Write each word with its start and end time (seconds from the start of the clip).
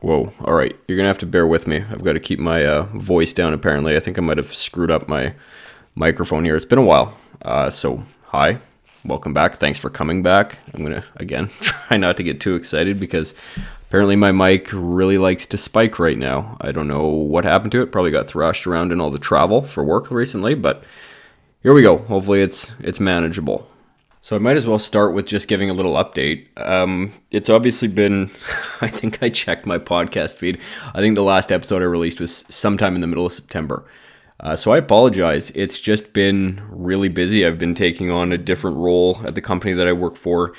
Whoa. 0.00 0.32
All 0.44 0.54
right. 0.54 0.76
You're 0.86 0.96
going 0.96 1.04
to 1.04 1.08
have 1.08 1.18
to 1.18 1.26
bear 1.26 1.46
with 1.46 1.66
me. 1.66 1.78
I've 1.90 2.04
got 2.04 2.12
to 2.12 2.20
keep 2.20 2.38
my 2.38 2.64
uh, 2.64 2.82
voice 2.94 3.32
down, 3.32 3.52
apparently. 3.54 3.96
I 3.96 4.00
think 4.00 4.18
I 4.18 4.20
might 4.20 4.36
have 4.36 4.54
screwed 4.54 4.90
up 4.90 5.08
my 5.08 5.34
microphone 5.94 6.44
here. 6.44 6.54
It's 6.54 6.64
been 6.64 6.78
a 6.78 6.82
while. 6.82 7.16
Uh, 7.42 7.70
so, 7.70 8.04
hi. 8.26 8.58
Welcome 9.04 9.32
back. 9.32 9.54
Thanks 9.54 9.78
for 9.78 9.88
coming 9.88 10.22
back. 10.22 10.58
I'm 10.74 10.84
going 10.84 11.00
to, 11.00 11.04
again, 11.16 11.48
try 11.60 11.96
not 11.96 12.16
to 12.18 12.22
get 12.22 12.40
too 12.40 12.54
excited 12.54 13.00
because 13.00 13.34
apparently 13.88 14.16
my 14.16 14.32
mic 14.32 14.68
really 14.72 15.16
likes 15.16 15.46
to 15.46 15.58
spike 15.58 15.98
right 15.98 16.18
now. 16.18 16.56
I 16.60 16.72
don't 16.72 16.88
know 16.88 17.06
what 17.06 17.44
happened 17.44 17.72
to 17.72 17.82
it. 17.82 17.92
Probably 17.92 18.10
got 18.10 18.26
thrashed 18.26 18.66
around 18.66 18.92
in 18.92 19.00
all 19.00 19.10
the 19.10 19.18
travel 19.18 19.62
for 19.62 19.82
work 19.82 20.10
recently, 20.10 20.54
but 20.54 20.84
here 21.62 21.72
we 21.72 21.82
go. 21.82 21.98
Hopefully 21.98 22.42
it's 22.42 22.70
it's 22.80 23.00
manageable. 23.00 23.68
So 24.26 24.34
I 24.34 24.40
might 24.40 24.56
as 24.56 24.66
well 24.66 24.80
start 24.80 25.14
with 25.14 25.24
just 25.26 25.46
giving 25.46 25.70
a 25.70 25.72
little 25.72 25.94
update. 25.94 26.48
Um, 26.56 27.12
it's 27.30 27.48
obviously 27.48 27.86
been, 27.86 28.24
I 28.80 28.88
think 28.88 29.22
I 29.22 29.28
checked 29.28 29.66
my 29.66 29.78
podcast 29.78 30.34
feed. 30.34 30.58
I 30.92 30.98
think 30.98 31.14
the 31.14 31.22
last 31.22 31.52
episode 31.52 31.80
I 31.80 31.84
released 31.84 32.18
was 32.18 32.44
sometime 32.48 32.96
in 32.96 33.02
the 33.02 33.06
middle 33.06 33.26
of 33.26 33.32
September. 33.32 33.84
Uh, 34.40 34.56
so 34.56 34.72
I 34.72 34.78
apologize. 34.78 35.50
It's 35.50 35.80
just 35.80 36.12
been 36.12 36.60
really 36.70 37.08
busy. 37.08 37.46
I've 37.46 37.56
been 37.56 37.76
taking 37.76 38.10
on 38.10 38.32
a 38.32 38.36
different 38.36 38.78
role 38.78 39.20
at 39.24 39.36
the 39.36 39.40
company 39.40 39.74
that 39.74 39.86
I 39.86 39.92
work 39.92 40.16
for. 40.16 40.54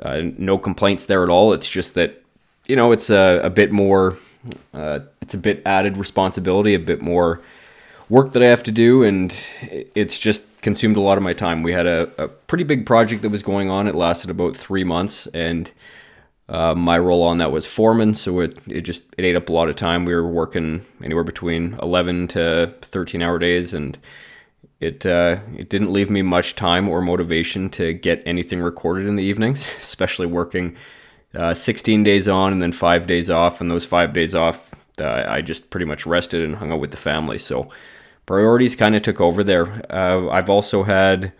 Uh, 0.00 0.22
no 0.36 0.58
complaints 0.58 1.06
there 1.06 1.22
at 1.22 1.30
all. 1.30 1.52
It's 1.52 1.68
just 1.68 1.94
that, 1.94 2.24
you 2.66 2.74
know, 2.74 2.90
it's 2.90 3.08
a, 3.08 3.40
a 3.40 3.50
bit 3.50 3.70
more, 3.70 4.18
uh, 4.74 4.98
it's 5.22 5.34
a 5.34 5.38
bit 5.38 5.62
added 5.64 5.96
responsibility, 5.96 6.74
a 6.74 6.80
bit 6.80 7.00
more 7.00 7.40
work 8.08 8.32
that 8.32 8.42
I 8.42 8.46
have 8.46 8.62
to 8.64 8.72
do, 8.72 9.02
and 9.02 9.32
it's 9.94 10.18
just 10.18 10.42
consumed 10.62 10.96
a 10.96 11.00
lot 11.00 11.18
of 11.18 11.24
my 11.24 11.32
time. 11.32 11.62
We 11.62 11.72
had 11.72 11.86
a, 11.86 12.10
a 12.18 12.28
pretty 12.28 12.64
big 12.64 12.86
project 12.86 13.22
that 13.22 13.30
was 13.30 13.42
going 13.42 13.70
on. 13.70 13.86
It 13.86 13.94
lasted 13.94 14.30
about 14.30 14.56
three 14.56 14.84
months, 14.84 15.26
and 15.28 15.70
uh, 16.48 16.74
my 16.74 16.98
role 16.98 17.22
on 17.22 17.38
that 17.38 17.52
was 17.52 17.66
foreman, 17.66 18.14
so 18.14 18.40
it, 18.40 18.58
it 18.68 18.82
just 18.82 19.02
it 19.18 19.24
ate 19.24 19.36
up 19.36 19.48
a 19.48 19.52
lot 19.52 19.68
of 19.68 19.76
time. 19.76 20.04
We 20.04 20.14
were 20.14 20.26
working 20.26 20.84
anywhere 21.02 21.24
between 21.24 21.74
eleven 21.82 22.28
to 22.28 22.74
thirteen 22.82 23.22
hour 23.22 23.38
days, 23.38 23.74
and 23.74 23.98
it 24.80 25.04
uh, 25.04 25.40
it 25.56 25.68
didn't 25.68 25.92
leave 25.92 26.10
me 26.10 26.22
much 26.22 26.54
time 26.54 26.88
or 26.88 27.00
motivation 27.00 27.68
to 27.70 27.92
get 27.92 28.22
anything 28.26 28.60
recorded 28.60 29.06
in 29.06 29.16
the 29.16 29.24
evenings, 29.24 29.68
especially 29.80 30.26
working 30.26 30.76
uh, 31.34 31.54
16 31.54 32.02
days 32.02 32.28
on 32.28 32.52
and 32.52 32.62
then 32.62 32.72
five 32.72 33.06
days 33.06 33.28
off. 33.30 33.60
And 33.60 33.70
those 33.70 33.84
five 33.84 34.12
days 34.12 34.34
off, 34.34 34.70
uh, 34.98 35.24
I 35.26 35.42
just 35.42 35.70
pretty 35.70 35.86
much 35.86 36.06
rested 36.06 36.42
and 36.42 36.56
hung 36.56 36.72
out 36.72 36.80
with 36.80 36.90
the 36.90 36.96
family. 36.96 37.38
So 37.38 37.68
priorities 38.26 38.76
kind 38.76 38.94
of 38.94 39.02
took 39.02 39.20
over 39.20 39.42
there. 39.42 39.82
Uh, 39.90 40.28
I've 40.28 40.50
also 40.50 40.82
had, 40.82 41.32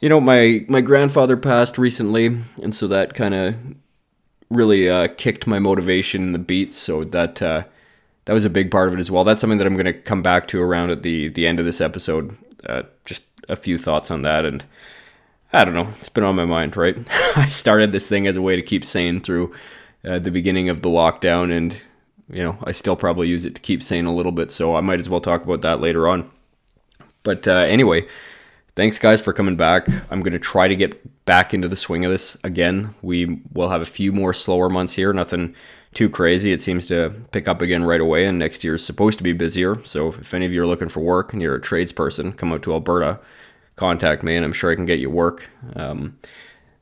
you 0.00 0.08
know, 0.08 0.20
my 0.20 0.64
my 0.68 0.80
grandfather 0.80 1.36
passed 1.36 1.78
recently, 1.78 2.26
and 2.62 2.74
so 2.74 2.86
that 2.88 3.14
kind 3.14 3.34
of 3.34 3.54
really 4.50 4.88
uh, 4.88 5.08
kicked 5.16 5.46
my 5.46 5.58
motivation 5.58 6.22
in 6.22 6.32
the 6.32 6.38
beats. 6.38 6.76
So 6.76 7.04
that 7.04 7.40
uh, 7.40 7.64
that 8.26 8.32
was 8.32 8.44
a 8.44 8.50
big 8.50 8.70
part 8.70 8.88
of 8.88 8.94
it 8.94 9.00
as 9.00 9.10
well. 9.10 9.24
That's 9.24 9.40
something 9.40 9.58
that 9.58 9.66
I'm 9.66 9.74
going 9.76 9.86
to 9.86 9.92
come 9.92 10.22
back 10.22 10.48
to 10.48 10.60
around 10.60 10.90
at 10.90 11.02
the 11.02 11.28
the 11.28 11.46
end 11.46 11.58
of 11.58 11.64
this 11.64 11.80
episode. 11.80 12.36
Uh, 12.64 12.82
just 13.04 13.22
a 13.48 13.56
few 13.56 13.78
thoughts 13.78 14.10
on 14.10 14.22
that, 14.22 14.44
and 14.44 14.64
I 15.52 15.64
don't 15.64 15.74
know. 15.74 15.88
It's 16.00 16.08
been 16.08 16.24
on 16.24 16.36
my 16.36 16.44
mind, 16.44 16.76
right? 16.76 16.98
I 17.36 17.48
started 17.48 17.92
this 17.92 18.08
thing 18.08 18.26
as 18.26 18.36
a 18.36 18.42
way 18.42 18.56
to 18.56 18.62
keep 18.62 18.84
sane 18.84 19.20
through 19.20 19.54
uh, 20.04 20.18
the 20.18 20.32
beginning 20.32 20.68
of 20.68 20.82
the 20.82 20.88
lockdown, 20.88 21.56
and 21.56 21.82
you 22.30 22.42
know, 22.42 22.58
I 22.64 22.72
still 22.72 22.96
probably 22.96 23.28
use 23.28 23.44
it 23.44 23.54
to 23.54 23.60
keep 23.60 23.82
sane 23.82 24.06
a 24.06 24.14
little 24.14 24.32
bit, 24.32 24.50
so 24.50 24.74
I 24.74 24.80
might 24.80 25.00
as 25.00 25.08
well 25.08 25.20
talk 25.20 25.44
about 25.44 25.62
that 25.62 25.80
later 25.80 26.08
on. 26.08 26.30
But 27.22 27.46
uh, 27.46 27.52
anyway, 27.52 28.06
thanks 28.74 28.98
guys 28.98 29.20
for 29.20 29.32
coming 29.32 29.56
back. 29.56 29.88
I'm 30.10 30.22
going 30.22 30.32
to 30.32 30.38
try 30.38 30.68
to 30.68 30.76
get 30.76 31.24
back 31.24 31.54
into 31.54 31.68
the 31.68 31.76
swing 31.76 32.04
of 32.04 32.10
this 32.10 32.36
again. 32.44 32.94
We 33.02 33.40
will 33.52 33.70
have 33.70 33.82
a 33.82 33.86
few 33.86 34.12
more 34.12 34.32
slower 34.32 34.68
months 34.68 34.94
here, 34.94 35.12
nothing 35.12 35.54
too 35.94 36.08
crazy. 36.08 36.52
It 36.52 36.60
seems 36.60 36.86
to 36.88 37.10
pick 37.30 37.48
up 37.48 37.62
again 37.62 37.84
right 37.84 38.00
away, 38.00 38.26
and 38.26 38.38
next 38.38 38.62
year 38.64 38.74
is 38.74 38.84
supposed 38.84 39.18
to 39.18 39.24
be 39.24 39.32
busier. 39.32 39.82
So 39.84 40.08
if 40.08 40.34
any 40.34 40.46
of 40.46 40.52
you 40.52 40.62
are 40.62 40.66
looking 40.66 40.88
for 40.88 41.00
work 41.00 41.32
and 41.32 41.40
you're 41.40 41.56
a 41.56 41.60
tradesperson, 41.60 42.36
come 42.36 42.52
out 42.52 42.62
to 42.64 42.72
Alberta, 42.72 43.20
contact 43.76 44.22
me, 44.22 44.36
and 44.36 44.44
I'm 44.44 44.52
sure 44.52 44.70
I 44.70 44.74
can 44.74 44.86
get 44.86 44.98
you 44.98 45.10
work. 45.10 45.48
Um, 45.74 46.18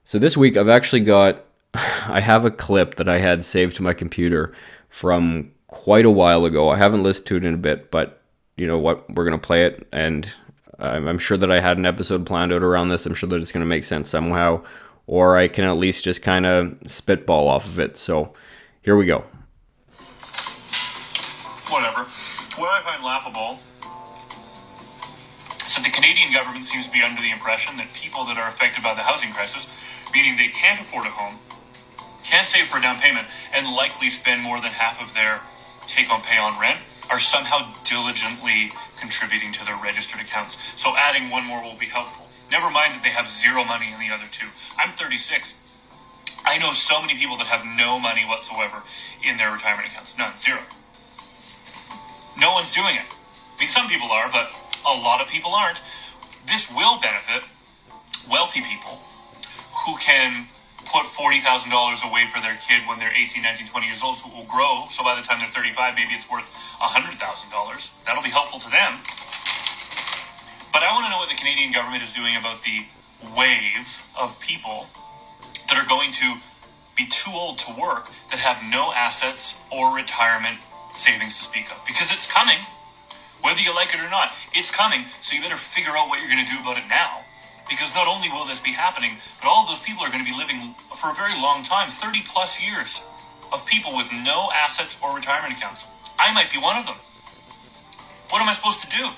so 0.04 0.18
this 0.18 0.36
week 0.36 0.56
I've 0.56 0.68
actually 0.68 1.00
got, 1.00 1.44
I 1.74 2.20
have 2.20 2.44
a 2.44 2.50
clip 2.50 2.96
that 2.96 3.08
I 3.08 3.18
had 3.18 3.44
saved 3.44 3.76
to 3.76 3.82
my 3.82 3.94
computer 3.94 4.52
from 4.94 5.50
quite 5.66 6.04
a 6.04 6.10
while 6.10 6.44
ago. 6.44 6.68
I 6.68 6.76
haven't 6.76 7.02
listened 7.02 7.26
to 7.26 7.36
it 7.36 7.44
in 7.44 7.52
a 7.52 7.56
bit, 7.56 7.90
but 7.90 8.22
you 8.56 8.64
know 8.64 8.78
what? 8.78 9.12
We're 9.12 9.24
going 9.24 9.36
to 9.36 9.44
play 9.44 9.64
it. 9.64 9.88
And 9.92 10.32
I'm 10.78 11.18
sure 11.18 11.36
that 11.36 11.50
I 11.50 11.58
had 11.58 11.78
an 11.78 11.84
episode 11.84 12.24
planned 12.24 12.52
out 12.52 12.62
around 12.62 12.90
this. 12.90 13.04
I'm 13.04 13.14
sure 13.14 13.28
that 13.28 13.40
it's 13.42 13.50
going 13.50 13.64
to 13.64 13.68
make 13.68 13.84
sense 13.84 14.08
somehow, 14.08 14.62
or 15.08 15.36
I 15.36 15.48
can 15.48 15.64
at 15.64 15.72
least 15.72 16.04
just 16.04 16.22
kind 16.22 16.46
of 16.46 16.78
spitball 16.86 17.48
off 17.48 17.66
of 17.66 17.80
it. 17.80 17.96
So 17.96 18.34
here 18.82 18.94
we 18.94 19.04
go. 19.04 19.24
Whatever. 21.68 22.06
What 22.56 22.70
I 22.70 22.80
find 22.84 23.02
laughable 23.02 23.58
is 25.66 25.74
that 25.74 25.82
the 25.82 25.90
Canadian 25.90 26.32
government 26.32 26.66
seems 26.66 26.86
to 26.86 26.92
be 26.92 27.02
under 27.02 27.20
the 27.20 27.32
impression 27.32 27.76
that 27.78 27.92
people 27.94 28.24
that 28.26 28.38
are 28.38 28.48
affected 28.48 28.84
by 28.84 28.94
the 28.94 29.02
housing 29.02 29.32
crisis, 29.32 29.66
meaning 30.12 30.36
they 30.36 30.50
can't 30.54 30.80
afford 30.80 31.08
a 31.08 31.10
home, 31.10 31.40
can't 32.24 32.48
save 32.48 32.66
for 32.68 32.78
a 32.78 32.82
down 32.82 32.98
payment, 32.98 33.26
and 33.52 33.66
likely 33.74 34.10
spend 34.10 34.42
more 34.42 34.60
than 34.60 34.72
half 34.72 35.00
of 35.00 35.14
their 35.14 35.40
take 35.86 36.08
home 36.08 36.22
pay 36.22 36.38
on 36.38 36.58
rent, 36.58 36.80
are 37.10 37.20
somehow 37.20 37.72
diligently 37.84 38.72
contributing 38.98 39.52
to 39.52 39.64
their 39.64 39.76
registered 39.76 40.20
accounts. 40.20 40.56
So 40.76 40.96
adding 40.96 41.30
one 41.30 41.44
more 41.44 41.62
will 41.62 41.76
be 41.76 41.86
helpful. 41.86 42.26
Never 42.50 42.70
mind 42.70 42.94
that 42.94 43.02
they 43.02 43.10
have 43.10 43.28
zero 43.28 43.64
money 43.64 43.92
in 43.92 44.00
the 44.00 44.10
other 44.12 44.24
two. 44.30 44.46
I'm 44.78 44.90
36. 44.92 45.54
I 46.44 46.58
know 46.58 46.72
so 46.72 47.00
many 47.00 47.14
people 47.14 47.36
that 47.38 47.46
have 47.46 47.64
no 47.64 47.98
money 47.98 48.24
whatsoever 48.24 48.82
in 49.24 49.36
their 49.36 49.52
retirement 49.52 49.88
accounts. 49.88 50.16
None. 50.18 50.38
Zero. 50.38 50.60
No 52.38 52.52
one's 52.52 52.70
doing 52.70 52.96
it. 52.96 53.06
I 53.56 53.60
mean, 53.60 53.68
some 53.68 53.88
people 53.88 54.10
are, 54.10 54.30
but 54.30 54.50
a 54.86 54.94
lot 54.94 55.20
of 55.20 55.28
people 55.28 55.52
aren't. 55.52 55.80
This 56.46 56.70
will 56.70 57.00
benefit 57.00 57.44
wealthy 58.28 58.60
people 58.60 59.00
who 59.84 59.96
can 59.98 60.46
put 60.86 61.04
$40,000 61.06 61.40
away 62.08 62.28
for 62.32 62.40
their 62.40 62.56
kid 62.56 62.86
when 62.86 62.98
they're 62.98 63.12
18, 63.14 63.42
19, 63.42 63.66
20 63.66 63.86
years 63.86 64.02
old, 64.02 64.18
so 64.18 64.28
it 64.28 64.34
will 64.34 64.48
grow. 64.48 64.84
So 64.90 65.02
by 65.02 65.14
the 65.16 65.22
time 65.22 65.40
they're 65.40 65.48
35, 65.48 65.94
maybe 65.94 66.12
it's 66.12 66.30
worth 66.30 66.46
$100,000. 66.80 67.16
That'll 68.04 68.22
be 68.22 68.30
helpful 68.30 68.60
to 68.60 68.70
them. 68.70 69.00
But 70.72 70.82
I 70.82 70.92
want 70.92 71.06
to 71.06 71.10
know 71.10 71.18
what 71.18 71.28
the 71.28 71.36
Canadian 71.36 71.72
government 71.72 72.02
is 72.02 72.12
doing 72.12 72.36
about 72.36 72.62
the 72.62 72.86
wave 73.36 74.02
of 74.18 74.38
people 74.40 74.86
that 75.68 75.76
are 75.78 75.88
going 75.88 76.12
to 76.12 76.36
be 76.96 77.06
too 77.06 77.32
old 77.32 77.58
to 77.58 77.72
work 77.74 78.10
that 78.30 78.38
have 78.38 78.62
no 78.70 78.92
assets 78.92 79.56
or 79.70 79.94
retirement 79.94 80.58
savings 80.94 81.36
to 81.36 81.42
speak 81.42 81.70
of. 81.70 81.78
Because 81.86 82.12
it's 82.12 82.26
coming, 82.26 82.58
whether 83.42 83.60
you 83.60 83.74
like 83.74 83.94
it 83.94 84.00
or 84.00 84.10
not. 84.10 84.32
It's 84.54 84.70
coming, 84.70 85.04
so 85.20 85.34
you 85.34 85.42
better 85.42 85.56
figure 85.56 85.96
out 85.96 86.08
what 86.08 86.20
you're 86.20 86.30
going 86.30 86.44
to 86.44 86.50
do 86.50 86.60
about 86.60 86.78
it 86.78 86.88
now. 86.88 87.23
Because 87.68 87.94
not 87.94 88.06
only 88.06 88.28
will 88.28 88.44
this 88.44 88.60
be 88.60 88.72
happening, 88.72 89.16
but 89.40 89.48
all 89.48 89.62
of 89.62 89.68
those 89.68 89.80
people 89.80 90.04
are 90.04 90.10
going 90.10 90.24
to 90.24 90.30
be 90.30 90.36
living 90.36 90.74
for 90.96 91.10
a 91.10 91.14
very 91.14 91.34
long 91.34 91.64
time 91.64 91.90
30 91.90 92.22
plus 92.26 92.60
years 92.60 93.02
of 93.52 93.64
people 93.66 93.96
with 93.96 94.10
no 94.12 94.50
assets 94.52 94.98
or 95.02 95.14
retirement 95.14 95.56
accounts. 95.56 95.86
I 96.18 96.32
might 96.32 96.52
be 96.52 96.58
one 96.58 96.76
of 96.76 96.86
them. 96.86 96.96
What 98.30 98.42
am 98.42 98.48
I 98.48 98.52
supposed 98.52 98.80
to 98.82 98.88
do? 98.88 99.10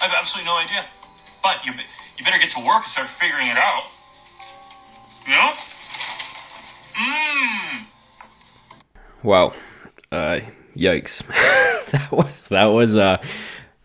I 0.00 0.06
have 0.06 0.14
absolutely 0.18 0.50
no 0.50 0.56
idea. 0.58 0.84
But 1.42 1.64
you, 1.64 1.72
you 2.18 2.24
better 2.24 2.38
get 2.38 2.50
to 2.52 2.60
work 2.60 2.82
and 2.82 2.90
start 2.90 3.08
figuring 3.08 3.48
it 3.48 3.56
out. 3.56 3.84
You 5.26 5.32
know? 5.32 5.52
Mmm. 6.94 7.84
Wow. 9.22 9.52
Uh, 10.12 10.40
yikes. 10.76 11.24
that 11.90 12.12
was 12.12 12.40
that 12.48 12.66
was 12.66 12.96
uh 12.96 13.18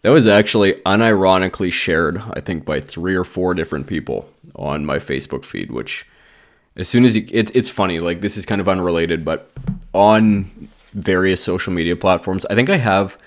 that 0.02 0.10
was 0.10 0.28
actually 0.28 0.74
unironically 0.86 1.72
shared, 1.72 2.22
I 2.32 2.42
think, 2.42 2.66
by 2.66 2.80
three 2.80 3.16
or 3.16 3.24
four 3.24 3.54
different 3.54 3.88
people 3.88 4.30
on 4.56 4.86
my 4.86 4.98
Facebook 4.98 5.46
feed. 5.46 5.72
Which, 5.72 6.06
as 6.76 6.88
soon 6.88 7.06
as 7.06 7.16
you, 7.16 7.26
it, 7.32 7.56
it's 7.56 7.70
funny, 7.70 8.00
like 8.00 8.22
this 8.22 8.38
is 8.38 8.46
kind 8.46 8.62
of 8.62 8.70
unrelated, 8.70 9.26
but 9.26 9.52
on 9.94 10.70
various 10.94 11.44
social 11.44 11.74
media 11.74 11.96
platforms, 11.96 12.46
I 12.50 12.56
think 12.56 12.70
I 12.70 12.78
have, 12.78 13.18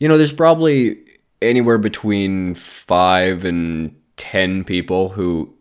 you 0.00 0.08
know, 0.08 0.16
there's 0.16 0.32
probably 0.32 0.98
anywhere 1.42 1.78
between 1.78 2.54
five 2.54 3.44
and 3.44 3.94
ten 4.16 4.64
people 4.64 5.10
who 5.10 5.52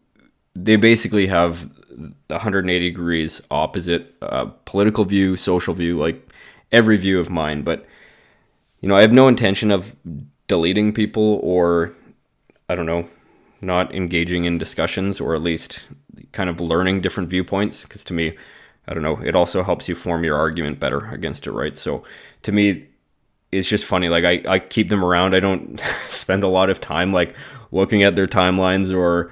they 0.55 0.77
basically 0.77 1.27
have 1.27 1.69
180 2.27 2.79
degrees 2.79 3.41
opposite 3.51 4.15
uh, 4.21 4.45
political 4.65 5.05
view, 5.05 5.35
social 5.35 5.73
view, 5.73 5.97
like 5.97 6.29
every 6.71 6.97
view 6.97 7.19
of 7.19 7.29
mine. 7.29 7.61
But 7.61 7.85
you 8.79 8.89
know, 8.89 8.95
I 8.95 9.01
have 9.01 9.11
no 9.11 9.27
intention 9.27 9.71
of 9.71 9.95
deleting 10.47 10.93
people 10.93 11.39
or 11.43 11.93
I 12.69 12.75
don't 12.75 12.85
know, 12.85 13.09
not 13.61 13.93
engaging 13.93 14.45
in 14.45 14.57
discussions 14.57 15.19
or 15.19 15.35
at 15.35 15.41
least 15.41 15.87
kind 16.31 16.49
of 16.49 16.59
learning 16.59 17.01
different 17.01 17.29
viewpoints 17.29 17.83
because 17.83 18.03
to 18.05 18.13
me, 18.13 18.35
I 18.87 18.93
don't 18.93 19.03
know, 19.03 19.17
it 19.17 19.35
also 19.35 19.63
helps 19.63 19.89
you 19.89 19.95
form 19.95 20.23
your 20.23 20.37
argument 20.37 20.79
better 20.79 21.07
against 21.09 21.47
it, 21.47 21.51
right? 21.51 21.77
So 21.77 22.03
to 22.43 22.51
me, 22.51 22.87
it's 23.51 23.69
just 23.69 23.85
funny. 23.85 24.09
Like 24.09 24.25
I, 24.25 24.43
I 24.47 24.59
keep 24.59 24.89
them 24.89 25.03
around. 25.03 25.35
I 25.35 25.39
don't 25.39 25.79
spend 26.09 26.43
a 26.43 26.47
lot 26.47 26.69
of 26.69 26.81
time 26.81 27.11
like 27.11 27.35
looking 27.71 28.03
at 28.03 28.15
their 28.15 28.27
timelines 28.27 28.95
or 28.95 29.31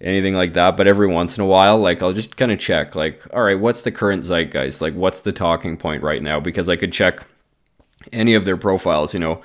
anything 0.00 0.34
like 0.34 0.54
that. 0.54 0.76
But 0.76 0.88
every 0.88 1.06
once 1.06 1.36
in 1.36 1.42
a 1.42 1.46
while, 1.46 1.78
like 1.78 2.02
I'll 2.02 2.12
just 2.12 2.36
kind 2.36 2.52
of 2.52 2.58
check, 2.58 2.94
like, 2.94 3.22
all 3.32 3.42
right, 3.42 3.58
what's 3.58 3.82
the 3.82 3.92
current 3.92 4.24
zeitgeist? 4.24 4.80
Like, 4.80 4.94
what's 4.94 5.20
the 5.20 5.32
talking 5.32 5.76
point 5.76 6.02
right 6.02 6.22
now? 6.22 6.40
Because 6.40 6.68
I 6.68 6.76
could 6.76 6.92
check 6.92 7.26
any 8.12 8.34
of 8.34 8.44
their 8.44 8.56
profiles, 8.56 9.12
you 9.12 9.20
know, 9.20 9.42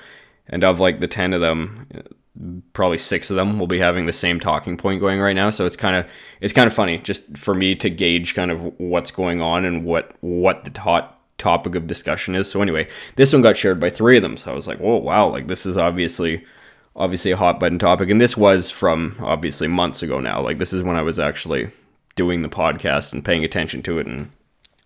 and 0.48 0.64
of 0.64 0.80
like 0.80 1.00
the 1.00 1.08
10 1.08 1.32
of 1.32 1.40
them, 1.40 1.86
probably 2.72 2.98
six 2.98 3.30
of 3.30 3.36
them 3.36 3.58
will 3.58 3.66
be 3.66 3.78
having 3.78 4.06
the 4.06 4.12
same 4.12 4.40
talking 4.40 4.76
point 4.76 5.00
going 5.00 5.20
right 5.20 5.36
now. 5.36 5.50
So 5.50 5.66
it's 5.66 5.76
kind 5.76 5.96
of, 5.96 6.06
it's 6.40 6.52
kind 6.52 6.66
of 6.66 6.74
funny 6.74 6.98
just 6.98 7.36
for 7.36 7.54
me 7.54 7.74
to 7.76 7.88
gauge 7.88 8.34
kind 8.34 8.50
of 8.50 8.60
what's 8.78 9.10
going 9.10 9.40
on 9.40 9.64
and 9.64 9.84
what, 9.84 10.16
what 10.20 10.64
the 10.64 10.80
hot 10.80 11.20
topic 11.38 11.74
of 11.74 11.86
discussion 11.86 12.34
is. 12.34 12.50
So 12.50 12.62
anyway, 12.62 12.88
this 13.16 13.32
one 13.32 13.42
got 13.42 13.56
shared 13.56 13.80
by 13.80 13.90
three 13.90 14.16
of 14.16 14.22
them. 14.22 14.36
So 14.36 14.50
I 14.50 14.54
was 14.54 14.68
like, 14.68 14.78
whoa, 14.78 14.96
wow, 14.96 15.28
like 15.28 15.46
this 15.46 15.66
is 15.66 15.76
obviously 15.76 16.44
obviously 16.96 17.32
a 17.32 17.36
hot 17.36 17.58
button 17.58 17.78
topic. 17.78 18.10
And 18.10 18.20
this 18.20 18.36
was 18.36 18.70
from 18.70 19.16
obviously 19.20 19.68
months 19.68 20.02
ago 20.02 20.20
now. 20.20 20.40
Like 20.40 20.58
this 20.58 20.72
is 20.72 20.82
when 20.82 20.96
I 20.96 21.02
was 21.02 21.18
actually 21.18 21.70
doing 22.16 22.42
the 22.42 22.48
podcast 22.48 23.12
and 23.12 23.24
paying 23.24 23.44
attention 23.44 23.82
to 23.82 23.98
it 23.98 24.06
and 24.06 24.30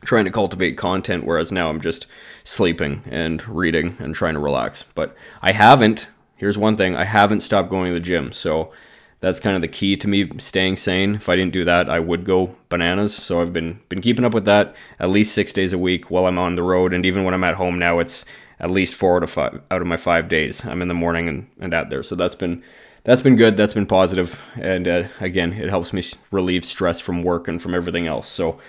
trying 0.05 0.25
to 0.25 0.31
cultivate 0.31 0.77
content, 0.77 1.25
whereas 1.25 1.53
now 1.53 1.69
I'm 1.69 1.81
just 1.81 2.07
sleeping 2.45 3.03
and 3.07 3.47
reading 3.49 3.97
and 3.99 4.15
trying 4.15 4.35
to 4.35 4.41
relax. 4.41 4.85
But 4.95 5.17
I 5.43 5.53
haven't, 5.53 6.09
here's 6.37 6.57
one 6.59 6.77
thing, 6.77 6.97
I 6.97 7.05
haven't 7.05 7.41
stopped 7.41 7.71
going 7.71 7.89
to 7.89 7.95
the 7.95 8.01
gym. 8.01 8.33
So 8.33 8.73
that's 9.21 9.41
kind 9.41 9.57
of 9.57 9.63
the 9.63 9.69
key 9.69 9.97
to 9.97 10.09
me 10.09 10.31
staying 10.39 10.77
sane. 10.77 11.17
If 11.17 11.29
I 11.29 11.37
didn't 11.37 11.53
do 11.53 11.65
that, 11.65 11.91
I 11.91 11.99
would 11.99 12.25
go 12.25 12.55
bananas. 12.69 13.15
So 13.15 13.41
I've 13.41 13.53
been 13.53 13.81
been 13.89 14.01
keeping 14.01 14.25
up 14.25 14.35
with 14.35 14.45
that 14.45 14.77
at 15.01 15.09
least 15.09 15.35
six 15.35 15.53
days 15.53 15.73
a 15.73 15.79
week 15.79 16.11
while 16.11 16.27
I'm 16.27 16.39
on 16.39 16.55
the 16.55 16.63
road, 16.63 16.95
and 16.95 17.05
even 17.05 17.25
when 17.25 17.35
I'm 17.35 17.45
at 17.45 17.57
home 17.57 17.79
now, 17.79 17.99
it's 17.99 18.25
at 18.61 18.71
least 18.71 18.95
four 18.95 19.17
out 19.17 19.23
of 19.25 19.31
five 19.31 19.61
out 19.71 19.81
of 19.81 19.89
my 19.89 19.97
five 19.97 20.29
days. 20.29 20.65
I'm 20.65 20.83
in 20.83 20.89
the 20.89 20.95
morning 20.95 21.29
and, 21.29 21.49
and 21.59 21.75
out 21.75 21.91
there. 21.91 22.05
So 22.05 22.15
that's 22.15 22.37
been 22.37 22.63
that's 23.03 23.23
been 23.23 23.37
good. 23.37 23.57
That's 23.57 23.75
been 23.75 23.87
positive, 23.87 24.41
and 24.55 24.87
uh, 24.87 25.05
again, 25.19 25.55
it 25.55 25.69
helps 25.69 25.93
me 25.93 26.03
relieve 26.31 26.65
stress 26.65 27.01
from 27.01 27.25
work 27.25 27.49
and 27.49 27.61
from 27.61 27.75
everything 27.75 28.07
else. 28.07 28.29
So 28.29 28.61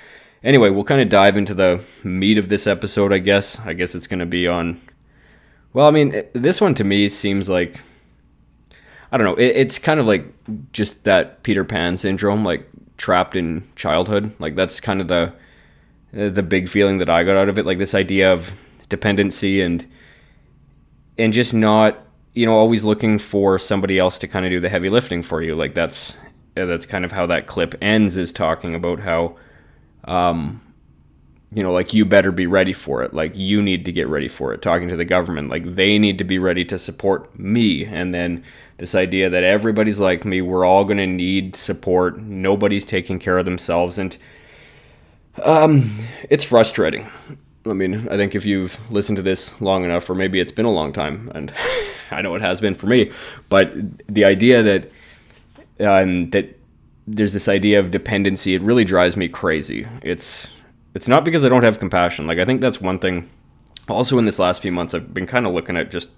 anyway, 0.43 0.69
we'll 0.69 0.83
kind 0.83 1.01
of 1.01 1.09
dive 1.09 1.37
into 1.37 1.53
the 1.53 1.81
meat 2.03 2.37
of 2.37 2.49
this 2.49 2.67
episode. 2.67 3.13
I 3.13 3.19
guess. 3.19 3.59
I 3.59 3.73
guess 3.73 3.95
it's 3.95 4.07
going 4.07 4.19
to 4.19 4.25
be 4.25 4.47
on. 4.47 4.81
Well, 5.73 5.87
I 5.87 5.91
mean, 5.91 6.23
this 6.33 6.59
one 6.59 6.73
to 6.75 6.83
me 6.83 7.09
seems 7.09 7.47
like 7.49 7.81
I 9.11 9.17
don't 9.17 9.25
know. 9.25 9.35
It, 9.35 9.55
it's 9.55 9.79
kind 9.79 9.99
of 9.99 10.05
like 10.05 10.25
just 10.71 11.03
that 11.03 11.43
Peter 11.43 11.63
Pan 11.63 11.97
syndrome, 11.97 12.43
like 12.43 12.67
trapped 12.97 13.35
in 13.35 13.67
childhood. 13.75 14.31
Like 14.39 14.55
that's 14.55 14.79
kind 14.79 15.01
of 15.01 15.07
the 15.07 15.33
the 16.11 16.43
big 16.43 16.69
feeling 16.69 16.97
that 16.99 17.09
I 17.09 17.23
got 17.23 17.37
out 17.37 17.49
of 17.49 17.57
it. 17.57 17.65
Like 17.65 17.77
this 17.77 17.95
idea 17.95 18.31
of 18.31 18.53
dependency 18.89 19.61
and 19.61 19.85
and 21.17 21.33
just 21.33 21.53
not 21.53 21.99
you 22.33 22.45
know 22.45 22.57
always 22.57 22.83
looking 22.83 23.17
for 23.17 23.57
somebody 23.57 23.97
else 23.97 24.19
to 24.19 24.27
kind 24.27 24.45
of 24.45 24.51
do 24.51 24.59
the 24.59 24.69
heavy 24.69 24.89
lifting 24.89 25.23
for 25.23 25.41
you. 25.41 25.55
Like 25.55 25.73
that's 25.73 26.17
that's 26.53 26.85
kind 26.85 27.05
of 27.05 27.11
how 27.11 27.25
that 27.25 27.47
clip 27.47 27.75
ends 27.81 28.17
is 28.17 28.31
talking 28.31 28.75
about 28.75 28.99
how 28.99 29.35
um 30.05 30.61
you 31.51 31.63
know, 31.63 31.73
like 31.73 31.93
you 31.93 32.05
better 32.05 32.31
be 32.31 32.45
ready 32.45 32.73
for 32.73 33.01
it. 33.03 33.13
Like 33.13 33.35
you 33.35 33.61
need 33.61 33.85
to 33.85 33.91
get 33.91 34.07
ready 34.07 34.27
for 34.27 34.53
it. 34.53 34.61
Talking 34.61 34.87
to 34.89 34.95
the 34.95 35.05
government, 35.05 35.49
like 35.49 35.63
they 35.75 35.97
need 35.97 36.19
to 36.19 36.23
be 36.23 36.37
ready 36.37 36.63
to 36.65 36.77
support 36.77 37.37
me. 37.39 37.85
And 37.85 38.13
then 38.13 38.43
this 38.77 38.93
idea 38.93 39.29
that 39.31 39.43
everybody's 39.43 39.99
like 39.99 40.25
me, 40.25 40.41
we're 40.41 40.65
all 40.65 40.85
going 40.85 40.97
to 40.97 41.07
need 41.07 41.55
support. 41.55 42.19
Nobody's 42.19 42.85
taking 42.85 43.17
care 43.17 43.39
of 43.39 43.45
themselves. 43.45 43.97
And 43.97 44.15
um, 45.43 45.97
it's 46.29 46.43
frustrating. 46.43 47.07
I 47.65 47.73
mean, 47.73 48.07
I 48.09 48.15
think 48.15 48.35
if 48.35 48.45
you've 48.45 48.79
listened 48.91 49.15
to 49.15 49.23
this 49.23 49.59
long 49.59 49.83
enough, 49.83 50.07
or 50.09 50.15
maybe 50.15 50.39
it's 50.39 50.51
been 50.51 50.65
a 50.65 50.71
long 50.71 50.93
time, 50.93 51.31
and 51.33 51.51
I 52.11 52.21
know 52.21 52.35
it 52.35 52.41
has 52.41 52.61
been 52.61 52.75
for 52.75 52.85
me, 52.85 53.11
but 53.49 53.73
the 54.07 54.23
idea 54.23 54.61
that 54.63 54.91
um, 55.79 56.29
that 56.29 56.58
there's 57.11 57.33
this 57.33 57.47
idea 57.47 57.79
of 57.79 57.91
dependency, 57.91 58.53
it 58.53 58.61
really 58.61 58.85
drives 58.85 59.17
me 59.17 59.27
crazy. 59.27 59.87
It's 60.01 60.49
it's 60.93 61.07
not 61.07 61.25
because 61.25 61.43
I 61.43 61.49
don't 61.49 61.63
have 61.63 61.79
compassion. 61.79 62.27
Like 62.27 62.39
I 62.39 62.45
think 62.45 62.61
that's 62.61 62.79
one 62.79 62.99
thing. 62.99 63.29
Also, 63.87 64.19
in 64.19 64.25
this 64.25 64.37
last 64.37 64.61
few 64.61 64.71
months, 64.71 64.93
I've 64.93 65.13
been 65.13 65.25
kind 65.25 65.47
of 65.47 65.53
looking 65.53 65.75
at 65.75 65.91
just. 65.91 66.09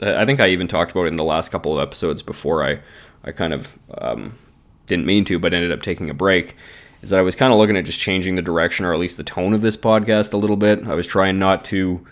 I 0.00 0.24
think 0.24 0.40
I 0.40 0.48
even 0.48 0.66
talked 0.66 0.92
about 0.92 1.04
it 1.04 1.08
in 1.08 1.16
the 1.16 1.24
last 1.24 1.50
couple 1.50 1.78
of 1.78 1.86
episodes 1.86 2.22
before 2.22 2.64
I, 2.64 2.80
I 3.22 3.32
kind 3.32 3.52
of 3.52 3.78
um, 3.98 4.38
didn't 4.86 5.04
mean 5.04 5.26
to, 5.26 5.38
but 5.38 5.52
ended 5.52 5.72
up 5.72 5.82
taking 5.82 6.08
a 6.08 6.14
break. 6.14 6.56
Is 7.02 7.10
that 7.10 7.18
I 7.18 7.22
was 7.22 7.36
kind 7.36 7.52
of 7.52 7.58
looking 7.58 7.76
at 7.76 7.84
just 7.84 8.00
changing 8.00 8.34
the 8.34 8.42
direction 8.42 8.86
or 8.86 8.94
at 8.94 8.98
least 8.98 9.18
the 9.18 9.24
tone 9.24 9.52
of 9.52 9.60
this 9.60 9.76
podcast 9.76 10.32
a 10.32 10.38
little 10.38 10.56
bit. 10.56 10.86
I 10.86 10.94
was 10.94 11.06
trying 11.06 11.38
not 11.38 11.64
to. 11.66 12.04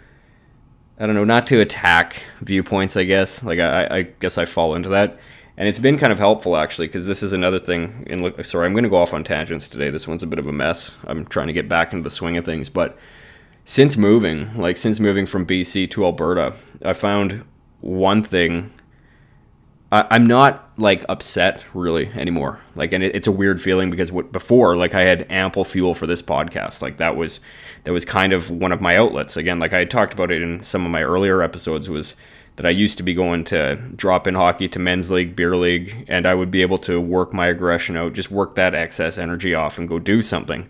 I 1.00 1.06
don't 1.06 1.14
know, 1.14 1.25
not 1.25 1.46
to 1.49 1.61
attack 1.61 2.23
viewpoints. 2.40 2.96
I 2.96 3.05
guess 3.05 3.43
like 3.43 3.58
I, 3.58 3.87
I 3.90 4.02
guess 4.02 4.37
I 4.37 4.44
fall 4.44 4.75
into 4.75 4.90
that 4.90 5.19
and 5.58 5.66
it's 5.66 5.81
been 5.81 5.99
kind 5.99 6.12
of 6.12 6.20
helpful 6.20 6.56
actually 6.56 6.87
because 6.87 7.06
this 7.06 7.22
is 7.22 7.32
another 7.32 7.58
thing 7.58 8.05
in 8.06 8.22
look 8.22 8.43
sorry 8.44 8.64
i'm 8.64 8.72
going 8.72 8.84
to 8.84 8.88
go 8.88 8.96
off 8.96 9.12
on 9.12 9.25
tangents 9.25 9.69
today. 9.69 9.90
This 9.90 10.08
one's 10.08 10.22
a 10.22 10.26
bit 10.26 10.38
of 10.38 10.46
a 10.46 10.52
mess. 10.52 10.96
I'm 11.06 11.26
trying 11.26 11.49
to 11.49 11.52
get 11.52 11.69
back 11.69 11.93
into 11.93 12.05
the 12.05 12.10
swing 12.10 12.37
of 12.38 12.44
things. 12.44 12.70
But 12.70 12.96
since 13.64 13.99
moving 13.99 14.56
like 14.56 14.78
since 14.78 14.99
moving 14.99 15.26
from 15.26 15.44
bc 15.44 15.90
to 15.90 16.05
alberta 16.05 16.55
i 16.82 16.94
found 16.94 17.44
one 17.82 18.22
thing 18.22 18.72
I, 19.90 20.16
am 20.16 20.26
not 20.26 20.70
like 20.76 21.05
upset 21.08 21.64
really 21.72 22.08
anymore. 22.08 22.61
Like 22.75 22.93
and 22.93 23.02
it, 23.02 23.14
it's 23.14 23.26
a 23.26 23.32
weird 23.32 23.61
feeling 23.61 23.90
because 23.90 24.12
what 24.12 24.32
before 24.32 24.76
like 24.76 24.94
i 24.94 25.02
had 25.02 25.31
ample 25.31 25.64
fuel 25.64 25.94
for 25.94 26.06
this 26.06 26.22
podcast. 26.22 26.82
Like 26.82 26.99
that 26.99 27.16
was 27.16 27.40
that 27.84 27.93
was 27.93 28.04
kind 28.04 28.32
of 28.32 28.50
one 28.50 28.72
of 28.72 28.81
my 28.81 28.96
outlets. 28.96 29.37
Again 29.37 29.58
like 29.58 29.72
i 29.72 29.84
talked 29.84 30.12
about 30.12 30.31
it 30.31 30.40
in 30.40 30.62
some 30.62 30.84
of 30.84 30.90
my 30.90 31.02
earlier 31.02 31.43
episodes 31.43 31.90
was 31.90 32.16
that 32.58 32.66
I 32.66 32.70
used 32.70 32.96
to 32.96 33.05
be 33.05 33.14
going 33.14 33.44
to 33.44 33.76
drop 33.94 34.26
in 34.26 34.34
hockey 34.34 34.66
to 34.66 34.81
men's 34.81 35.12
league, 35.12 35.37
beer 35.37 35.56
league, 35.56 36.05
and 36.08 36.26
I 36.26 36.34
would 36.34 36.50
be 36.50 36.60
able 36.60 36.78
to 36.81 37.00
work 37.00 37.32
my 37.32 37.46
aggression 37.46 37.96
out, 37.96 38.14
just 38.14 38.32
work 38.32 38.56
that 38.56 38.75
excess 38.75 39.16
energy 39.16 39.55
off 39.55 39.78
and 39.78 39.88
go 39.88 40.00
do 40.00 40.22
something. 40.22 40.69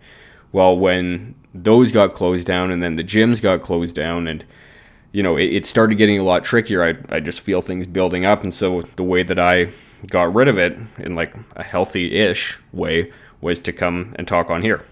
Well, 0.52 0.76
when 0.78 1.34
those 1.54 1.90
got 1.90 2.12
closed 2.12 2.46
down 2.46 2.70
and 2.70 2.82
then 2.82 2.96
the 2.96 3.04
gyms 3.04 3.40
got 3.40 3.62
closed 3.62 3.96
down 3.96 4.28
and 4.28 4.44
you 5.12 5.22
know, 5.22 5.38
it, 5.38 5.46
it 5.46 5.66
started 5.66 5.94
getting 5.94 6.18
a 6.18 6.22
lot 6.22 6.44
trickier. 6.44 6.84
I, 6.84 7.16
I 7.16 7.20
just 7.20 7.40
feel 7.40 7.62
things 7.62 7.86
building 7.86 8.26
up. 8.26 8.42
And 8.42 8.52
so 8.52 8.82
the 8.96 9.02
way 9.02 9.22
that 9.22 9.38
I 9.38 9.70
got 10.08 10.34
rid 10.34 10.46
of 10.46 10.58
it 10.58 10.76
in 10.98 11.14
like 11.14 11.32
a 11.56 11.62
healthy 11.62 12.16
ish 12.16 12.58
way 12.70 13.10
was 13.40 13.60
to 13.60 13.72
come 13.72 14.14
and 14.18 14.28
talk 14.28 14.50
on 14.50 14.60
here. 14.60 14.84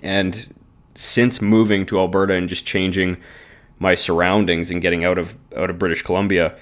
And 0.00 0.54
since 0.94 1.42
moving 1.42 1.84
to 1.86 1.98
Alberta 1.98 2.34
and 2.34 2.48
just 2.48 2.64
changing 2.64 3.16
my 3.84 3.94
surroundings 3.94 4.70
and 4.70 4.82
getting 4.82 5.04
out 5.04 5.18
of 5.18 5.36
out 5.56 5.70
of 5.70 5.78
British 5.78 6.02
Columbia, 6.02 6.56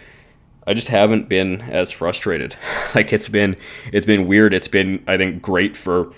I 0.67 0.75
just 0.75 0.89
haven't 0.89 1.29
been 1.29 1.63
as 1.63 1.91
frustrated. 1.91 2.57
like 2.95 3.13
it's 3.15 3.31
been 3.31 3.57
it's 3.93 4.05
been 4.05 4.27
weird. 4.27 4.53
It's 4.53 4.69
been 4.69 5.03
I 5.07 5.17
think 5.17 5.41
great 5.41 5.75
for 5.75 6.13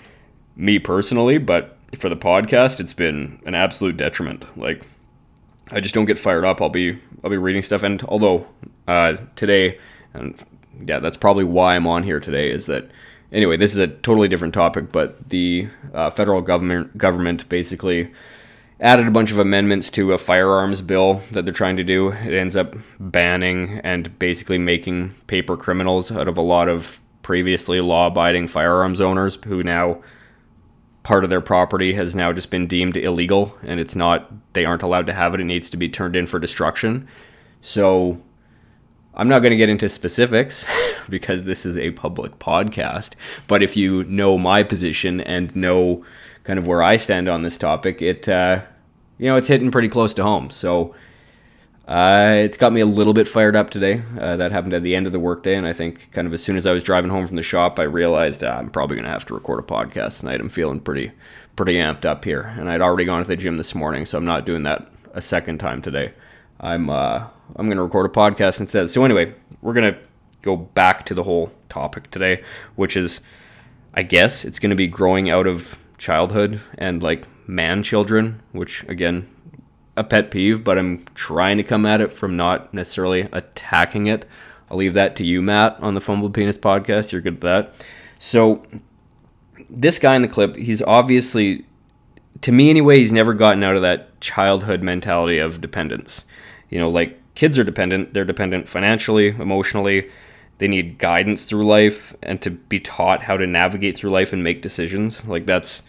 me 0.57 0.79
personally, 0.79 1.37
but 1.37 1.77
for 1.97 2.09
the 2.09 2.17
podcast, 2.17 2.81
it's 2.81 2.93
been 2.93 3.39
an 3.45 3.55
absolute 3.55 3.95
detriment. 3.95 4.45
Like 4.57 4.85
I 5.71 5.79
just 5.79 5.95
don't 5.95 6.05
get 6.05 6.19
fired 6.19 6.43
up. 6.43 6.61
I'll 6.61 6.69
be 6.69 6.99
I'll 7.23 7.29
be 7.29 7.37
reading 7.37 7.61
stuff, 7.61 7.83
and 7.83 8.03
although 8.03 8.47
uh, 8.87 9.17
today, 9.35 9.77
and 10.13 10.43
yeah, 10.85 10.99
that's 10.99 11.17
probably 11.17 11.45
why 11.45 11.75
I'm 11.75 11.87
on 11.87 12.03
here 12.03 12.19
today. 12.19 12.49
Is 12.49 12.65
that 12.65 12.89
anyway? 13.31 13.57
This 13.57 13.71
is 13.71 13.77
a 13.77 13.87
totally 13.87 14.27
different 14.27 14.55
topic, 14.55 14.91
but 14.91 15.29
the 15.29 15.69
uh, 15.93 16.09
federal 16.09 16.41
government 16.41 16.97
government 16.97 17.47
basically 17.47 18.11
added 18.79 19.07
a 19.07 19.11
bunch 19.11 19.31
of 19.31 19.37
amendments 19.37 19.89
to 19.91 20.13
a 20.13 20.17
firearms 20.17 20.81
bill 20.81 21.21
that 21.31 21.45
they're 21.45 21.53
trying 21.53 21.77
to 21.77 21.83
do. 21.83 22.09
It 22.09 22.33
ends 22.33 22.55
up 22.55 22.75
banning 22.99 23.79
and 23.83 24.17
basically 24.19 24.57
making 24.57 25.11
paper 25.27 25.55
criminals 25.55 26.11
out 26.11 26.27
of 26.27 26.37
a 26.37 26.41
lot 26.41 26.67
of 26.67 26.99
previously 27.21 27.81
law 27.81 28.07
abiding 28.07 28.47
firearms 28.47 29.01
owners 29.01 29.39
who 29.45 29.63
now 29.63 29.99
part 31.01 31.23
of 31.23 31.29
their 31.29 31.41
property 31.41 31.93
has 31.93 32.13
now 32.15 32.31
just 32.31 32.51
been 32.51 32.67
deemed 32.67 32.97
illegal 32.97 33.57
and 33.63 33.79
it's 33.79 33.95
not 33.95 34.31
they 34.53 34.63
aren't 34.63 34.83
allowed 34.83 35.07
to 35.07 35.13
have 35.13 35.33
it 35.33 35.39
it 35.39 35.45
needs 35.45 35.69
to 35.69 35.77
be 35.77 35.89
turned 35.89 36.15
in 36.15 36.27
for 36.27 36.39
destruction 36.39 37.07
so 37.61 38.21
i'm 39.15 39.27
not 39.27 39.39
going 39.39 39.49
to 39.49 39.57
get 39.57 39.71
into 39.71 39.89
specifics 39.89 40.65
because 41.09 41.45
this 41.45 41.65
is 41.65 41.77
a 41.77 41.89
public 41.91 42.37
podcast 42.37 43.13
but 43.47 43.63
if 43.63 43.75
you 43.75 44.03
know 44.03 44.37
my 44.37 44.61
position 44.61 45.19
and 45.21 45.55
know 45.55 46.03
kind 46.45 46.57
of 46.57 46.67
where 46.67 46.81
I 46.81 46.95
stand 46.95 47.27
on 47.27 47.41
this 47.41 47.57
topic, 47.57 48.01
it 48.01 48.29
uh, 48.29 48.61
you 49.17 49.25
know 49.27 49.35
it's 49.35 49.47
hitting 49.47 49.71
pretty 49.71 49.89
close 49.89 50.13
to 50.15 50.23
home. 50.23 50.49
So 50.49 50.95
uh, 51.87 52.33
it's 52.37 52.57
got 52.57 52.73
me 52.73 52.81
a 52.81 52.85
little 52.85 53.13
bit 53.13 53.27
fired 53.27 53.55
up 53.55 53.69
today. 53.69 54.01
Uh, 54.19 54.37
that 54.37 54.51
happened 54.51 54.73
at 54.73 54.83
the 54.83 54.95
end 54.95 55.05
of 55.05 55.11
the 55.11 55.19
workday, 55.19 55.55
and 55.55 55.67
I 55.67 55.73
think 55.73 56.11
kind 56.11 56.25
of 56.25 56.33
as 56.33 56.43
soon 56.43 56.55
as 56.55 56.65
I 56.65 56.71
was 56.71 56.83
driving 56.83 57.11
home 57.11 57.27
from 57.27 57.35
the 57.35 57.43
shop, 57.43 57.77
I 57.79 57.83
realized 57.83 58.43
uh, 58.43 58.55
I'm 58.57 58.69
probably 58.69 58.95
going 58.95 59.05
to 59.05 59.11
have 59.11 59.25
to 59.25 59.33
record 59.33 59.59
a 59.59 59.63
podcast 59.63 60.19
tonight. 60.21 60.39
I'm 60.39 60.49
feeling 60.49 60.79
pretty 60.79 61.11
pretty 61.55 61.75
amped 61.75 62.05
up 62.05 62.25
here, 62.25 62.53
and 62.57 62.69
I'd 62.69 62.81
already 62.81 63.05
gone 63.05 63.21
to 63.21 63.27
the 63.27 63.35
gym 63.35 63.57
this 63.57 63.75
morning, 63.75 64.05
so 64.05 64.17
I'm 64.17 64.25
not 64.25 64.45
doing 64.45 64.63
that 64.63 64.91
a 65.13 65.21
second 65.21 65.59
time 65.59 65.81
today. 65.81 66.13
I'm 66.59 66.89
uh, 66.89 67.27
I'm 67.55 67.67
going 67.67 67.77
to 67.77 67.83
record 67.83 68.05
a 68.05 68.09
podcast 68.09 68.59
instead. 68.59 68.89
So 68.89 69.03
anyway, 69.05 69.33
we're 69.61 69.73
going 69.73 69.93
to 69.93 69.99
go 70.41 70.55
back 70.55 71.05
to 71.07 71.13
the 71.13 71.23
whole 71.23 71.51
topic 71.69 72.11
today, 72.11 72.43
which 72.75 72.95
is, 72.95 73.21
I 73.93 74.03
guess, 74.03 74.45
it's 74.45 74.59
going 74.59 74.69
to 74.69 74.75
be 74.75 74.87
growing 74.87 75.29
out 75.29 75.47
of 75.47 75.77
childhood 75.97 76.61
and 76.77 77.01
like 77.01 77.25
man 77.47 77.83
children, 77.83 78.41
which 78.51 78.83
again, 78.87 79.29
a 79.97 80.03
pet 80.03 80.31
peeve, 80.31 80.63
but 80.63 80.77
I'm 80.77 81.05
trying 81.15 81.57
to 81.57 81.63
come 81.63 81.85
at 81.85 82.01
it 82.01 82.11
from 82.11 82.35
not 82.35 82.73
necessarily 82.73 83.21
attacking 83.31 84.07
it. 84.07 84.25
I'll 84.69 84.77
leave 84.77 84.93
that 84.93 85.15
to 85.17 85.25
you, 85.25 85.41
Matt, 85.41 85.77
on 85.79 85.93
the 85.93 86.01
Fumbled 86.01 86.33
Penis 86.33 86.57
podcast. 86.57 87.11
You're 87.11 87.21
good 87.21 87.35
at 87.35 87.41
that. 87.41 87.87
So, 88.19 88.63
this 89.69 89.99
guy 89.99 90.15
in 90.15 90.21
the 90.21 90.27
clip, 90.27 90.55
he's 90.55 90.81
obviously, 90.81 91.65
to 92.41 92.51
me 92.51 92.69
anyway, 92.69 92.97
he's 92.99 93.13
never 93.13 93.33
gotten 93.33 93.63
out 93.63 93.75
of 93.75 93.81
that 93.83 94.19
childhood 94.21 94.81
mentality 94.81 95.37
of 95.37 95.61
dependence. 95.61 96.25
You 96.69 96.79
know, 96.79 96.89
like 96.89 97.19
kids 97.35 97.57
are 97.59 97.63
dependent, 97.63 98.13
they're 98.13 98.25
dependent 98.25 98.67
financially, 98.67 99.29
emotionally. 99.29 100.09
They 100.57 100.67
need 100.67 100.97
guidance 100.97 101.45
through 101.45 101.65
life 101.65 102.15
and 102.23 102.41
to 102.41 102.49
be 102.51 102.79
taught 102.79 103.23
how 103.23 103.37
to 103.37 103.45
navigate 103.45 103.97
through 103.97 104.11
life 104.11 104.31
and 104.31 104.43
make 104.43 104.61
decisions. 104.61 105.25
Like, 105.25 105.45
that's, 105.45 105.83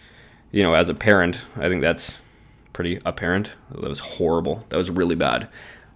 you 0.51 0.61
know, 0.61 0.73
as 0.73 0.89
a 0.89 0.93
parent, 0.93 1.45
I 1.55 1.69
think 1.69 1.81
that's 1.81 2.17
pretty 2.73 2.99
apparent. 3.05 3.53
That 3.71 3.81
was 3.81 3.99
horrible. 3.99 4.65
That 4.69 4.77
was 4.77 4.89
really 4.89 5.15
bad. 5.15 5.47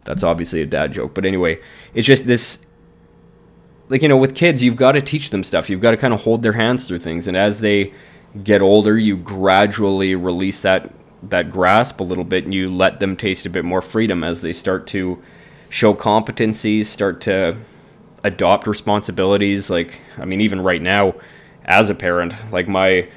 That's 0.03 0.23
obviously 0.23 0.61
a 0.61 0.65
dad 0.65 0.93
joke. 0.93 1.13
But 1.13 1.25
anyway, 1.25 1.59
it's 1.93 2.07
just 2.07 2.25
this 2.25 2.59
like 3.91 4.01
you 4.01 4.07
know 4.07 4.17
with 4.17 4.33
kids 4.33 4.63
you've 4.63 4.77
got 4.77 4.93
to 4.93 5.01
teach 5.01 5.29
them 5.29 5.43
stuff 5.43 5.69
you've 5.69 5.81
got 5.81 5.91
to 5.91 5.97
kind 5.97 6.13
of 6.13 6.23
hold 6.23 6.41
their 6.41 6.53
hands 6.53 6.85
through 6.85 6.97
things 6.97 7.27
and 7.27 7.35
as 7.35 7.59
they 7.59 7.93
get 8.43 8.61
older 8.61 8.97
you 8.97 9.17
gradually 9.17 10.15
release 10.15 10.61
that 10.61 10.89
that 11.21 11.51
grasp 11.51 11.99
a 11.99 12.03
little 12.03 12.23
bit 12.23 12.45
and 12.45 12.55
you 12.55 12.73
let 12.73 13.01
them 13.01 13.17
taste 13.17 13.45
a 13.45 13.49
bit 13.49 13.65
more 13.65 13.81
freedom 13.81 14.23
as 14.23 14.41
they 14.41 14.53
start 14.53 14.87
to 14.87 15.21
show 15.69 15.93
competencies 15.93 16.85
start 16.85 17.19
to 17.19 17.55
adopt 18.23 18.67
responsibilities 18.67 19.69
like 19.69 19.99
i 20.17 20.25
mean 20.25 20.41
even 20.41 20.61
right 20.61 20.81
now 20.81 21.13
as 21.65 21.89
a 21.89 21.95
parent 21.95 22.33
like 22.51 22.67
my 22.67 23.07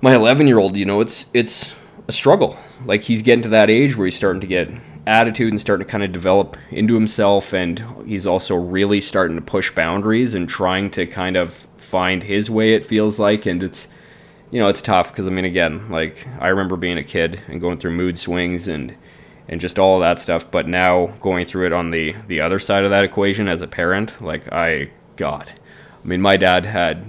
my 0.00 0.14
11 0.14 0.46
year 0.46 0.58
old 0.58 0.76
you 0.76 0.84
know 0.84 1.00
it's 1.00 1.26
it's 1.34 1.74
a 2.08 2.12
struggle 2.12 2.58
like 2.84 3.02
he's 3.02 3.22
getting 3.22 3.42
to 3.42 3.48
that 3.48 3.70
age 3.70 3.96
where 3.96 4.06
he's 4.06 4.16
starting 4.16 4.40
to 4.40 4.46
get 4.46 4.70
attitude 5.06 5.52
and 5.52 5.60
starting 5.60 5.86
to 5.86 5.90
kind 5.90 6.04
of 6.04 6.12
develop 6.12 6.56
into 6.70 6.94
himself. 6.94 7.52
And 7.52 7.84
he's 8.06 8.26
also 8.26 8.54
really 8.54 9.00
starting 9.00 9.36
to 9.36 9.42
push 9.42 9.70
boundaries 9.70 10.34
and 10.34 10.48
trying 10.48 10.90
to 10.92 11.06
kind 11.06 11.36
of 11.36 11.66
find 11.76 12.22
his 12.22 12.50
way, 12.50 12.74
it 12.74 12.84
feels 12.84 13.18
like. 13.18 13.46
And 13.46 13.62
it's, 13.62 13.88
you 14.50 14.60
know, 14.60 14.68
it's 14.68 14.82
tough 14.82 15.10
because, 15.10 15.26
I 15.26 15.30
mean, 15.30 15.44
again, 15.44 15.90
like 15.90 16.26
I 16.38 16.48
remember 16.48 16.76
being 16.76 16.98
a 16.98 17.04
kid 17.04 17.42
and 17.48 17.60
going 17.60 17.78
through 17.78 17.92
mood 17.92 18.18
swings 18.18 18.68
and, 18.68 18.94
and 19.50 19.60
just 19.60 19.78
all 19.78 19.98
that 19.98 20.18
stuff. 20.18 20.50
But 20.50 20.66
now 20.66 21.08
going 21.20 21.44
through 21.44 21.66
it 21.66 21.72
on 21.74 21.90
the, 21.90 22.14
the 22.28 22.40
other 22.40 22.58
side 22.58 22.84
of 22.84 22.90
that 22.90 23.04
equation 23.04 23.48
as 23.48 23.60
a 23.60 23.66
parent, 23.66 24.22
like 24.22 24.50
I, 24.50 24.90
God, 25.16 25.52
I 26.02 26.06
mean, 26.06 26.22
my 26.22 26.38
dad 26.38 26.64
had 26.64 27.04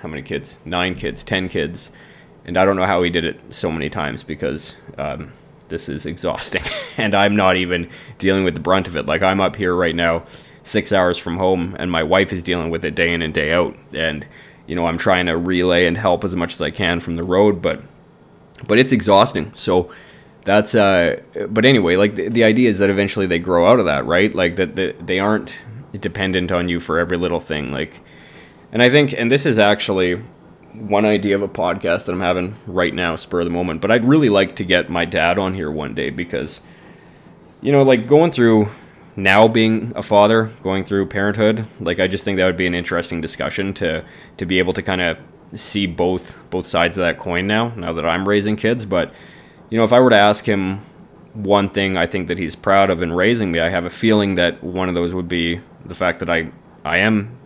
how 0.00 0.08
many 0.08 0.22
kids? 0.22 0.58
Nine 0.64 0.94
kids, 0.94 1.22
ten 1.22 1.48
kids. 1.48 1.90
And 2.44 2.56
I 2.56 2.64
don't 2.64 2.76
know 2.76 2.86
how 2.86 3.02
he 3.02 3.10
did 3.10 3.24
it 3.24 3.38
so 3.50 3.70
many 3.70 3.90
times 3.90 4.22
because 4.22 4.74
um, 4.96 5.32
this 5.68 5.88
is 5.88 6.06
exhausting. 6.06 6.62
and 6.96 7.14
I'm 7.14 7.36
not 7.36 7.56
even 7.56 7.88
dealing 8.18 8.44
with 8.44 8.54
the 8.54 8.60
brunt 8.60 8.88
of 8.88 8.96
it. 8.96 9.06
Like 9.06 9.22
I'm 9.22 9.40
up 9.40 9.56
here 9.56 9.74
right 9.74 9.94
now, 9.94 10.24
six 10.62 10.92
hours 10.92 11.18
from 11.18 11.36
home, 11.36 11.76
and 11.78 11.90
my 11.90 12.02
wife 12.02 12.32
is 12.32 12.42
dealing 12.42 12.70
with 12.70 12.84
it 12.84 12.94
day 12.94 13.12
in 13.12 13.20
and 13.20 13.34
day 13.34 13.52
out. 13.52 13.76
And 13.92 14.26
you 14.66 14.74
know, 14.74 14.86
I'm 14.86 14.98
trying 14.98 15.26
to 15.26 15.36
relay 15.36 15.86
and 15.86 15.96
help 15.96 16.24
as 16.24 16.34
much 16.34 16.54
as 16.54 16.62
I 16.62 16.70
can 16.70 17.00
from 17.00 17.16
the 17.16 17.24
road, 17.24 17.60
but 17.60 17.82
but 18.66 18.78
it's 18.78 18.92
exhausting. 18.92 19.52
So 19.54 19.90
that's 20.44 20.74
uh 20.74 21.20
but 21.48 21.64
anyway, 21.64 21.96
like 21.96 22.14
the, 22.14 22.28
the 22.28 22.44
idea 22.44 22.68
is 22.68 22.78
that 22.78 22.90
eventually 22.90 23.26
they 23.26 23.38
grow 23.38 23.70
out 23.70 23.78
of 23.78 23.84
that, 23.86 24.06
right? 24.06 24.34
Like 24.34 24.56
that 24.56 24.76
the, 24.76 24.94
they 25.00 25.18
aren't 25.18 25.52
dependent 25.98 26.52
on 26.52 26.68
you 26.68 26.80
for 26.80 26.98
every 26.98 27.16
little 27.16 27.40
thing. 27.40 27.72
Like 27.72 28.00
and 28.72 28.82
I 28.82 28.90
think 28.90 29.12
and 29.12 29.30
this 29.30 29.46
is 29.46 29.58
actually 29.58 30.20
one 30.72 31.04
idea 31.04 31.34
of 31.34 31.42
a 31.42 31.48
podcast 31.48 32.06
that 32.06 32.12
I'm 32.12 32.20
having 32.20 32.54
right 32.66 32.94
now, 32.94 33.16
spur 33.16 33.40
of 33.40 33.44
the 33.44 33.50
moment. 33.50 33.80
But 33.80 33.90
I'd 33.90 34.04
really 34.04 34.28
like 34.28 34.56
to 34.56 34.64
get 34.64 34.88
my 34.88 35.04
dad 35.04 35.38
on 35.38 35.54
here 35.54 35.70
one 35.70 35.94
day 35.94 36.10
because, 36.10 36.60
you 37.60 37.72
know, 37.72 37.82
like 37.82 38.06
going 38.06 38.30
through 38.30 38.68
now 39.16 39.48
being 39.48 39.92
a 39.96 40.02
father, 40.02 40.50
going 40.62 40.84
through 40.84 41.06
parenthood, 41.06 41.66
like 41.80 41.98
I 42.00 42.06
just 42.06 42.24
think 42.24 42.36
that 42.38 42.46
would 42.46 42.56
be 42.56 42.66
an 42.66 42.74
interesting 42.74 43.20
discussion 43.20 43.74
to 43.74 44.04
to 44.36 44.46
be 44.46 44.58
able 44.58 44.72
to 44.74 44.82
kind 44.82 45.00
of 45.00 45.18
see 45.52 45.86
both 45.86 46.42
both 46.50 46.66
sides 46.66 46.96
of 46.96 47.02
that 47.02 47.18
coin 47.18 47.46
now. 47.46 47.68
Now 47.70 47.92
that 47.92 48.06
I'm 48.06 48.28
raising 48.28 48.56
kids, 48.56 48.84
but 48.84 49.12
you 49.70 49.78
know, 49.78 49.84
if 49.84 49.92
I 49.92 50.00
were 50.00 50.10
to 50.10 50.16
ask 50.16 50.44
him 50.44 50.80
one 51.32 51.68
thing 51.68 51.96
I 51.96 52.06
think 52.06 52.26
that 52.28 52.38
he's 52.38 52.56
proud 52.56 52.90
of 52.90 53.02
in 53.02 53.12
raising 53.12 53.52
me, 53.52 53.60
I 53.60 53.68
have 53.68 53.84
a 53.84 53.90
feeling 53.90 54.34
that 54.34 54.62
one 54.62 54.88
of 54.88 54.94
those 54.94 55.14
would 55.14 55.28
be 55.28 55.60
the 55.84 55.94
fact 55.94 56.18
that 56.18 56.28
I 56.28 56.50
I 56.84 56.98
am 56.98 57.38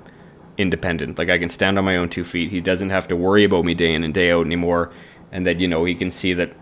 independent. 0.56 1.18
Like 1.18 1.28
I 1.28 1.38
can 1.38 1.48
stand 1.48 1.78
on 1.78 1.84
my 1.84 1.96
own 1.96 2.08
two 2.08 2.24
feet. 2.24 2.50
He 2.50 2.60
doesn't 2.60 2.90
have 2.90 3.08
to 3.08 3.16
worry 3.16 3.44
about 3.44 3.64
me 3.64 3.74
day 3.74 3.92
in 3.94 4.04
and 4.04 4.14
day 4.14 4.30
out 4.30 4.46
anymore. 4.46 4.90
And 5.32 5.44
that 5.46 5.60
you 5.60 5.68
know 5.68 5.84
he 5.84 5.94
can 5.94 6.10
see 6.10 6.32
that 6.34 6.52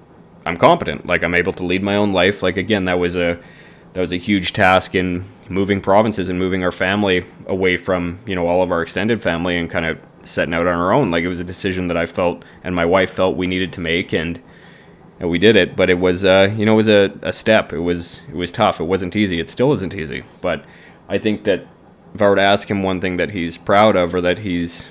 I'm 0.45 0.57
competent. 0.57 1.07
Like 1.07 1.23
I'm 1.23 1.35
able 1.35 1.53
to 1.55 1.65
lead 1.65 1.83
my 1.83 1.97
own 1.97 2.13
life. 2.13 2.43
Like 2.43 2.57
again, 2.57 2.87
that 2.87 2.99
was 2.99 3.15
a 3.15 3.39
that 3.93 4.01
was 4.01 4.13
a 4.13 4.17
huge 4.17 4.53
task 4.53 4.95
in 4.95 5.25
moving 5.49 5.81
provinces 5.81 6.29
and 6.29 6.39
moving 6.39 6.65
our 6.65 6.73
family 6.73 7.25
away 7.47 7.77
from 7.77 8.19
you 8.27 8.35
know 8.35 8.49
all 8.49 8.63
of 8.63 8.73
our 8.73 8.83
extended 8.83 9.23
family 9.23 9.57
and 9.59 9.71
kind 9.71 9.87
of 9.87 9.99
setting 10.23 10.55
out 10.55 10.67
on 10.67 10.75
our 10.75 10.93
own. 10.93 11.13
Like 11.13 11.23
it 11.23 11.29
was 11.29 11.41
a 11.41 11.45
decision 11.45 11.87
that 11.89 11.97
I 11.97 12.07
felt 12.07 12.45
and 12.65 12.75
my 12.75 12.85
wife 12.85 13.13
felt 13.13 13.37
we 13.37 13.47
needed 13.47 13.73
to 13.75 13.81
make 13.81 14.13
and. 14.13 14.43
And 15.23 15.31
we 15.31 15.39
did 15.39 15.55
it, 15.55 15.77
but 15.77 15.89
it 15.89 16.01
was, 16.01 16.25
uh, 16.25 16.53
you 16.59 16.67
know, 16.67 16.73
it 16.73 16.77
was 16.77 16.89
a, 16.89 17.13
a 17.23 17.33
step. 17.33 17.73
It 17.73 17.79
was, 17.79 18.23
it 18.29 18.35
was 18.35 18.51
tough. 18.51 18.81
It 18.81 18.85
wasn't 18.85 19.15
easy. 19.15 19.39
It 19.39 19.49
still 19.49 19.73
isn't 19.73 19.95
easy. 19.95 20.25
But 20.41 20.65
I 21.09 21.19
think 21.19 21.45
that 21.45 21.65
if 22.13 22.21
I 22.21 22.29
were 22.29 22.35
to 22.35 22.43
ask 22.43 22.69
him 22.69 22.83
one 22.83 23.01
thing 23.01 23.19
that 23.19 23.31
he's 23.31 23.57
proud 23.57 23.95
of 23.95 24.17
or 24.17 24.21
that 24.21 24.41
he's 24.41 24.91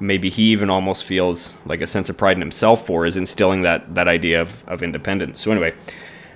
maybe 0.00 0.28
he 0.28 0.50
even 0.50 0.70
almost 0.70 1.04
feels 1.04 1.54
like 1.64 1.80
a 1.80 1.86
sense 1.86 2.08
of 2.08 2.16
pride 2.16 2.36
in 2.36 2.40
himself 2.40 2.84
for 2.84 3.06
is 3.06 3.16
instilling 3.16 3.62
that 3.62 3.94
that 3.94 4.08
idea 4.08 4.40
of, 4.42 4.64
of 4.66 4.82
independence. 4.82 5.40
So 5.40 5.52
anyway, 5.52 5.72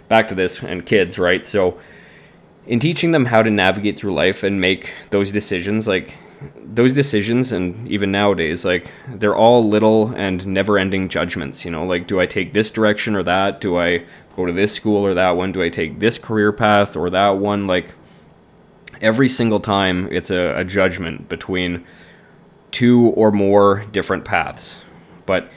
back 0.06 0.28
to 0.28 0.36
this 0.36 0.62
and 0.62 0.86
kids, 0.86 1.18
right? 1.18 1.44
So 1.44 1.80
in 2.68 2.78
teaching 2.78 3.10
them 3.10 3.24
how 3.24 3.42
to 3.42 3.50
navigate 3.50 3.98
through 3.98 4.14
life 4.14 4.44
and 4.44 4.60
make 4.60 4.94
those 5.10 5.32
decisions, 5.32 5.88
like 5.88 6.16
those 6.56 6.92
decisions 6.92 7.52
and 7.52 7.86
even 7.88 8.10
nowadays, 8.10 8.64
like 8.64 8.90
they're 9.08 9.36
all 9.36 9.68
little 9.68 10.08
and 10.14 10.46
never 10.46 10.78
ending 10.78 11.08
judgments, 11.08 11.64
you 11.64 11.70
know, 11.70 11.84
like 11.84 12.06
do 12.06 12.20
I 12.20 12.26
take 12.26 12.52
this 12.52 12.70
direction 12.70 13.14
or 13.14 13.22
that? 13.22 13.60
Do 13.60 13.76
I 13.78 14.04
go 14.36 14.46
to 14.46 14.52
this 14.52 14.72
school 14.72 15.06
or 15.06 15.14
that 15.14 15.30
one? 15.30 15.52
Do 15.52 15.62
I 15.62 15.68
take 15.68 16.00
this 16.00 16.18
career 16.18 16.52
path 16.52 16.96
or 16.96 17.10
that 17.10 17.38
one? 17.38 17.66
Like 17.66 17.94
every 19.00 19.28
single 19.28 19.60
time 19.60 20.08
it's 20.10 20.30
a, 20.30 20.54
a 20.56 20.64
judgment 20.64 21.28
between 21.28 21.84
two 22.70 23.12
or 23.16 23.30
more 23.30 23.84
different 23.92 24.24
paths. 24.24 24.80
But 25.26 25.50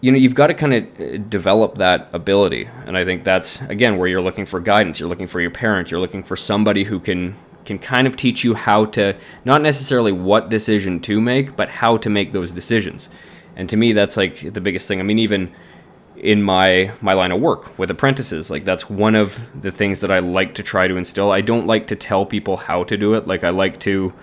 you 0.00 0.12
know, 0.12 0.18
you've 0.18 0.34
got 0.34 0.48
to 0.48 0.54
kind 0.54 0.74
of 0.74 1.00
uh, 1.00 1.16
develop 1.28 1.78
that 1.78 2.08
ability. 2.12 2.68
And 2.84 2.96
I 2.96 3.04
think 3.04 3.24
that's 3.24 3.60
again 3.62 3.96
where 3.96 4.06
you're 4.06 4.20
looking 4.20 4.46
for 4.46 4.60
guidance. 4.60 5.00
You're 5.00 5.08
looking 5.08 5.26
for 5.26 5.40
your 5.40 5.50
parent. 5.50 5.90
You're 5.90 6.00
looking 6.00 6.22
for 6.22 6.36
somebody 6.36 6.84
who 6.84 7.00
can 7.00 7.34
can 7.66 7.78
kind 7.78 8.06
of 8.06 8.16
teach 8.16 8.44
you 8.44 8.54
how 8.54 8.86
to 8.86 9.14
not 9.44 9.60
necessarily 9.60 10.12
what 10.12 10.48
decision 10.48 11.00
to 11.00 11.20
make, 11.20 11.56
but 11.56 11.68
how 11.68 11.96
to 11.98 12.08
make 12.08 12.32
those 12.32 12.52
decisions. 12.52 13.08
And 13.56 13.68
to 13.68 13.76
me, 13.76 13.92
that's 13.92 14.16
like 14.16 14.52
the 14.52 14.60
biggest 14.60 14.86
thing. 14.88 15.00
I 15.00 15.02
mean, 15.02 15.18
even 15.18 15.52
in 16.16 16.42
my 16.42 16.92
my 17.00 17.12
line 17.12 17.30
of 17.30 17.38
work 17.40 17.78
with 17.78 17.90
apprentices 17.90 18.50
like 18.50 18.64
that's 18.64 18.88
one 18.88 19.14
of 19.14 19.38
the 19.60 19.70
things 19.70 20.00
that 20.00 20.10
I 20.10 20.18
like 20.20 20.54
to 20.54 20.62
try 20.62 20.88
to 20.88 20.96
instill 20.96 21.30
I 21.30 21.42
don't 21.42 21.66
like 21.66 21.86
to 21.88 21.96
tell 21.96 22.24
people 22.24 22.56
how 22.56 22.84
to 22.84 22.96
do 22.96 23.12
it 23.12 23.26
like 23.26 23.44
I 23.44 23.50
like 23.50 23.78
to 23.80 24.14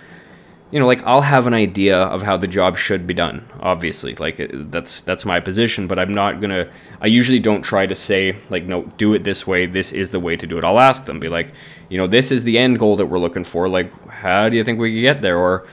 you 0.74 0.80
know 0.80 0.88
like 0.88 1.04
I'll 1.04 1.22
have 1.22 1.46
an 1.46 1.54
idea 1.54 2.00
of 2.00 2.24
how 2.24 2.36
the 2.36 2.48
job 2.48 2.78
should 2.80 3.06
be 3.06 3.14
done 3.14 3.48
obviously. 3.60 4.16
Like 4.16 4.50
that's 4.52 5.02
that's 5.02 5.24
my 5.24 5.40
position 5.40 5.86
but 5.86 6.00
I'm 6.00 6.12
not 6.12 6.42
to 6.42 6.68
I 7.00 7.06
usually 7.06 7.40
don't 7.40 7.62
try 7.62 7.86
to 7.86 7.94
say 7.94 8.36
like 8.50 8.64
no 8.64 8.82
do 8.98 9.14
it 9.14 9.24
this 9.24 9.46
way. 9.46 9.68
This 9.68 9.94
is 9.94 10.12
the 10.12 10.20
way 10.20 10.36
to 10.36 10.48
do 10.48 10.58
it. 10.58 10.64
I'll 10.64 10.80
ask 10.80 11.06
them 11.06 11.20
be 11.20 11.30
like 11.30 11.54
you 11.90 11.98
know 12.00 12.08
this 12.08 12.32
is 12.32 12.44
the 12.44 12.58
end 12.58 12.80
goal 12.80 12.96
that 12.96 13.06
we're 13.06 13.20
looking 13.20 13.44
for. 13.44 13.70
Like 13.70 13.92
how 14.10 14.50
do 14.50 14.58
you 14.58 14.64
think 14.64 14.80
we 14.80 14.96
could 14.96 15.02
get 15.02 15.22
there? 15.22 15.38
Or 15.38 15.68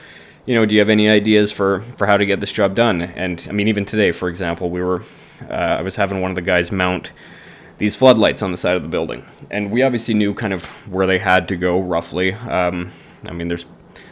you 0.45 0.53
know 0.53 0.67
do 0.67 0.75
you 0.75 0.81
have 0.81 0.89
any 0.89 1.09
ideas 1.09 1.51
for 1.51 1.81
for 1.97 2.05
how 2.05 2.17
to 2.17 2.25
get 2.27 2.39
this 2.39 2.51
job 2.51 2.75
done? 2.75 3.01
And 3.01 3.43
I 3.49 3.53
mean 3.53 3.67
even 3.67 3.85
today 3.85 4.11
for 4.11 4.29
example 4.29 4.69
we 4.69 4.83
were 4.83 5.01
uh, 5.49 5.79
I 5.79 5.81
was 5.81 5.95
having 5.95 6.21
one 6.21 6.29
of 6.29 6.35
the 6.35 6.43
guys 6.43 6.71
mount 6.71 7.11
these 7.79 7.95
floodlights 7.95 8.43
on 8.43 8.51
the 8.51 8.57
side 8.57 8.75
of 8.75 8.83
the 8.83 8.87
building, 8.87 9.25
and 9.49 9.71
we 9.71 9.81
obviously 9.81 10.13
knew 10.13 10.35
kind 10.35 10.53
of 10.53 10.65
where 10.87 11.07
they 11.07 11.17
had 11.17 11.47
to 11.47 11.55
go 11.55 11.81
roughly. 11.81 12.33
Um, 12.33 12.91
I 13.25 13.33
mean, 13.33 13.47
there's 13.47 13.65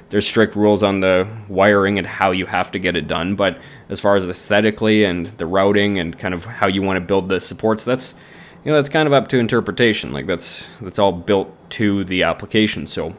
there's 0.10 0.28
strict 0.28 0.56
rules 0.56 0.84
on 0.84 1.00
the 1.00 1.28
wiring 1.48 1.98
and 1.98 2.08
how 2.08 2.32
you 2.32 2.46
have 2.46 2.72
to 2.72 2.80
get 2.80 2.96
it 2.96 3.08
done, 3.08 3.36
but 3.36 3.60
as 3.90 4.00
far 4.00 4.16
as 4.16 4.28
aesthetically 4.28 5.04
and 5.04 5.28
the 5.28 5.46
routing 5.46 5.98
and 5.98 6.18
kind 6.18 6.34
of 6.34 6.46
how 6.46 6.68
you 6.68 6.82
want 6.82 6.98
to 6.98 7.02
build 7.02 7.30
the 7.30 7.40
supports, 7.40 7.84
that's 7.84 8.16
you 8.64 8.72
know 8.72 8.76
that's 8.76 8.90
kind 8.90 9.08
of 9.08 9.14
up 9.14 9.28
to 9.30 9.38
interpretation. 9.38 10.12
Like 10.12 10.26
that's 10.26 10.70
that's 10.82 11.00
all 11.00 11.12
built 11.12 11.54
to 11.72 12.04
the 12.04 12.24
application. 12.24 12.88
So 12.88 13.12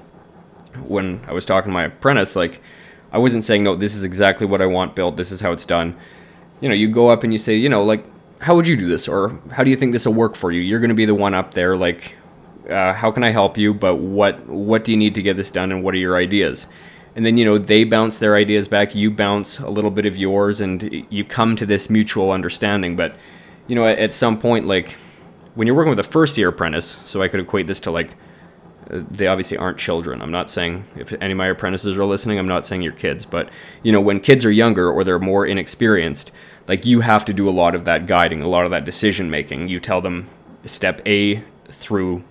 when 0.87 1.21
I 1.27 1.33
was 1.33 1.47
talking 1.47 1.71
to 1.71 1.73
my 1.73 1.85
apprentice, 1.85 2.37
like 2.37 2.61
I 3.13 3.19
wasn't 3.19 3.45
saying 3.45 3.65
no, 3.65 3.77
this 3.77 3.95
is 3.95 4.05
exactly 4.05 4.47
what 4.47 4.61
I 4.61 4.67
want 4.67 4.95
built. 4.95 5.17
This 5.17 5.33
is 5.33 5.41
how 5.41 5.53
it's 5.53 5.65
done 5.65 5.97
you 6.61 6.69
know, 6.69 6.75
you 6.75 6.89
go 6.89 7.09
up 7.09 7.25
and 7.25 7.33
you 7.33 7.39
say, 7.39 7.57
you 7.57 7.69
know, 7.69 7.83
like, 7.83 8.05
how 8.41 8.55
would 8.55 8.67
you 8.67 8.77
do 8.77 8.89
this? 8.89 9.09
Or 9.09 9.39
how 9.51 9.65
do 9.65 9.71
you 9.71 9.77
think 9.77 9.93
this 9.93 10.07
will 10.07 10.15
work 10.15 10.37
for 10.37 10.53
you? 10.53 10.61
You're 10.61 10.81
going 10.81 10.91
to 10.91 10.95
be 10.95 11.07
the 11.07 11.15
one 11.15 11.35
up 11.35 11.55
there, 11.55 11.77
like, 11.77 12.17
uh, 12.69 12.93
how 12.93 13.11
can 13.11 13.23
I 13.23 13.31
help 13.31 13.57
you? 13.57 13.73
But 13.73 13.97
what 13.97 14.47
what 14.47 14.85
do 14.85 14.91
you 14.91 14.97
need 14.97 15.15
to 15.15 15.23
get 15.23 15.37
this 15.37 15.51
done, 15.51 15.73
and 15.73 15.83
what 15.83 15.95
are 15.95 15.99
your 15.99 16.17
ideas? 16.17 16.67
And 17.17 17.27
then 17.27 17.37
you 17.37 17.45
know 17.45 17.59
they 17.59 17.85
bounce 17.85 18.19
their 18.19 18.37
ideas 18.37 18.69
back, 18.69 18.95
you 18.95 19.11
bounce 19.11 19.59
a 19.59 19.71
little 19.71 19.91
bit 19.91 20.07
of 20.07 20.17
yours, 20.17 20.61
and 20.61 21.07
you 21.11 21.25
come 21.25 21.57
to 21.57 21.67
this 21.67 21.91
mutual 21.91 22.31
understanding. 22.31 22.97
But 22.97 23.15
you 23.67 23.75
know, 23.75 23.87
at, 23.87 23.99
at 23.99 24.15
some 24.15 24.39
point, 24.39 24.67
like 24.67 24.97
when 25.55 25.67
you're 25.67 25.77
working 25.77 25.91
with 25.91 26.01
a 26.01 26.05
first 26.05 26.37
year 26.39 26.49
apprentice, 26.49 26.99
so 27.05 27.23
I 27.23 27.29
could 27.29 27.41
equate 27.41 27.67
this 27.67 27.81
to 27.81 27.91
like 27.91 28.15
uh, 28.91 29.03
they 29.11 29.27
obviously 29.27 29.57
aren't 29.57 29.79
children. 29.79 30.23
I'm 30.23 30.31
not 30.31 30.51
saying 30.51 30.85
if 30.97 31.13
any 31.21 31.33
of 31.33 31.39
my 31.39 31.47
apprentices 31.47 31.97
are 31.99 32.05
listening, 32.05 32.39
I'm 32.39 32.49
not 32.49 32.67
saying 32.67 32.83
you're 32.83 32.93
kids, 32.93 33.25
but 33.25 33.51
you 33.83 33.93
know, 33.93 34.01
when 34.01 34.21
kids 34.21 34.45
are 34.45 34.51
younger 34.51 34.91
or 34.91 35.05
they're 35.05 35.19
more 35.19 35.47
inexperienced, 35.47 36.33
like 36.69 36.87
you 36.87 37.01
have 37.01 37.25
to 37.25 37.33
do 37.33 37.49
a 37.49 37.51
lot 37.51 37.75
of 37.75 37.85
that 37.85 38.07
guiding, 38.07 38.43
a 38.43 38.49
lot 38.49 38.65
of 38.65 38.71
that 38.71 38.85
decision 38.85 39.31
making. 39.31 39.69
You 39.69 39.81
tell 39.81 40.01
them 40.01 40.29
step 40.65 41.01
A 41.07 41.43
through 41.69 42.25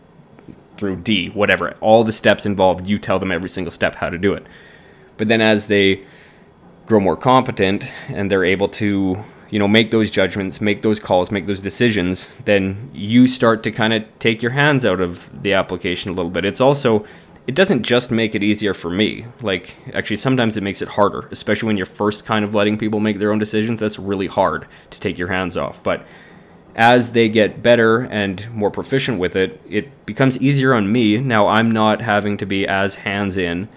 through 0.80 0.98
D, 0.98 1.28
whatever. 1.30 1.76
All 1.82 2.04
the 2.04 2.12
steps 2.12 2.46
involved, 2.46 2.88
you 2.88 2.98
tell 2.98 3.20
them 3.20 3.32
every 3.32 3.50
single 3.50 3.72
step 3.72 3.96
how 3.96 4.10
to 4.10 4.18
do 4.18 4.34
it. 4.34 4.46
But 5.18 5.28
then 5.28 5.42
as 5.42 5.68
they 5.68 6.06
grow 6.86 7.00
more 7.00 7.18
competent 7.18 7.92
and 8.08 8.32
they're 8.32 8.46
able 8.46 8.68
to 8.68 9.24
you 9.52 9.60
know 9.60 9.68
make 9.68 9.92
those 9.92 10.10
judgments 10.10 10.60
make 10.60 10.82
those 10.82 11.00
calls 11.00 11.30
make 11.30 11.46
those 11.46 11.60
decisions 11.60 12.28
then 12.46 12.90
you 12.94 13.28
start 13.28 13.62
to 13.64 13.72
kind 13.72 13.94
of 13.94 14.04
take 14.18 14.42
your 14.42 14.52
hands 14.52 14.84
out 14.86 15.00
of 15.00 15.30
the 15.44 15.54
application 15.54 16.12
a 16.12 16.14
little 16.14 16.32
bit 16.32 16.46
it's 16.46 16.62
also 16.62 17.06
it 17.48 17.56
doesn't 17.56 17.84
just 17.84 18.10
make 18.12 18.34
it 18.34 18.44
easier 18.44 18.74
for 18.74 18.90
me 18.90 19.26
like 19.42 19.76
actually 19.94 20.16
sometimes 20.16 20.58
it 20.58 20.62
makes 20.62 20.82
it 20.82 20.90
harder 20.90 21.28
especially 21.32 21.68
when 21.68 21.78
you're 21.78 21.86
first 21.86 22.26
kind 22.26 22.44
of 22.44 22.56
letting 22.56 22.78
people 22.78 23.00
make 23.00 23.20
their 23.20 23.32
own 23.32 23.40
decisions 23.40 23.80
that's 23.80 24.00
really 24.00 24.28
hard 24.28 24.68
to 24.90 25.00
take 25.00 25.18
your 25.18 25.28
hands 25.28 25.56
off 25.58 25.82
but 25.84 26.04
as 26.80 27.12
they 27.12 27.30
get 27.30 27.62
better 27.62 28.00
and 28.00 28.50
more 28.52 28.72
proficient 28.72 29.20
with 29.20 29.36
it 29.36 29.62
it 29.70 30.06
becomes 30.08 30.40
easier 30.40 30.74
on 30.74 30.92
me 30.92 31.18
now 31.18 31.46
i'm 31.48 31.70
not 31.70 32.02
having 32.02 32.38
to 32.38 32.46
be 32.46 32.66
as 32.66 32.96
hands 32.96 33.38
in 33.38 33.70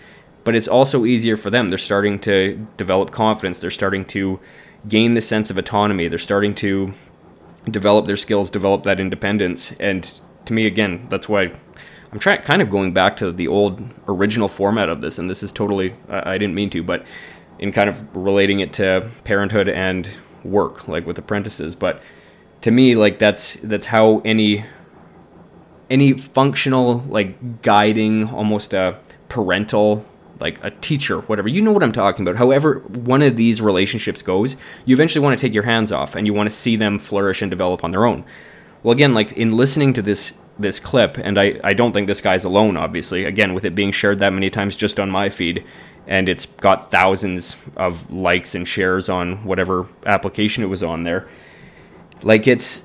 but 0.44 0.56
it's 0.56 0.68
also 0.68 1.04
easier 1.04 1.36
for 1.36 1.50
them. 1.50 1.68
They're 1.68 1.78
starting 1.78 2.18
to 2.20 2.66
develop 2.76 3.10
confidence. 3.10 3.58
They're 3.58 3.70
starting 3.70 4.04
to 4.06 4.40
gain 4.88 5.14
the 5.14 5.20
sense 5.20 5.50
of 5.50 5.58
autonomy. 5.58 6.08
They're 6.08 6.18
starting 6.18 6.54
to 6.56 6.94
develop 7.70 8.06
their 8.06 8.16
skills, 8.16 8.50
develop 8.50 8.82
that 8.82 8.98
independence. 8.98 9.72
And 9.78 10.20
to 10.46 10.52
me, 10.52 10.66
again, 10.66 11.06
that's 11.08 11.28
why 11.28 11.52
I'm 12.12 12.18
trying 12.18 12.42
kind 12.42 12.60
of 12.60 12.70
going 12.70 12.92
back 12.92 13.16
to 13.18 13.30
the 13.30 13.48
old 13.48 13.82
original 14.08 14.48
format 14.48 14.88
of 14.88 15.00
this. 15.00 15.18
And 15.18 15.30
this 15.30 15.42
is 15.42 15.52
totally, 15.52 15.94
I 16.08 16.38
didn't 16.38 16.54
mean 16.54 16.70
to, 16.70 16.82
but 16.82 17.06
in 17.58 17.70
kind 17.70 17.88
of 17.88 18.16
relating 18.16 18.60
it 18.60 18.72
to 18.74 19.08
parenthood 19.22 19.68
and 19.68 20.08
work, 20.42 20.88
like 20.88 21.06
with 21.06 21.18
apprentices. 21.18 21.76
But 21.76 22.02
to 22.62 22.70
me, 22.70 22.94
like 22.94 23.18
that's 23.18 23.54
that's 23.56 23.86
how 23.86 24.20
any 24.24 24.64
any 25.90 26.14
functional 26.14 26.98
like 27.08 27.62
guiding, 27.62 28.28
almost 28.28 28.72
a 28.72 28.98
parental 29.28 30.04
like 30.40 30.62
a 30.64 30.70
teacher, 30.70 31.20
whatever. 31.20 31.48
You 31.48 31.62
know 31.62 31.70
what 31.70 31.84
I'm 31.84 31.92
talking 31.92 32.26
about. 32.26 32.36
However, 32.36 32.80
one 32.80 33.22
of 33.22 33.36
these 33.36 33.62
relationships 33.62 34.22
goes, 34.22 34.56
you 34.84 34.94
eventually 34.94 35.22
want 35.22 35.38
to 35.38 35.46
take 35.46 35.54
your 35.54 35.62
hands 35.62 35.92
off 35.92 36.16
and 36.16 36.26
you 36.26 36.34
want 36.34 36.50
to 36.50 36.54
see 36.54 36.74
them 36.74 36.98
flourish 36.98 37.42
and 37.42 37.50
develop 37.50 37.84
on 37.84 37.92
their 37.92 38.04
own. 38.04 38.24
Well, 38.82 38.92
again, 38.92 39.14
like 39.14 39.32
in 39.32 39.52
listening 39.52 39.92
to 39.94 40.02
this 40.02 40.34
this 40.58 40.78
clip, 40.80 41.16
and 41.16 41.38
I, 41.38 41.58
I 41.64 41.72
don't 41.72 41.92
think 41.92 42.08
this 42.08 42.20
guy's 42.20 42.44
alone, 42.44 42.76
obviously. 42.76 43.24
Again, 43.24 43.54
with 43.54 43.64
it 43.64 43.74
being 43.74 43.90
shared 43.90 44.18
that 44.18 44.32
many 44.32 44.50
times 44.50 44.76
just 44.76 45.00
on 45.00 45.10
my 45.10 45.30
feed, 45.30 45.64
and 46.06 46.28
it's 46.28 46.46
got 46.46 46.90
thousands 46.90 47.56
of 47.76 48.10
likes 48.10 48.54
and 48.54 48.68
shares 48.68 49.08
on 49.08 49.44
whatever 49.44 49.86
application 50.04 50.62
it 50.62 50.66
was 50.66 50.82
on 50.82 51.04
there. 51.04 51.26
Like 52.22 52.46
it's, 52.46 52.84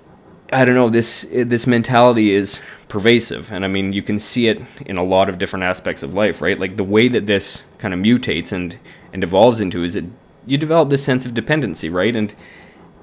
I 0.51 0.65
don't 0.65 0.75
know, 0.75 0.89
this 0.89 1.27
this 1.31 1.67
mentality 1.67 2.31
is 2.31 2.59
pervasive. 2.87 3.51
And 3.51 3.65
I 3.65 3.67
mean, 3.67 3.93
you 3.93 4.01
can 4.01 4.19
see 4.19 4.47
it 4.47 4.61
in 4.85 4.97
a 4.97 5.03
lot 5.03 5.29
of 5.29 5.37
different 5.37 5.63
aspects 5.63 6.03
of 6.03 6.13
life, 6.13 6.41
right? 6.41 6.59
Like 6.59 6.77
the 6.77 6.83
way 6.83 7.07
that 7.09 7.25
this 7.25 7.63
kind 7.77 7.93
of 7.93 7.99
mutates 7.99 8.51
and, 8.51 8.77
and 9.13 9.23
evolves 9.23 9.59
into 9.59 9.83
is 9.83 9.95
it 9.95 10.05
you 10.45 10.57
develop 10.57 10.89
this 10.89 11.03
sense 11.03 11.25
of 11.25 11.33
dependency, 11.33 11.89
right? 11.89 12.15
And 12.15 12.33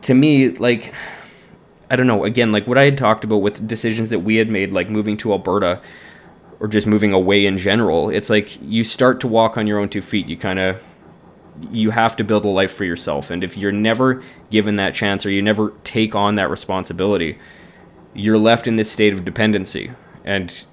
to 0.03 0.15
me, 0.15 0.51
like, 0.51 0.95
I 1.91 1.97
don't 1.97 2.07
know, 2.07 2.25
again, 2.25 2.51
like 2.53 2.67
what 2.67 2.79
I 2.79 2.85
had 2.87 2.97
talked 2.97 3.25
about 3.25 3.39
with 3.39 3.67
decisions 3.69 4.11
that 4.11 4.21
we 4.21 4.37
had 4.37 4.49
made, 4.49 4.73
like 4.73 4.89
moving 4.89 5.17
to 5.19 5.33
Alberta 5.33 5.81
or 6.59 6.69
just 6.69 6.87
moving 6.87 7.13
away 7.13 7.45
in 7.45 7.59
general, 7.59 8.09
it's 8.09 8.31
like 8.31 8.61
you 8.63 8.83
start 8.83 9.21
to 9.21 9.29
walk 9.29 9.59
on 9.59 9.67
your 9.67 9.79
own 9.79 9.91
two 9.91 10.01
feet. 10.01 10.29
You 10.29 10.37
kind 10.37 10.59
of 10.59 10.83
you 11.71 11.91
have 11.91 12.17
to 12.17 12.25
build 12.25 12.45
a 12.45 12.49
life 12.49 12.73
for 12.73 12.85
yourself. 12.85 13.31
And 13.31 13.45
if 13.45 13.57
you're 13.57 13.73
never 13.73 14.23
given 14.51 14.77
that 14.77 14.95
chance 14.95 15.25
or 15.25 15.31
you 15.31 15.43
never 15.43 15.73
take 15.85 16.15
on 16.15 16.35
that 16.35 16.51
responsibility 16.51 17.39
you're 18.15 18.39
left 18.39 18.67
in 18.67 18.77
this 18.77 18.91
state 18.91 19.13
of 19.13 19.25
dependency. 19.25 19.91
And 20.25 20.65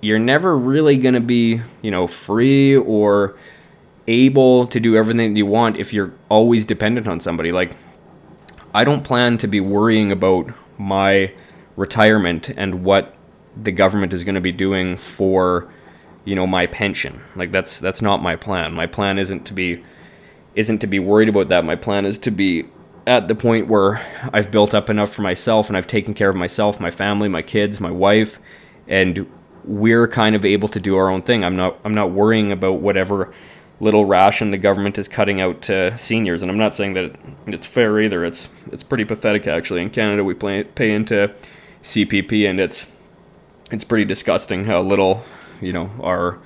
you're 0.00 0.18
never 0.18 0.56
really 0.56 0.98
going 0.98 1.14
to 1.14 1.20
be, 1.20 1.60
you 1.80 1.90
know, 1.90 2.06
free 2.06 2.76
or 2.76 3.36
able 4.06 4.66
to 4.66 4.80
do 4.80 4.96
everything 4.96 5.34
that 5.34 5.38
you 5.38 5.46
want 5.46 5.76
if 5.76 5.92
you're 5.92 6.12
always 6.28 6.64
dependent 6.64 7.06
on 7.06 7.20
somebody. 7.20 7.52
Like 7.52 7.76
I 8.74 8.84
don't 8.84 9.04
plan 9.04 9.38
to 9.38 9.46
be 9.46 9.60
worrying 9.60 10.12
about 10.12 10.52
my 10.76 11.32
retirement 11.76 12.50
and 12.50 12.84
what 12.84 13.14
the 13.60 13.72
government 13.72 14.12
is 14.12 14.24
going 14.24 14.34
to 14.34 14.40
be 14.40 14.52
doing 14.52 14.96
for 14.96 15.68
you 16.24 16.34
know 16.34 16.46
my 16.46 16.66
pension. 16.66 17.22
Like 17.34 17.52
that's 17.52 17.80
that's 17.80 18.02
not 18.02 18.22
my 18.22 18.36
plan. 18.36 18.72
My 18.72 18.86
plan 18.86 19.18
isn't 19.18 19.46
to 19.46 19.54
be 19.54 19.84
isn't 20.54 20.78
to 20.78 20.86
be 20.86 20.98
worried 20.98 21.28
about 21.28 21.48
that 21.48 21.64
my 21.64 21.76
plan 21.76 22.04
is 22.04 22.18
to 22.18 22.30
be 22.30 22.64
at 23.08 23.26
the 23.26 23.34
point 23.34 23.68
where 23.68 24.04
I've 24.34 24.50
built 24.50 24.74
up 24.74 24.90
enough 24.90 25.10
for 25.10 25.22
myself 25.22 25.68
and 25.68 25.76
I've 25.78 25.86
taken 25.86 26.12
care 26.12 26.28
of 26.28 26.36
myself, 26.36 26.78
my 26.78 26.90
family, 26.90 27.26
my 27.26 27.40
kids, 27.40 27.80
my 27.80 27.90
wife, 27.90 28.38
and 28.86 29.26
we're 29.64 30.06
kind 30.06 30.36
of 30.36 30.44
able 30.44 30.68
to 30.68 30.78
do 30.78 30.94
our 30.96 31.08
own 31.08 31.22
thing. 31.22 31.42
I'm 31.42 31.56
not 31.56 31.78
I'm 31.84 31.94
not 31.94 32.10
worrying 32.10 32.52
about 32.52 32.80
whatever 32.80 33.32
little 33.80 34.04
ration 34.04 34.50
the 34.50 34.58
government 34.58 34.98
is 34.98 35.08
cutting 35.08 35.40
out 35.40 35.62
to 35.62 35.96
seniors, 35.96 36.42
and 36.42 36.50
I'm 36.50 36.58
not 36.58 36.74
saying 36.74 36.92
that 36.94 37.16
it's 37.46 37.66
fair 37.66 37.98
either. 37.98 38.26
It's 38.26 38.50
it's 38.70 38.82
pretty 38.82 39.06
pathetic 39.06 39.46
actually. 39.46 39.80
In 39.80 39.88
Canada, 39.88 40.22
we 40.22 40.34
pay, 40.34 40.64
pay 40.64 40.90
into 40.90 41.32
CPP, 41.82 42.48
and 42.48 42.60
it's 42.60 42.86
it's 43.70 43.84
pretty 43.84 44.04
disgusting 44.04 44.64
how 44.64 44.82
little 44.82 45.22
you 45.62 45.72
know 45.72 45.90
our 46.02 46.38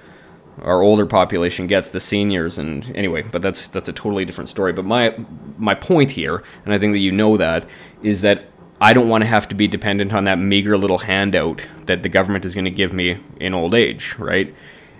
our 0.60 0.82
older 0.82 1.06
population 1.06 1.66
gets 1.66 1.90
the 1.90 2.00
seniors 2.00 2.58
and 2.58 2.94
anyway 2.94 3.22
but 3.22 3.40
that's 3.40 3.68
that's 3.68 3.88
a 3.88 3.92
totally 3.92 4.24
different 4.24 4.48
story 4.48 4.72
but 4.72 4.84
my 4.84 5.14
my 5.56 5.74
point 5.74 6.10
here 6.10 6.42
and 6.64 6.74
i 6.74 6.78
think 6.78 6.92
that 6.92 6.98
you 6.98 7.10
know 7.10 7.36
that 7.36 7.66
is 8.02 8.20
that 8.20 8.44
i 8.80 8.92
don't 8.92 9.08
want 9.08 9.22
to 9.22 9.28
have 9.28 9.48
to 9.48 9.54
be 9.54 9.66
dependent 9.66 10.12
on 10.12 10.24
that 10.24 10.38
meager 10.38 10.76
little 10.76 10.98
handout 10.98 11.66
that 11.86 12.02
the 12.02 12.08
government 12.08 12.44
is 12.44 12.54
going 12.54 12.64
to 12.64 12.70
give 12.70 12.92
me 12.92 13.18
in 13.40 13.54
old 13.54 13.74
age 13.74 14.14
right 14.18 14.54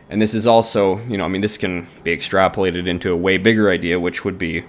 and 0.09 0.23
this 0.23 0.35
is 0.35 0.47
also 0.47 0.99
you 1.07 1.19
know 1.19 1.25
i 1.25 1.29
mean 1.29 1.43
this 1.43 1.59
can 1.59 1.87
be 2.03 2.17
extrapolated 2.17 2.87
into 2.87 3.12
a 3.12 3.17
way 3.17 3.37
bigger 3.37 3.71
idea 3.71 4.01
which 4.01 4.25
would 4.25 4.38
be 4.38 4.65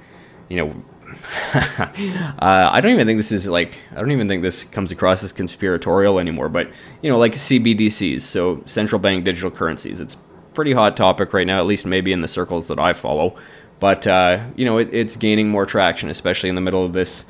you 0.50 0.58
know 0.58 0.76
uh, 1.54 2.40
I 2.40 2.82
don't 2.82 2.92
even 2.92 3.06
think 3.06 3.18
this 3.18 3.32
is 3.32 3.48
like 3.48 3.78
I 3.92 4.00
don't 4.00 4.12
even 4.12 4.28
think 4.28 4.42
this 4.42 4.64
comes 4.64 4.92
across 4.92 5.24
as 5.24 5.32
conspiratorial 5.32 6.20
anymore. 6.20 6.50
But 6.50 6.72
you 7.02 7.12
know, 7.12 7.18
like 7.18 7.34
CBDCs, 7.34 8.22
so 8.22 8.64
central 8.66 9.00
bank 9.00 9.24
digital 9.24 9.52
currencies. 9.52 10.00
It's 10.00 10.18
pretty 10.54 10.74
hot 10.74 10.96
topic 10.98 11.34
right 11.34 11.48
now, 11.48 11.60
at 11.60 11.66
least 11.66 11.86
maybe 11.86 12.12
in 12.12 12.22
the 12.22 12.28
circles 12.28 12.68
that 12.68 12.80
I 12.80 12.94
follow. 12.94 13.36
But 13.80 14.08
uh, 14.08 14.46
you 14.56 14.66
know, 14.66 14.78
it, 14.78 14.90
it's 14.94 15.16
gaining 15.16 15.50
more 15.50 15.66
traction, 15.66 16.10
especially 16.10 16.50
in 16.50 16.56
the 16.56 16.62
middle 16.62 16.86
of 16.86 16.94
this 16.94 17.26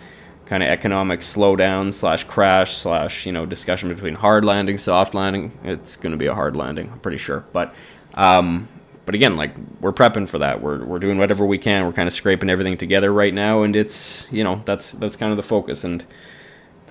kind 0.46 0.62
of 0.62 0.70
economic 0.70 1.22
slowdown 1.22 1.94
slash 1.94 2.26
crash 2.26 2.76
slash 2.78 3.26
you 3.26 3.32
know 3.32 3.46
discussion 3.46 3.90
between 3.90 4.16
hard 4.16 4.46
landing, 4.46 4.78
soft 4.78 5.14
landing. 5.14 5.58
It's 5.64 5.96
going 5.96 6.12
to 6.12 6.18
be 6.18 6.28
a 6.28 6.36
hard 6.36 6.56
landing, 6.56 6.90
I'm 6.92 7.00
pretty 7.00 7.18
sure. 7.18 7.46
But 7.54 7.74
um, 8.14 8.68
but 9.06 9.16
again, 9.16 9.36
like 9.36 9.56
we're 9.82 9.94
prepping 9.94 10.28
for 10.28 10.40
that. 10.40 10.62
We're 10.62 10.84
we're 10.84 11.00
doing 11.00 11.18
whatever 11.18 11.46
we 11.46 11.58
can. 11.58 11.86
We're 11.86 11.94
kind 11.94 12.08
of 12.08 12.14
scraping 12.14 12.50
everything 12.50 12.78
together 12.78 13.12
right 13.12 13.34
now, 13.34 13.64
and 13.64 13.76
it's 13.76 14.28
you 14.32 14.44
know 14.44 14.62
that's 14.66 14.92
that's 14.92 15.16
kind 15.16 15.32
of 15.32 15.38
the 15.38 15.44
focus 15.44 15.84
and 15.84 16.06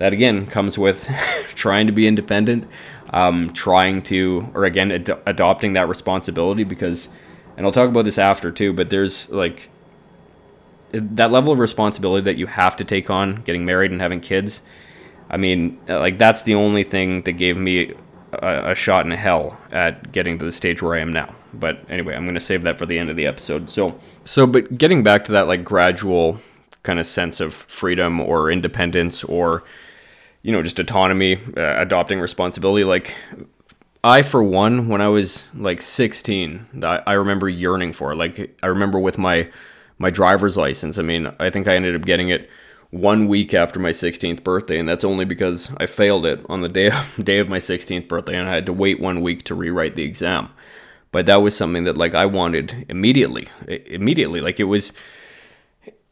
that 0.03 0.11
again 0.11 0.45
comes 0.45 0.77
with 0.77 1.07
trying 1.55 1.87
to 1.87 1.93
be 1.93 2.05
independent, 2.05 2.67
um, 3.11 3.53
trying 3.53 4.01
to, 4.01 4.51
or 4.53 4.65
again, 4.65 4.91
ad- 4.91 5.21
adopting 5.25 5.71
that 5.73 5.87
responsibility 5.87 6.65
because, 6.65 7.07
and 7.55 7.65
I'll 7.65 7.71
talk 7.71 7.87
about 7.87 8.03
this 8.03 8.17
after 8.17 8.51
too, 8.51 8.73
but 8.73 8.89
there's 8.89 9.29
like 9.29 9.69
that 10.91 11.31
level 11.31 11.53
of 11.53 11.59
responsibility 11.59 12.21
that 12.25 12.35
you 12.35 12.47
have 12.47 12.75
to 12.75 12.83
take 12.83 13.09
on 13.09 13.43
getting 13.43 13.63
married 13.63 13.91
and 13.91 14.01
having 14.01 14.19
kids. 14.19 14.61
I 15.29 15.37
mean, 15.37 15.79
like 15.87 16.17
that's 16.17 16.43
the 16.43 16.55
only 16.55 16.83
thing 16.83 17.21
that 17.21 17.31
gave 17.31 17.55
me 17.55 17.93
a, 18.33 18.71
a 18.71 18.75
shot 18.75 19.05
in 19.05 19.11
hell 19.13 19.57
at 19.71 20.11
getting 20.11 20.37
to 20.37 20.43
the 20.43 20.51
stage 20.51 20.81
where 20.81 20.95
I 20.95 20.99
am 20.99 21.13
now. 21.13 21.33
But 21.53 21.79
anyway, 21.89 22.13
I'm 22.13 22.25
going 22.25 22.35
to 22.35 22.41
save 22.41 22.63
that 22.63 22.77
for 22.77 22.85
the 22.85 22.99
end 22.99 23.09
of 23.09 23.15
the 23.15 23.25
episode. 23.25 23.69
So, 23.69 23.97
so, 24.25 24.45
but 24.47 24.77
getting 24.77 25.01
back 25.01 25.23
to 25.23 25.31
that 25.31 25.47
like 25.47 25.63
gradual 25.63 26.41
kind 26.81 26.99
of 26.99 27.05
sense 27.05 27.39
of 27.39 27.53
freedom 27.53 28.19
or 28.19 28.51
independence 28.51 29.23
or 29.23 29.63
you 30.43 30.51
know, 30.51 30.61
just 30.61 30.77
autonomy, 30.77 31.37
uh, 31.57 31.81
adopting 31.81 32.19
responsibility. 32.19 32.83
Like, 32.83 33.15
I, 34.03 34.21
for 34.21 34.43
one, 34.43 34.89
when 34.89 35.01
I 35.01 35.07
was 35.07 35.47
like 35.55 35.81
16, 35.81 36.83
I, 36.83 37.13
remember 37.13 37.47
yearning 37.47 37.93
for 37.93 38.11
it. 38.11 38.17
Like, 38.17 38.55
I 38.61 38.67
remember 38.67 38.99
with 38.99 39.17
my 39.17 39.49
my 39.99 40.09
driver's 40.09 40.57
license. 40.57 40.97
I 40.97 41.01
mean, 41.01 41.31
I 41.39 41.49
think 41.49 41.67
I 41.67 41.75
ended 41.75 41.95
up 41.95 42.01
getting 42.01 42.27
it 42.29 42.49
one 42.89 43.27
week 43.27 43.53
after 43.53 43.79
my 43.79 43.91
16th 43.91 44.43
birthday, 44.43 44.77
and 44.77 44.89
that's 44.89 45.03
only 45.03 45.23
because 45.23 45.71
I 45.77 45.85
failed 45.85 46.25
it 46.25 46.45
on 46.49 46.61
the 46.61 46.67
day 46.67 46.89
of, 46.89 47.19
day 47.23 47.39
of 47.39 47.47
my 47.47 47.57
16th 47.57 48.07
birthday, 48.07 48.37
and 48.37 48.49
I 48.49 48.53
had 48.53 48.65
to 48.65 48.73
wait 48.73 48.99
one 48.99 49.21
week 49.21 49.43
to 49.45 49.55
rewrite 49.55 49.95
the 49.95 50.03
exam. 50.03 50.49
But 51.11 51.25
that 51.27 51.41
was 51.41 51.55
something 51.55 51.85
that 51.85 51.95
like 51.95 52.15
I 52.15 52.25
wanted 52.25 52.85
immediately, 52.89 53.47
immediately. 53.67 54.41
Like 54.41 54.59
it 54.59 54.65
was, 54.65 54.93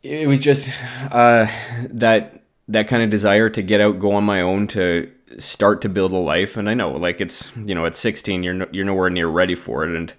it 0.04 0.28
was 0.28 0.40
just 0.40 0.70
uh, 1.12 1.48
that 1.90 2.41
that 2.72 2.88
kind 2.88 3.04
of 3.04 3.10
desire 3.10 3.50
to 3.50 3.62
get 3.62 3.82
out, 3.82 4.00
go 4.00 4.14
on 4.14 4.24
my 4.24 4.42
own, 4.42 4.68
to 4.68 5.12
start 5.40 5.82
to 5.82 5.90
build 5.90 6.12
a 6.12 6.18
life. 6.18 6.58
And 6.58 6.70
I 6.70 6.74
know 6.74 6.92
like 6.92 7.22
it's 7.22 7.56
you 7.56 7.76
know 7.76 7.86
at 7.86 7.96
16 7.96 8.44
you're 8.44 8.54
no, 8.54 8.68
you're 8.72 8.86
nowhere 8.86 9.10
near 9.10 9.28
ready 9.28 9.56
for 9.56 9.84
it. 9.84 9.96
And 9.96 10.14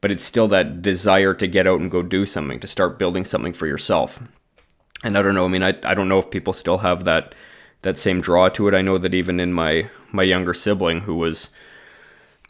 but 0.00 0.10
it's 0.10 0.24
still 0.24 0.48
that 0.48 0.82
desire 0.82 1.34
to 1.34 1.46
get 1.46 1.66
out 1.66 1.80
and 1.80 1.90
go 1.90 2.02
do 2.02 2.26
something 2.26 2.60
to 2.60 2.66
start 2.66 2.98
building 2.98 3.24
something 3.24 3.52
for 3.52 3.66
yourself. 3.66 4.20
And 5.04 5.16
I 5.16 5.22
don't 5.22 5.34
know 5.34 5.44
I 5.44 5.48
mean 5.48 5.62
I, 5.62 5.74
I 5.84 5.94
don't 5.94 6.08
know 6.08 6.18
if 6.18 6.30
people 6.30 6.52
still 6.52 6.78
have 6.78 7.04
that 7.04 7.34
that 7.82 7.98
same 7.98 8.20
draw 8.20 8.48
to 8.50 8.68
it. 8.68 8.74
I 8.74 8.82
know 8.82 8.98
that 8.98 9.14
even 9.14 9.40
in 9.40 9.52
my 9.52 9.88
my 10.10 10.22
younger 10.22 10.54
sibling 10.54 11.02
who 11.02 11.14
was 11.14 11.48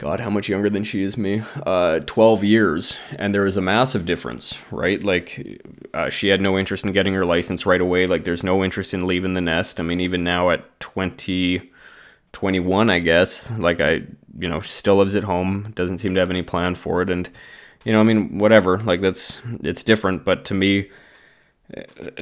God, 0.03 0.19
how 0.19 0.29
much 0.29 0.49
younger 0.49 0.69
than 0.69 0.83
she 0.83 1.01
is 1.01 1.17
me? 1.17 1.43
Uh, 1.65 1.99
12 1.99 2.43
years. 2.43 2.97
And 3.17 3.33
there 3.33 3.45
is 3.45 3.55
a 3.55 3.61
massive 3.61 4.05
difference, 4.05 4.59
right? 4.69 5.01
Like, 5.01 5.61
uh, 5.93 6.09
she 6.09 6.27
had 6.27 6.41
no 6.41 6.59
interest 6.59 6.83
in 6.83 6.91
getting 6.91 7.13
her 7.13 7.23
license 7.23 7.65
right 7.65 7.79
away. 7.79 8.05
Like, 8.05 8.25
there's 8.25 8.43
no 8.43 8.65
interest 8.65 8.93
in 8.93 9.07
leaving 9.07 9.33
the 9.33 9.39
nest. 9.39 9.79
I 9.79 9.83
mean, 9.83 10.01
even 10.01 10.21
now 10.21 10.49
at 10.49 10.77
20, 10.81 11.71
21, 12.33 12.89
I 12.89 12.99
guess, 12.99 13.49
like, 13.51 13.79
I, 13.79 14.03
you 14.37 14.49
know, 14.49 14.59
still 14.59 14.97
lives 14.97 15.15
at 15.15 15.23
home, 15.23 15.71
doesn't 15.73 15.99
seem 15.99 16.13
to 16.15 16.19
have 16.19 16.29
any 16.29 16.43
plan 16.43 16.75
for 16.75 17.01
it. 17.01 17.09
And, 17.09 17.29
you 17.85 17.93
know, 17.93 18.01
I 18.01 18.03
mean, 18.03 18.39
whatever. 18.39 18.79
Like, 18.79 18.99
that's, 18.99 19.39
it's 19.63 19.85
different. 19.85 20.25
But 20.25 20.43
to 20.45 20.53
me, 20.53 20.89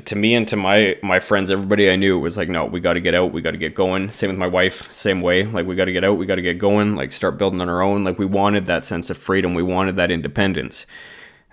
to 0.06 0.16
me 0.16 0.36
and 0.36 0.48
to 0.48 0.56
my 0.56 0.98
my 1.02 1.20
friends, 1.20 1.50
everybody 1.50 1.90
I 1.90 1.96
knew 1.96 2.20
was 2.20 2.38
like, 2.38 2.48
no, 2.50 2.66
we 2.66 2.80
got 2.80 2.94
to 2.94 3.02
get 3.02 3.16
out, 3.16 3.34
we 3.34 3.42
got 3.42 3.52
to 3.52 3.58
get 3.58 3.76
going. 3.76 4.10
Same 4.10 4.30
with 4.30 4.38
my 4.38 4.48
wife, 4.48 4.92
same 4.92 5.22
way. 5.22 5.44
Like 5.44 5.66
we 5.66 5.76
got 5.76 5.86
to 5.86 5.92
get 5.92 6.04
out, 6.04 6.18
we 6.18 6.26
got 6.26 6.36
to 6.36 6.42
get 6.42 6.58
going, 6.58 6.96
like 6.96 7.12
start 7.12 7.38
building 7.38 7.60
on 7.60 7.70
our 7.70 7.82
own. 7.82 8.04
Like 8.04 8.20
we 8.20 8.26
wanted 8.26 8.68
that 8.68 8.86
sense 8.86 9.10
of 9.10 9.18
freedom, 9.18 9.54
we 9.54 9.64
wanted 9.64 9.96
that 9.96 10.12
independence. 10.12 10.86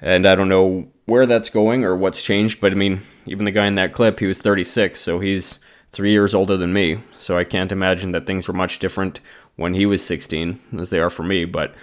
And 0.01 0.27
I 0.27 0.35
don't 0.37 0.49
know 0.49 0.89
where 1.07 1.27
that's 1.27 1.51
going 1.51 1.85
or 1.85 1.97
what's 1.97 2.23
changed, 2.23 2.61
but 2.61 2.73
I 2.73 2.77
mean, 2.77 3.01
even 3.27 3.45
the 3.45 3.51
guy 3.51 3.67
in 3.67 3.75
that 3.77 3.93
clip, 3.93 4.21
he 4.21 4.27
was 4.27 4.41
36, 4.43 5.01
so 5.01 5.19
he's 5.19 5.59
three 5.91 6.13
years 6.13 6.35
older 6.35 6.57
than 6.57 6.73
me. 6.73 7.01
So 7.17 7.37
I 7.37 7.43
can't 7.43 7.73
imagine 7.73 8.13
that 8.13 8.27
things 8.27 8.47
were 8.47 8.55
much 8.55 8.79
different 8.79 9.21
when 9.57 9.75
he 9.75 9.87
was 9.87 10.05
16 10.05 10.61
as 10.79 10.91
they 10.91 11.01
are 11.01 11.11
for 11.11 11.25
me. 11.25 11.47
But 11.47 11.75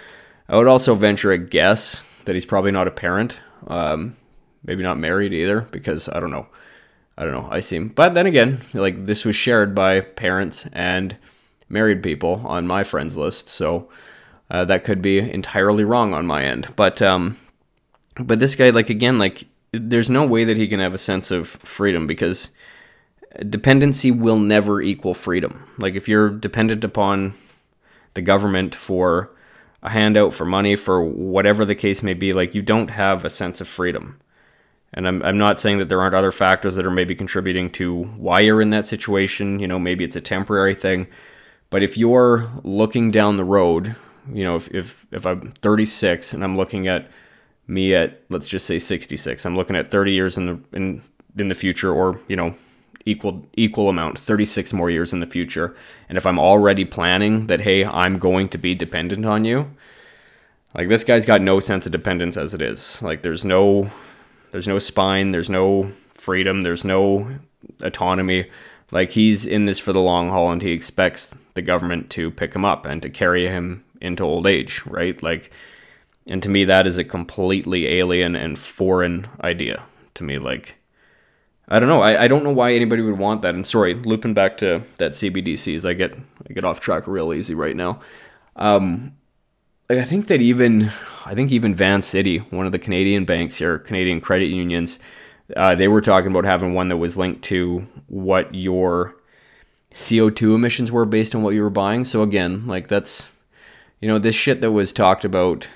I 0.48 0.56
would 0.56 0.68
also 0.68 0.94
venture 0.94 1.32
a 1.32 1.38
guess 1.38 2.02
that 2.24 2.34
he's 2.34 2.46
probably 2.46 2.70
not 2.70 2.88
a 2.88 2.92
parent. 2.92 3.38
Um, 3.66 4.16
maybe 4.66 4.82
not 4.82 4.98
married 4.98 5.32
either 5.32 5.62
because 5.62 6.08
I 6.08 6.20
don't 6.20 6.30
know. 6.30 6.46
I 7.18 7.24
don't 7.24 7.32
know. 7.32 7.48
I 7.50 7.60
seem, 7.60 7.88
but 7.88 8.12
then 8.12 8.26
again, 8.26 8.60
like 8.74 9.06
this 9.06 9.24
was 9.24 9.34
shared 9.34 9.74
by 9.74 10.00
parents 10.00 10.66
and 10.72 11.16
married 11.68 12.02
people 12.02 12.42
on 12.44 12.66
my 12.66 12.84
friends 12.84 13.16
list, 13.16 13.48
so 13.48 13.88
uh, 14.50 14.66
that 14.66 14.84
could 14.84 15.00
be 15.00 15.18
entirely 15.18 15.82
wrong 15.82 16.12
on 16.12 16.26
my 16.26 16.44
end. 16.44 16.74
But 16.76 17.00
um, 17.00 17.38
but 18.18 18.38
this 18.38 18.54
guy, 18.54 18.68
like 18.70 18.90
again, 18.90 19.18
like 19.18 19.44
there's 19.72 20.10
no 20.10 20.26
way 20.26 20.44
that 20.44 20.58
he 20.58 20.68
can 20.68 20.80
have 20.80 20.94
a 20.94 20.98
sense 20.98 21.30
of 21.30 21.48
freedom 21.48 22.06
because 22.06 22.50
dependency 23.48 24.10
will 24.10 24.38
never 24.38 24.80
equal 24.80 25.14
freedom. 25.14 25.66
Like 25.78 25.94
if 25.94 26.08
you're 26.08 26.30
dependent 26.30 26.84
upon 26.84 27.34
the 28.14 28.22
government 28.22 28.74
for 28.74 29.30
a 29.82 29.90
handout 29.90 30.32
for 30.32 30.44
money 30.44 30.74
for 30.76 31.02
whatever 31.02 31.64
the 31.64 31.74
case 31.74 32.02
may 32.02 32.14
be, 32.14 32.32
like 32.32 32.54
you 32.54 32.62
don't 32.62 32.90
have 32.90 33.24
a 33.24 33.30
sense 33.30 33.60
of 33.60 33.68
freedom. 33.68 34.18
And 34.96 35.06
I'm, 35.06 35.22
I'm 35.22 35.36
not 35.36 35.60
saying 35.60 35.78
that 35.78 35.90
there 35.90 36.00
aren't 36.00 36.14
other 36.14 36.32
factors 36.32 36.74
that 36.74 36.86
are 36.86 36.90
maybe 36.90 37.14
contributing 37.14 37.70
to 37.72 38.04
why 38.16 38.40
you're 38.40 38.62
in 38.62 38.70
that 38.70 38.86
situation. 38.86 39.60
You 39.60 39.68
know, 39.68 39.78
maybe 39.78 40.04
it's 40.04 40.16
a 40.16 40.20
temporary 40.20 40.74
thing. 40.74 41.06
But 41.68 41.82
if 41.82 41.98
you're 41.98 42.50
looking 42.64 43.10
down 43.10 43.36
the 43.36 43.44
road, 43.44 43.94
you 44.32 44.42
know, 44.42 44.56
if, 44.56 44.68
if, 44.74 45.06
if 45.12 45.26
I'm 45.26 45.52
36 45.60 46.32
and 46.32 46.42
I'm 46.42 46.56
looking 46.56 46.88
at 46.88 47.10
me 47.66 47.94
at, 47.94 48.22
let's 48.30 48.48
just 48.48 48.66
say 48.66 48.78
66, 48.78 49.44
I'm 49.44 49.56
looking 49.56 49.76
at 49.76 49.90
30 49.90 50.12
years 50.12 50.38
in 50.38 50.46
the, 50.46 50.76
in, 50.76 51.02
in 51.36 51.48
the 51.48 51.54
future 51.54 51.92
or, 51.92 52.18
you 52.28 52.36
know, 52.36 52.54
equal 53.08 53.46
equal 53.54 53.88
amount 53.88 54.18
36 54.18 54.72
more 54.72 54.90
years 54.90 55.12
in 55.12 55.20
the 55.20 55.26
future 55.26 55.76
and 56.08 56.18
if 56.18 56.26
i'm 56.26 56.40
already 56.40 56.84
planning 56.84 57.46
that 57.46 57.60
hey 57.60 57.84
i'm 57.84 58.18
going 58.18 58.48
to 58.48 58.58
be 58.58 58.74
dependent 58.74 59.24
on 59.24 59.44
you 59.44 59.70
like 60.74 60.88
this 60.88 61.04
guy's 61.04 61.24
got 61.24 61.40
no 61.40 61.60
sense 61.60 61.86
of 61.86 61.92
dependence 61.92 62.36
as 62.36 62.52
it 62.52 62.60
is 62.60 63.00
like 63.02 63.22
there's 63.22 63.44
no 63.44 63.88
there's 64.56 64.66
no 64.66 64.78
spine, 64.78 65.32
there's 65.32 65.50
no 65.50 65.92
freedom, 66.14 66.62
there's 66.62 66.82
no 66.82 67.30
autonomy. 67.82 68.46
Like 68.90 69.10
he's 69.10 69.44
in 69.44 69.66
this 69.66 69.78
for 69.78 69.92
the 69.92 70.00
long 70.00 70.30
haul 70.30 70.50
and 70.50 70.62
he 70.62 70.70
expects 70.70 71.36
the 71.52 71.60
government 71.60 72.08
to 72.12 72.30
pick 72.30 72.54
him 72.54 72.64
up 72.64 72.86
and 72.86 73.02
to 73.02 73.10
carry 73.10 73.46
him 73.46 73.84
into 74.00 74.22
old 74.22 74.46
age, 74.46 74.82
right? 74.86 75.22
Like 75.22 75.52
and 76.26 76.42
to 76.42 76.48
me 76.48 76.64
that 76.64 76.86
is 76.86 76.96
a 76.96 77.04
completely 77.04 77.86
alien 77.86 78.34
and 78.34 78.58
foreign 78.58 79.28
idea 79.44 79.82
to 80.14 80.24
me 80.24 80.38
like 80.38 80.76
I 81.68 81.78
don't 81.78 81.90
know. 81.90 82.00
I, 82.00 82.22
I 82.22 82.26
don't 82.26 82.42
know 82.42 82.52
why 82.52 82.72
anybody 82.72 83.02
would 83.02 83.18
want 83.18 83.42
that. 83.42 83.54
And 83.54 83.66
sorry, 83.66 83.92
looping 83.92 84.32
back 84.32 84.56
to 84.58 84.80
that 84.96 85.12
CBDCs, 85.12 85.84
I 85.84 85.92
get 85.92 86.14
I 86.48 86.54
get 86.54 86.64
off 86.64 86.80
track 86.80 87.06
real 87.06 87.34
easy 87.34 87.54
right 87.54 87.76
now. 87.76 88.00
Um, 88.54 89.16
like 89.90 89.98
I 89.98 90.04
think 90.04 90.28
that 90.28 90.40
even 90.40 90.92
I 91.26 91.34
think 91.34 91.50
even 91.50 91.74
Vancity, 91.74 92.38
one 92.38 92.66
of 92.66 92.72
the 92.72 92.78
Canadian 92.78 93.24
banks 93.24 93.56
here, 93.56 93.80
Canadian 93.80 94.20
credit 94.20 94.46
unions, 94.46 95.00
uh, 95.56 95.74
they 95.74 95.88
were 95.88 96.00
talking 96.00 96.30
about 96.30 96.44
having 96.44 96.72
one 96.72 96.88
that 96.88 96.98
was 96.98 97.16
linked 97.16 97.42
to 97.44 97.84
what 98.06 98.54
your 98.54 99.16
CO2 99.92 100.54
emissions 100.54 100.92
were 100.92 101.04
based 101.04 101.34
on 101.34 101.42
what 101.42 101.54
you 101.54 101.62
were 101.62 101.70
buying. 101.70 102.04
So 102.04 102.22
again, 102.22 102.68
like 102.68 102.86
that's 102.86 103.26
you 104.00 104.06
know 104.06 104.20
this 104.20 104.36
shit 104.36 104.60
that 104.60 104.70
was 104.70 104.92
talked 104.92 105.24
about 105.24 105.66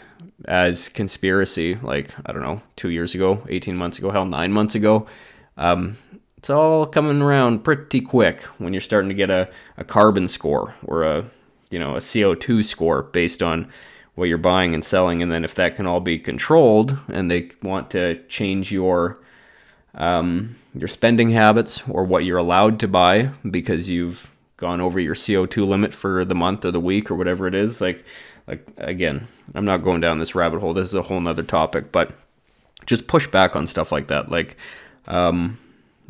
as 0.44 0.88
conspiracy, 0.88 1.74
like 1.76 2.14
I 2.24 2.32
don't 2.32 2.42
know, 2.42 2.62
two 2.76 2.90
years 2.90 3.16
ago, 3.16 3.42
eighteen 3.48 3.76
months 3.76 3.98
ago, 3.98 4.10
hell, 4.10 4.26
nine 4.26 4.52
months 4.52 4.76
ago. 4.76 5.06
Um, 5.56 5.98
it's 6.36 6.50
all 6.50 6.86
coming 6.86 7.22
around 7.22 7.64
pretty 7.64 8.00
quick 8.00 8.42
when 8.58 8.72
you're 8.72 8.80
starting 8.80 9.08
to 9.08 9.14
get 9.14 9.30
a, 9.30 9.50
a 9.76 9.84
carbon 9.84 10.28
score 10.28 10.74
or 10.84 11.02
a 11.02 11.24
you 11.70 11.78
know 11.78 11.96
a 11.96 12.00
CO2 12.00 12.64
score 12.64 13.02
based 13.02 13.42
on 13.42 13.68
what 14.20 14.28
you're 14.28 14.38
buying 14.38 14.74
and 14.74 14.84
selling, 14.84 15.22
and 15.22 15.32
then 15.32 15.44
if 15.44 15.54
that 15.54 15.76
can 15.76 15.86
all 15.86 15.98
be 15.98 16.18
controlled, 16.18 16.98
and 17.08 17.30
they 17.30 17.50
want 17.62 17.90
to 17.90 18.22
change 18.24 18.70
your 18.70 19.18
um, 19.94 20.56
your 20.74 20.88
spending 20.88 21.30
habits 21.30 21.82
or 21.88 22.04
what 22.04 22.24
you're 22.24 22.38
allowed 22.38 22.78
to 22.80 22.86
buy 22.86 23.30
because 23.50 23.88
you've 23.88 24.30
gone 24.58 24.80
over 24.80 25.00
your 25.00 25.14
CO2 25.14 25.66
limit 25.66 25.94
for 25.94 26.24
the 26.24 26.34
month 26.34 26.66
or 26.66 26.70
the 26.70 26.78
week 26.78 27.10
or 27.10 27.14
whatever 27.14 27.46
it 27.46 27.54
is, 27.54 27.80
like 27.80 28.04
like 28.46 28.68
again, 28.76 29.26
I'm 29.54 29.64
not 29.64 29.78
going 29.78 30.02
down 30.02 30.18
this 30.18 30.34
rabbit 30.34 30.60
hole. 30.60 30.74
This 30.74 30.88
is 30.88 30.94
a 30.94 31.02
whole 31.02 31.20
nother 31.20 31.42
topic, 31.42 31.90
but 31.90 32.12
just 32.84 33.06
push 33.06 33.26
back 33.26 33.56
on 33.56 33.66
stuff 33.66 33.90
like 33.90 34.08
that. 34.08 34.30
Like, 34.30 34.58
um, 35.08 35.58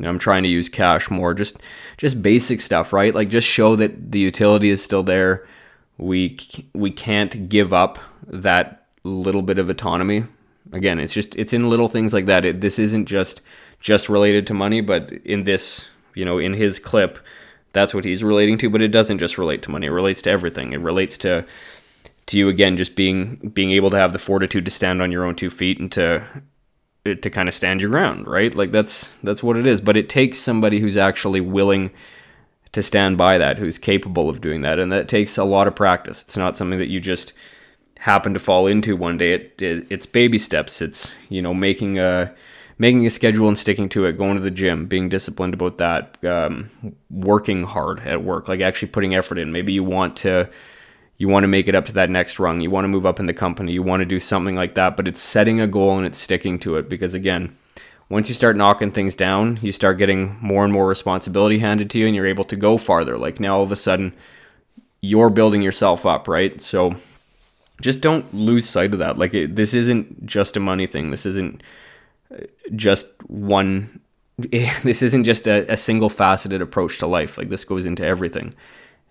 I'm 0.03 0.19
trying 0.19 0.43
to 0.43 0.49
use 0.49 0.67
cash 0.67 1.09
more. 1.09 1.33
Just 1.33 1.57
just 1.95 2.21
basic 2.21 2.59
stuff, 2.59 2.91
right? 2.91 3.15
Like 3.15 3.29
just 3.29 3.47
show 3.47 3.77
that 3.77 4.11
the 4.11 4.19
utility 4.19 4.69
is 4.69 4.83
still 4.83 5.03
there 5.03 5.47
we 6.01 6.37
we 6.73 6.91
can't 6.91 7.47
give 7.47 7.71
up 7.71 7.99
that 8.27 8.87
little 9.03 9.43
bit 9.43 9.59
of 9.59 9.69
autonomy. 9.69 10.25
Again, 10.73 10.99
it's 10.99 11.13
just 11.13 11.35
it's 11.35 11.53
in 11.53 11.69
little 11.69 11.87
things 11.87 12.13
like 12.13 12.25
that. 12.25 12.43
It, 12.43 12.61
this 12.61 12.79
isn't 12.79 13.05
just 13.05 13.41
just 13.79 14.09
related 14.09 14.47
to 14.47 14.53
money, 14.53 14.81
but 14.81 15.11
in 15.11 15.43
this, 15.43 15.87
you 16.15 16.25
know, 16.25 16.37
in 16.37 16.53
his 16.53 16.79
clip, 16.79 17.19
that's 17.73 17.93
what 17.93 18.03
he's 18.03 18.23
relating 18.23 18.57
to. 18.59 18.69
But 18.69 18.81
it 18.81 18.89
doesn't 18.89 19.19
just 19.19 19.37
relate 19.37 19.61
to 19.63 19.71
money; 19.71 19.87
it 19.87 19.91
relates 19.91 20.21
to 20.23 20.31
everything. 20.31 20.73
It 20.73 20.81
relates 20.81 21.17
to 21.19 21.45
to 22.27 22.37
you 22.37 22.49
again, 22.49 22.77
just 22.77 22.95
being 22.95 23.35
being 23.53 23.71
able 23.71 23.91
to 23.91 23.97
have 23.97 24.13
the 24.13 24.19
fortitude 24.19 24.65
to 24.65 24.71
stand 24.71 25.01
on 25.01 25.11
your 25.11 25.23
own 25.23 25.35
two 25.35 25.51
feet 25.51 25.79
and 25.79 25.91
to 25.91 26.25
to 27.05 27.29
kind 27.29 27.47
of 27.47 27.53
stand 27.53 27.81
your 27.81 27.91
ground, 27.91 28.27
right? 28.27 28.55
Like 28.55 28.71
that's 28.71 29.17
that's 29.17 29.43
what 29.43 29.57
it 29.57 29.67
is. 29.67 29.81
But 29.81 29.97
it 29.97 30.09
takes 30.09 30.39
somebody 30.39 30.79
who's 30.79 30.97
actually 30.97 31.41
willing 31.41 31.91
to 32.73 32.81
stand 32.81 33.17
by 33.17 33.37
that, 33.37 33.57
who's 33.57 33.77
capable 33.77 34.29
of 34.29 34.41
doing 34.41 34.61
that. 34.61 34.79
And 34.79 34.91
that 34.91 35.09
takes 35.09 35.37
a 35.37 35.43
lot 35.43 35.67
of 35.67 35.75
practice. 35.75 36.21
It's 36.21 36.37
not 36.37 36.55
something 36.55 36.79
that 36.79 36.89
you 36.89 36.99
just 36.99 37.33
happen 37.99 38.33
to 38.33 38.39
fall 38.39 38.67
into 38.67 38.95
one 38.95 39.17
day. 39.17 39.33
It, 39.33 39.61
it, 39.61 39.87
it's 39.89 40.05
baby 40.05 40.37
steps. 40.37 40.81
It's, 40.81 41.11
you 41.29 41.41
know, 41.41 41.53
making 41.53 41.99
a 41.99 42.33
making 42.77 43.05
a 43.05 43.09
schedule 43.11 43.47
and 43.47 43.57
sticking 43.57 43.87
to 43.89 44.05
it, 44.05 44.17
going 44.17 44.35
to 44.35 44.41
the 44.41 44.49
gym, 44.49 44.87
being 44.87 45.07
disciplined 45.07 45.53
about 45.53 45.77
that, 45.77 46.17
um, 46.25 46.71
working 47.11 47.63
hard 47.63 47.99
at 47.99 48.23
work, 48.23 48.47
like 48.47 48.59
actually 48.59 48.87
putting 48.87 49.13
effort 49.13 49.37
in. 49.37 49.51
Maybe 49.51 49.71
you 49.71 49.83
want 49.83 50.15
to 50.17 50.49
you 51.17 51.27
want 51.27 51.43
to 51.43 51.47
make 51.47 51.67
it 51.67 51.75
up 51.75 51.85
to 51.85 51.93
that 51.93 52.09
next 52.09 52.39
rung. 52.39 52.61
You 52.61 52.71
want 52.71 52.85
to 52.85 52.89
move 52.89 53.05
up 53.05 53.19
in 53.19 53.27
the 53.27 53.33
company. 53.33 53.71
You 53.73 53.83
want 53.83 54.01
to 54.01 54.05
do 54.05 54.19
something 54.19 54.55
like 54.55 54.73
that, 54.73 54.97
but 54.97 55.07
it's 55.07 55.21
setting 55.21 55.61
a 55.61 55.67
goal 55.67 55.97
and 55.97 56.07
it's 56.07 56.17
sticking 56.17 56.57
to 56.59 56.77
it 56.77 56.89
because 56.89 57.13
again, 57.13 57.55
once 58.11 58.27
you 58.27 58.35
start 58.35 58.57
knocking 58.57 58.91
things 58.91 59.15
down, 59.15 59.57
you 59.61 59.71
start 59.71 59.97
getting 59.97 60.37
more 60.41 60.65
and 60.65 60.73
more 60.73 60.85
responsibility 60.85 61.59
handed 61.59 61.89
to 61.89 61.97
you 61.97 62.07
and 62.07 62.13
you're 62.13 62.25
able 62.25 62.43
to 62.43 62.57
go 62.57 62.77
farther. 62.77 63.17
Like 63.17 63.39
now 63.39 63.55
all 63.55 63.63
of 63.63 63.71
a 63.71 63.77
sudden 63.77 64.13
you're 64.99 65.29
building 65.29 65.61
yourself 65.61 66.05
up, 66.05 66.27
right? 66.27 66.59
So 66.59 66.95
just 67.81 68.01
don't 68.01 68.31
lose 68.33 68.67
sight 68.67 68.91
of 68.91 68.99
that. 68.99 69.17
Like 69.17 69.33
it, 69.33 69.55
this 69.55 69.73
isn't 69.73 70.25
just 70.25 70.57
a 70.57 70.59
money 70.59 70.85
thing. 70.87 71.11
This 71.11 71.25
isn't 71.25 71.63
uh, 72.33 72.43
just 72.75 73.07
one 73.29 74.01
this 74.37 75.01
isn't 75.01 75.23
just 75.23 75.47
a, 75.47 75.71
a 75.71 75.77
single 75.77 76.09
faceted 76.09 76.61
approach 76.61 76.97
to 76.97 77.07
life. 77.07 77.37
Like 77.37 77.47
this 77.47 77.63
goes 77.63 77.85
into 77.85 78.05
everything. 78.05 78.53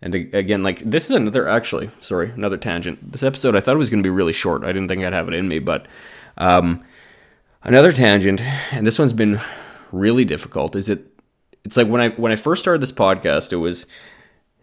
And 0.02 0.14
again, 0.14 0.62
like 0.62 0.80
this 0.80 1.08
is 1.08 1.16
another 1.16 1.48
actually, 1.48 1.88
sorry, 2.00 2.32
another 2.32 2.58
tangent. 2.58 3.12
This 3.12 3.22
episode 3.22 3.56
I 3.56 3.60
thought 3.60 3.76
it 3.76 3.78
was 3.78 3.88
going 3.88 4.02
to 4.02 4.06
be 4.06 4.14
really 4.14 4.34
short. 4.34 4.62
I 4.62 4.72
didn't 4.74 4.88
think 4.88 5.02
I'd 5.02 5.14
have 5.14 5.28
it 5.28 5.34
in 5.34 5.48
me, 5.48 5.58
but 5.58 5.86
um, 6.36 6.84
Another 7.62 7.92
tangent, 7.92 8.40
and 8.72 8.86
this 8.86 8.98
one's 8.98 9.12
been 9.12 9.38
really 9.92 10.24
difficult, 10.24 10.74
is 10.74 10.88
it 10.88 11.06
it's 11.62 11.76
like 11.76 11.88
when 11.88 12.00
I 12.00 12.08
when 12.10 12.32
I 12.32 12.36
first 12.36 12.62
started 12.62 12.80
this 12.80 12.92
podcast, 12.92 13.52
it 13.52 13.56
was 13.56 13.86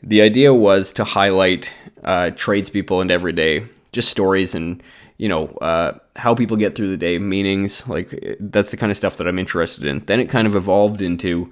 the 0.02 0.22
idea 0.22 0.52
was 0.52 0.92
to 0.94 1.04
highlight 1.04 1.74
uh, 2.04 2.32
tradespeople 2.32 3.02
and 3.02 3.12
everyday 3.12 3.66
just 3.92 4.10
stories 4.10 4.56
and 4.56 4.82
you 5.18 5.30
know 5.30 5.48
uh, 5.62 5.98
how 6.16 6.34
people 6.34 6.58
get 6.58 6.76
through 6.76 6.90
the 6.90 6.98
day, 6.98 7.20
meanings. 7.20 7.88
Like 7.88 8.38
that's 8.40 8.72
the 8.72 8.78
kind 8.78 8.90
of 8.90 8.98
stuff 8.98 9.18
that 9.18 9.28
I'm 9.28 9.38
interested 9.38 9.86
in. 9.86 10.00
Then 10.06 10.20
it 10.20 10.28
kind 10.28 10.48
of 10.48 10.56
evolved 10.56 11.04
into 11.04 11.52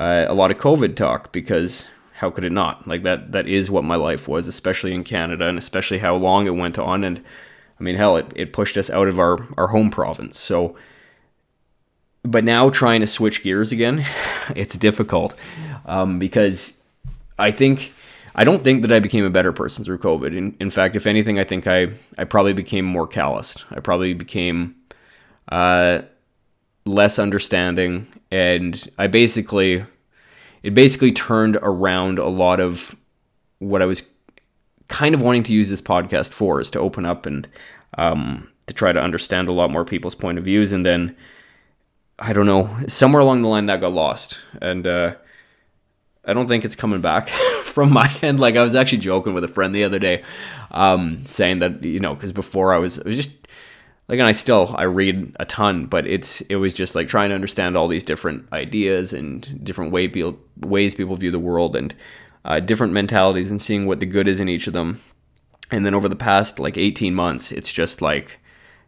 uh, 0.00 0.26
a 0.26 0.34
lot 0.34 0.50
of 0.50 0.56
COVID 0.56 0.96
talk 0.96 1.30
because 1.30 1.86
how 2.14 2.30
could 2.30 2.42
it 2.42 2.52
not? 2.52 2.84
Like 2.84 3.04
that 3.04 3.30
that 3.30 3.46
is 3.46 3.70
what 3.70 3.84
my 3.84 3.96
life 3.96 4.26
was, 4.26 4.48
especially 4.48 4.92
in 4.92 5.04
Canada, 5.04 5.46
and 5.46 5.56
especially 5.56 5.98
how 5.98 6.16
long 6.16 6.48
it 6.48 6.56
went 6.56 6.80
on. 6.80 7.04
And 7.04 7.22
I 7.78 7.82
mean, 7.82 7.96
hell, 7.96 8.16
it, 8.16 8.32
it 8.36 8.52
pushed 8.52 8.76
us 8.76 8.90
out 8.90 9.08
of 9.08 9.18
our 9.18 9.46
our 9.56 9.68
home 9.68 9.90
province. 9.90 10.38
So, 10.38 10.76
but 12.22 12.44
now 12.44 12.68
trying 12.68 13.00
to 13.00 13.06
switch 13.06 13.42
gears 13.42 13.72
again, 13.72 14.04
it's 14.56 14.76
difficult 14.76 15.34
um, 15.86 16.18
because 16.18 16.74
I 17.38 17.50
think 17.50 17.92
I 18.34 18.44
don't 18.44 18.64
think 18.64 18.82
that 18.82 18.92
I 18.92 19.00
became 19.00 19.24
a 19.24 19.30
better 19.30 19.52
person 19.52 19.84
through 19.84 19.98
COVID. 19.98 20.36
In, 20.36 20.56
in 20.60 20.70
fact, 20.70 20.96
if 20.96 21.06
anything, 21.06 21.38
I 21.38 21.44
think 21.44 21.66
I 21.66 21.88
I 22.18 22.24
probably 22.24 22.52
became 22.52 22.84
more 22.84 23.06
calloused. 23.06 23.64
I 23.70 23.80
probably 23.80 24.14
became 24.14 24.74
uh, 25.50 26.02
less 26.84 27.18
understanding, 27.18 28.06
and 28.30 28.88
I 28.98 29.06
basically 29.06 29.84
it 30.62 30.74
basically 30.74 31.12
turned 31.12 31.58
around 31.60 32.18
a 32.18 32.28
lot 32.28 32.58
of 32.58 32.96
what 33.58 33.82
I 33.82 33.84
was 33.84 34.02
kind 34.88 35.14
of 35.14 35.22
wanting 35.22 35.42
to 35.44 35.52
use 35.52 35.70
this 35.70 35.80
podcast 35.80 36.30
for 36.30 36.60
is 36.60 36.70
to 36.70 36.80
open 36.80 37.06
up 37.06 37.26
and 37.26 37.48
um, 37.96 38.48
to 38.66 38.74
try 38.74 38.92
to 38.92 39.00
understand 39.00 39.48
a 39.48 39.52
lot 39.52 39.70
more 39.70 39.84
people's 39.84 40.14
point 40.14 40.38
of 40.38 40.44
views, 40.44 40.72
and 40.72 40.84
then 40.84 41.16
I 42.18 42.32
don't 42.32 42.46
know 42.46 42.76
somewhere 42.88 43.20
along 43.20 43.42
the 43.42 43.48
line 43.48 43.66
that 43.66 43.80
got 43.80 43.92
lost, 43.92 44.40
and 44.60 44.86
uh, 44.86 45.14
I 46.24 46.32
don't 46.32 46.48
think 46.48 46.64
it's 46.64 46.76
coming 46.76 47.00
back 47.00 47.28
from 47.64 47.92
my 47.92 48.12
end. 48.22 48.40
Like 48.40 48.56
I 48.56 48.62
was 48.62 48.74
actually 48.74 48.98
joking 48.98 49.34
with 49.34 49.44
a 49.44 49.48
friend 49.48 49.74
the 49.74 49.84
other 49.84 49.98
day, 49.98 50.22
um, 50.70 51.24
saying 51.26 51.58
that 51.60 51.84
you 51.84 52.00
know 52.00 52.14
because 52.14 52.32
before 52.32 52.72
I 52.72 52.78
was 52.78 52.98
I 52.98 53.04
was 53.04 53.16
just 53.16 53.30
like 54.08 54.18
and 54.18 54.28
I 54.28 54.32
still 54.32 54.74
I 54.76 54.84
read 54.84 55.34
a 55.40 55.44
ton, 55.44 55.86
but 55.86 56.06
it's 56.06 56.40
it 56.42 56.56
was 56.56 56.74
just 56.74 56.94
like 56.94 57.08
trying 57.08 57.30
to 57.30 57.34
understand 57.34 57.76
all 57.76 57.88
these 57.88 58.04
different 58.04 58.46
ideas 58.52 59.12
and 59.12 59.64
different 59.64 59.92
way 59.92 60.08
people 60.08 60.38
ways 60.60 60.94
people 60.94 61.16
view 61.16 61.30
the 61.30 61.38
world. 61.38 61.76
And 61.76 61.94
uh, 62.44 62.60
different 62.60 62.92
mentalities 62.92 63.50
and 63.50 63.60
seeing 63.60 63.86
what 63.86 64.00
the 64.00 64.06
good 64.06 64.28
is 64.28 64.40
in 64.40 64.48
each 64.48 64.66
of 64.66 64.72
them. 64.72 65.00
And 65.70 65.84
then 65.84 65.94
over 65.94 66.08
the 66.08 66.16
past 66.16 66.58
like 66.58 66.76
18 66.76 67.14
months, 67.14 67.50
it's 67.52 67.72
just 67.72 68.02
like 68.02 68.40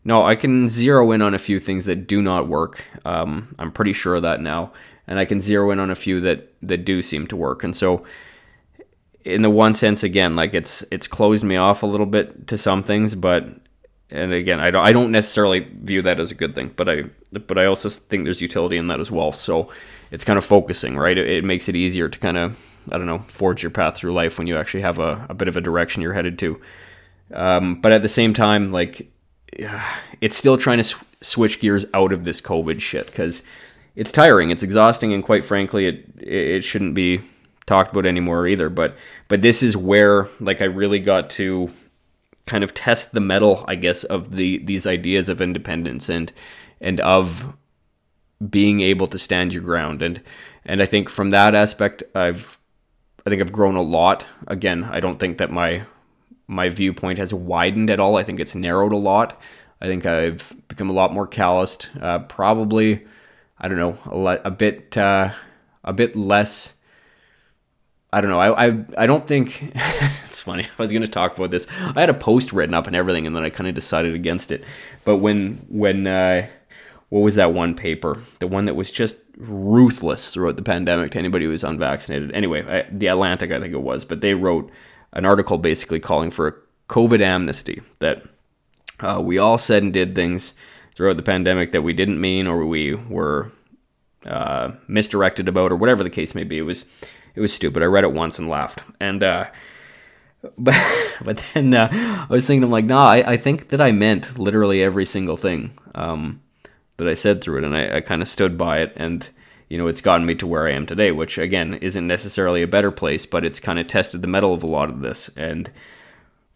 no, 0.05 0.25
I 0.25 0.37
can 0.37 0.69
zero 0.69 1.11
in 1.11 1.21
on 1.21 1.35
a 1.35 1.39
few 1.39 1.59
things 1.59 1.85
that 1.87 2.07
do 2.07 2.23
not 2.23 2.47
work. 2.47 2.85
Um, 3.05 3.57
I'm 3.59 3.73
pretty 3.73 3.93
sure 3.93 4.15
of 4.15 4.23
that 4.23 4.41
now 4.41 4.71
and 5.07 5.19
I 5.19 5.25
can 5.25 5.41
zero 5.41 5.71
in 5.71 5.81
on 5.81 5.91
a 5.91 5.95
few 5.95 6.21
that 6.21 6.53
that 6.63 6.85
do 6.85 7.03
seem 7.03 7.27
to 7.29 7.37
work. 7.37 7.65
And 7.65 7.75
so, 7.75 8.05
in 9.25 9.43
the 9.43 9.51
one 9.51 9.75
sense, 9.75 10.03
again, 10.03 10.37
like 10.37 10.55
it's 10.55 10.85
it's 10.91 11.07
closed 11.07 11.45
me 11.45 11.57
off 11.57 11.83
a 11.83 11.87
little 11.87 12.07
bit 12.07 12.47
to 12.49 12.59
some 12.59 12.83
things, 12.83 13.15
but 13.15 13.49
and 14.11 14.33
again, 14.33 14.61
I 14.61 14.71
don't 14.71 14.85
I 14.85 14.93
don't 14.93 15.13
necessarily 15.13 15.61
view 15.61 16.03
that 16.03 16.21
as 16.21 16.31
a 16.31 16.35
good 16.35 16.55
thing, 16.55 16.73
but 16.77 16.89
I 16.89 17.05
but 17.33 17.59
I 17.59 17.67
also 17.67 17.89
think 17.89 18.25
there's 18.25 18.43
utility 18.43 18.77
in 18.77 18.89
that 18.89 19.01
as 19.01 19.11
well. 19.11 19.33
So 19.33 19.71
it's 20.11 20.25
kind 20.25 20.39
of 20.39 20.45
focusing, 20.45 20.97
right? 20.97 21.17
It, 21.17 21.29
it 21.29 21.45
makes 21.45 21.69
it 21.69 21.77
easier 21.77 22.09
to 22.09 22.19
kind 22.19 22.37
of 22.37 22.59
I 22.91 22.99
don't 22.99 23.07
know 23.07 23.25
forge 23.29 23.63
your 23.63 23.71
path 23.71 23.97
through 23.97 24.13
life 24.13 24.39
when 24.39 24.47
you 24.47 24.57
actually 24.57 24.83
have 24.83 24.99
a, 24.99 25.27
a 25.29 25.35
bit 25.35 25.49
of 25.49 25.57
a 25.57 25.61
direction 25.61 26.03
you're 26.03 26.13
headed 26.13 26.39
to. 26.41 26.61
Um, 27.33 27.81
but 27.81 27.93
at 27.93 28.03
the 28.03 28.09
same 28.09 28.33
time, 28.33 28.71
like 28.71 29.09
it's 30.21 30.37
still 30.37 30.57
trying 30.57 30.79
to 30.79 30.85
sw- 30.85 31.05
switch 31.21 31.61
gears 31.61 31.87
out 31.95 32.13
of 32.13 32.25
this 32.25 32.41
COVID 32.41 32.81
shit 32.81 33.07
because 33.07 33.43
it's 33.95 34.13
tiring, 34.13 34.51
it's 34.51 34.63
exhausting, 34.63 35.13
and 35.13 35.25
quite 35.25 35.45
frankly, 35.45 35.87
it 35.87 36.05
it 36.19 36.65
shouldn't 36.65 36.95
be 36.95 37.21
talked 37.67 37.93
about 37.93 38.07
anymore 38.07 38.47
either. 38.47 38.69
But 38.69 38.97
but 39.29 39.43
this 39.43 39.63
is 39.63 39.77
where 39.77 40.29
like 40.41 40.61
I 40.61 40.67
really 40.67 41.01
got 41.01 41.31
to 41.31 41.73
kind 42.47 42.63
of 42.63 42.75
test 42.75 43.13
the 43.13 43.21
mettle, 43.21 43.65
I 43.67 43.75
guess, 43.75 44.05
of 44.05 44.37
the 44.37 44.59
these 44.59 44.87
ideas 44.87 45.29
of 45.29 45.41
independence 45.41 46.09
and 46.09 46.33
and 46.81 47.01
of 47.01 47.55
being 48.51 48.81
able 48.81 49.07
to 49.09 49.19
stand 49.19 49.55
your 49.55 49.63
ground 49.63 50.03
and 50.03 50.21
and 50.67 50.83
I 50.83 50.87
think 50.87 51.09
from 51.09 51.31
that 51.31 51.55
aspect 51.55 52.03
I've 52.15 52.59
I 53.27 53.31
think 53.31 53.43
I've 53.43 53.53
grown 53.53 53.75
a 53.75 53.83
lot. 53.83 54.25
Again, 54.47 54.85
I 54.85 55.01
don't 55.01 55.19
think 55.19 55.39
that 55.39 55.51
my 55.51 55.83
my 56.47 56.69
viewpoint 56.69 57.19
has 57.19 57.35
widened 57.35 57.91
at 57.91 57.99
all. 57.99 58.17
I 58.17 58.23
think 58.23 58.39
it's 58.39 58.55
narrowed 58.55 58.93
a 58.93 58.97
lot. 58.97 59.41
I 59.81 59.87
think 59.87 60.07
I've 60.07 60.55
become 60.69 60.89
a 60.89 60.93
lot 60.93 61.13
more 61.13 61.27
calloused. 61.27 61.91
Uh, 62.01 62.21
probably 62.21 63.05
I 63.59 63.69
don't 63.69 63.79
know, 63.79 63.99
a, 64.07 64.17
le- 64.17 64.41
a 64.45 64.51
bit 64.51 64.97
uh, 64.97 65.33
a 65.83 65.93
bit 65.93 66.15
less. 66.15 66.75
I 68.13 68.21
don't 68.21 68.31
know. 68.31 68.41
I 68.41 68.67
I, 68.67 68.85
I 68.97 69.07
don't 69.07 69.27
think 69.27 69.73
it's 69.75 70.43
funny. 70.43 70.65
I 70.65 70.83
was 70.83 70.93
going 70.93 71.03
to 71.03 71.09
talk 71.09 71.37
about 71.37 71.51
this. 71.51 71.67
I 71.81 72.01
had 72.01 72.11
a 72.11 72.15
post 72.15 72.53
written 72.53 72.75
up 72.75 72.87
and 72.87 72.95
everything, 72.95 73.27
and 73.27 73.35
then 73.35 73.43
I 73.43 73.51
kind 73.51 73.69
of 73.69 73.75
decided 73.75 74.15
against 74.15 74.53
it. 74.53 74.63
But 75.05 75.17
when 75.17 75.67
when 75.69 76.07
uh, 76.07 76.47
what 77.09 77.21
was 77.21 77.37
that 77.37 77.55
one 77.55 77.75
paper? 77.75 78.23
The 78.41 78.47
one 78.47 78.65
that 78.65 78.75
was 78.75 78.91
just 78.91 79.17
ruthless 79.37 80.31
throughout 80.31 80.57
the 80.57 80.63
pandemic 80.63 81.13
to 81.13 81.19
anybody 81.19 81.45
who 81.45 81.51
was 81.51 81.65
unvaccinated. 81.65 82.33
Anyway, 82.33 82.65
I, 82.67 82.89
the 82.91 83.07
Atlantic, 83.07 83.53
I 83.53 83.61
think 83.61 83.75
it 83.75 83.83
was, 83.83 84.05
but 84.05 84.21
they 84.21 84.35
wrote 84.35 84.71
an 85.13 85.25
article 85.25 85.59
basically 85.59 86.01
calling 86.01 86.31
for 86.31 86.49
a 86.49 86.55
COVID 86.89 87.21
amnesty 87.21 87.83
that 88.01 88.23
uh, 89.01 89.21
we 89.23 89.39
all 89.39 89.59
said 89.59 89.83
and 89.83 89.93
did 89.93 90.15
things 90.15 90.55
throughout 90.95 91.17
the 91.17 91.23
pandemic 91.23 91.73
that 91.73 91.83
we 91.83 91.93
didn't 91.93 92.21
mean 92.21 92.47
or 92.47 92.65
we 92.65 92.95
were 92.95 93.53
uh, 94.25 94.73
misdirected 94.89 95.49
about 95.49 95.71
or 95.71 95.77
whatever 95.77 96.03
the 96.03 96.11
case 96.11 96.35
may 96.35 96.45
be. 96.45 96.59
It 96.59 96.63
was 96.63 96.85
it 97.35 97.41
was 97.41 97.53
stupid. 97.53 97.83
I 97.83 97.87
read 97.87 98.05
it 98.05 98.13
once 98.13 98.39
and 98.39 98.49
laughed. 98.49 98.83
And 98.99 99.23
uh, 99.23 99.51
but 100.59 100.75
but 101.23 101.37
then 101.55 101.75
uh, 101.75 101.89
I 101.93 102.33
was 102.33 102.47
thinking, 102.47 102.65
I'm 102.65 102.71
like, 102.71 102.87
nah, 102.87 103.07
I, 103.07 103.33
I 103.33 103.37
think 103.37 103.69
that 103.69 103.81
I 103.81 103.93
meant 103.93 104.39
literally 104.39 104.83
every 104.83 105.05
single 105.05 105.37
thing 105.37 105.79
um, 105.95 106.41
that 106.97 107.09
I 107.09 107.15
said 107.15 107.41
through 107.41 107.59
it, 107.59 107.65
and 107.65 107.77
I, 107.77 107.97
I 107.97 108.01
kind 108.01 108.23
of 108.23 108.29
stood 108.29 108.57
by 108.57 108.81
it, 108.81 108.93
and 108.97 109.29
you 109.69 109.79
know, 109.79 109.87
it's 109.87 110.01
gotten 110.01 110.27
me 110.27 110.35
to 110.37 110.47
where 110.47 110.69
I 110.69 110.73
am 110.73 110.87
today, 110.87 111.11
which 111.11 111.39
again 111.39 111.75
isn't 111.75 112.07
necessarily 112.07 112.63
a 112.63 112.69
better 112.69 112.91
place, 112.91 113.27
but 113.27 113.45
it's 113.45 113.61
kind 113.61 113.79
of 113.79 113.87
tested 113.87 114.23
the 114.23 114.29
mettle 114.29 114.55
of 114.55 114.63
a 114.63 114.67
lot 114.67 114.89
of 114.89 115.01
this, 115.01 115.31
and 115.37 115.71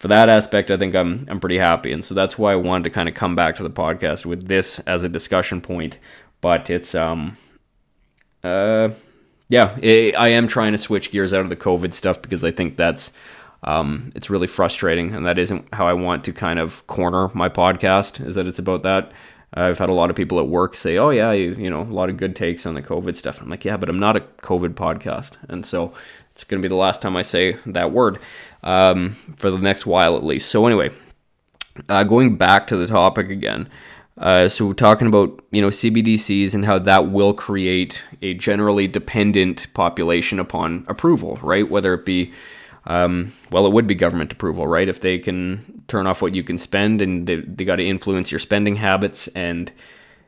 for 0.01 0.09
that 0.09 0.31
aspect, 0.31 0.71
I 0.71 0.79
think 0.79 0.95
I'm 0.97 1.27
I'm 1.29 1.41
pretty 1.41 1.59
happy, 1.59 1.93
and 1.93 2.03
so 2.03 2.15
that's 2.15 2.39
why 2.39 2.53
I 2.53 2.57
wanted 2.57 2.85
to 2.85 2.91
kind 2.91 3.09
of 3.09 3.15
come 3.15 3.37
back 3.37 3.55
to 3.57 3.63
the 3.63 3.71
podcast 3.71 4.25
with 4.25 4.49
this 4.49 4.79
as 4.81 5.05
a 5.05 5.09
discussion 5.09 5.61
point. 5.61 5.99
But 6.41 6.71
it's 6.71 6.95
um, 6.95 7.37
uh, 8.43 8.91
yeah, 9.49 9.77
it, 9.81 10.15
I 10.15 10.29
am 10.29 10.49
trying 10.49 10.73
to 10.73 10.79
switch 10.79 11.11
gears 11.11 11.35
out 11.35 11.43
of 11.43 11.51
the 11.51 11.57
COVID 11.57 11.93
stuff 11.93 12.23
because 12.23 12.43
I 12.45 12.51
think 12.51 12.79
that's 12.79 13.13
um, 13.63 14.11
it's 14.15 14.31
really 14.31 14.47
frustrating, 14.47 15.15
and 15.15 15.27
that 15.27 15.39
isn't 15.39 15.67
how 15.75 15.87
I 15.87 15.93
want 15.93 16.25
to 16.25 16.33
kind 16.33 16.59
of 16.59 16.87
corner 16.87 17.31
my 17.35 17.51
podcast. 17.51 18.27
Is 18.27 18.37
that 18.37 18.47
it's 18.47 18.59
about 18.59 18.83
that. 18.85 19.13
I've 19.53 19.79
had 19.79 19.89
a 19.89 19.95
lot 19.95 20.11
of 20.11 20.17
people 20.17 20.39
at 20.39 20.47
work 20.47 20.75
say, 20.75 20.97
"Oh 20.97 21.11
yeah, 21.11 21.33
you, 21.33 21.53
you 21.55 21.71
know, 21.71 21.83
a 21.83 21.85
lot 21.85 22.09
of 22.09 22.17
good 22.17 22.37
takes 22.37 22.67
on 22.67 22.75
the 22.75 22.83
COVID 22.83 23.17
stuff." 23.17 23.41
I'm 23.41 23.49
like, 23.49 23.65
"Yeah, 23.65 23.77
but 23.77 23.89
I'm 23.89 23.99
not 23.99 24.17
a 24.17 24.21
COVID 24.21 24.75
podcast," 24.75 25.37
and 25.49 25.67
so 25.67 25.93
it's 26.33 26.45
going 26.45 26.63
to 26.63 26.67
be 26.67 26.69
the 26.69 26.77
last 26.77 27.03
time 27.03 27.17
I 27.17 27.23
say 27.23 27.57
that 27.67 27.93
word 27.93 28.19
um, 28.63 29.11
for 29.37 29.51
the 29.51 29.59
next 29.59 29.87
while 29.87 30.17
at 30.17 30.25
least. 30.25 30.51
So 30.51 30.67
anyway, 30.67 30.91
uh, 31.89 32.05
going 32.05 32.37
back 32.37 32.67
to 32.69 32.77
the 32.77 32.87
topic 32.87 33.31
again. 33.31 33.69
Uh, 34.19 34.49
so 34.49 34.67
we're 34.67 34.75
talking 34.75 35.07
about 35.07 35.43
you 35.51 35.63
know 35.63 35.69
CBDCs 35.69 36.55
and 36.55 36.65
how 36.67 36.79
that 36.79 37.11
will 37.11 37.33
create 37.33 38.05
a 38.21 38.35
generally 38.35 38.87
dependent 38.87 39.67
population 39.73 40.39
upon 40.39 40.85
approval, 40.89 41.39
right? 41.43 41.69
Whether 41.69 41.95
it 41.95 42.05
be 42.05 42.33
um, 42.87 43.33
well, 43.51 43.67
it 43.67 43.73
would 43.73 43.87
be 43.87 43.95
government 43.95 44.33
approval, 44.33 44.67
right? 44.67 44.89
If 44.89 45.01
they 45.01 45.19
can 45.19 45.83
turn 45.89 46.07
off 46.07 46.23
what 46.23 46.35
you 46.35 46.43
can 46.43 46.59
spend 46.59 47.03
and 47.03 47.27
they, 47.27 47.37
they 47.37 47.65
got 47.65 47.77
to 47.77 47.87
influence 47.87 48.33
your 48.33 48.39
spending 48.39 48.77
habits 48.77 49.29
and 49.29 49.73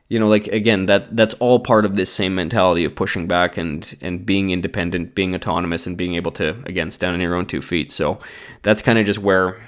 you 0.09 0.19
know 0.19 0.27
like 0.27 0.47
again 0.47 0.85
that 0.85 1.15
that's 1.15 1.33
all 1.35 1.59
part 1.59 1.85
of 1.85 1.95
this 1.95 2.11
same 2.11 2.35
mentality 2.35 2.83
of 2.83 2.93
pushing 2.93 3.25
back 3.25 3.57
and 3.57 3.97
and 4.01 4.25
being 4.25 4.49
independent 4.49 5.15
being 5.15 5.33
autonomous 5.33 5.87
and 5.87 5.95
being 5.97 6.13
able 6.15 6.31
to 6.31 6.49
again 6.65 6.91
stand 6.91 7.15
on 7.15 7.21
your 7.21 7.35
own 7.35 7.45
two 7.45 7.61
feet. 7.61 7.91
So 7.91 8.19
that's 8.61 8.81
kind 8.81 8.99
of 8.99 9.05
just 9.05 9.19
where 9.19 9.61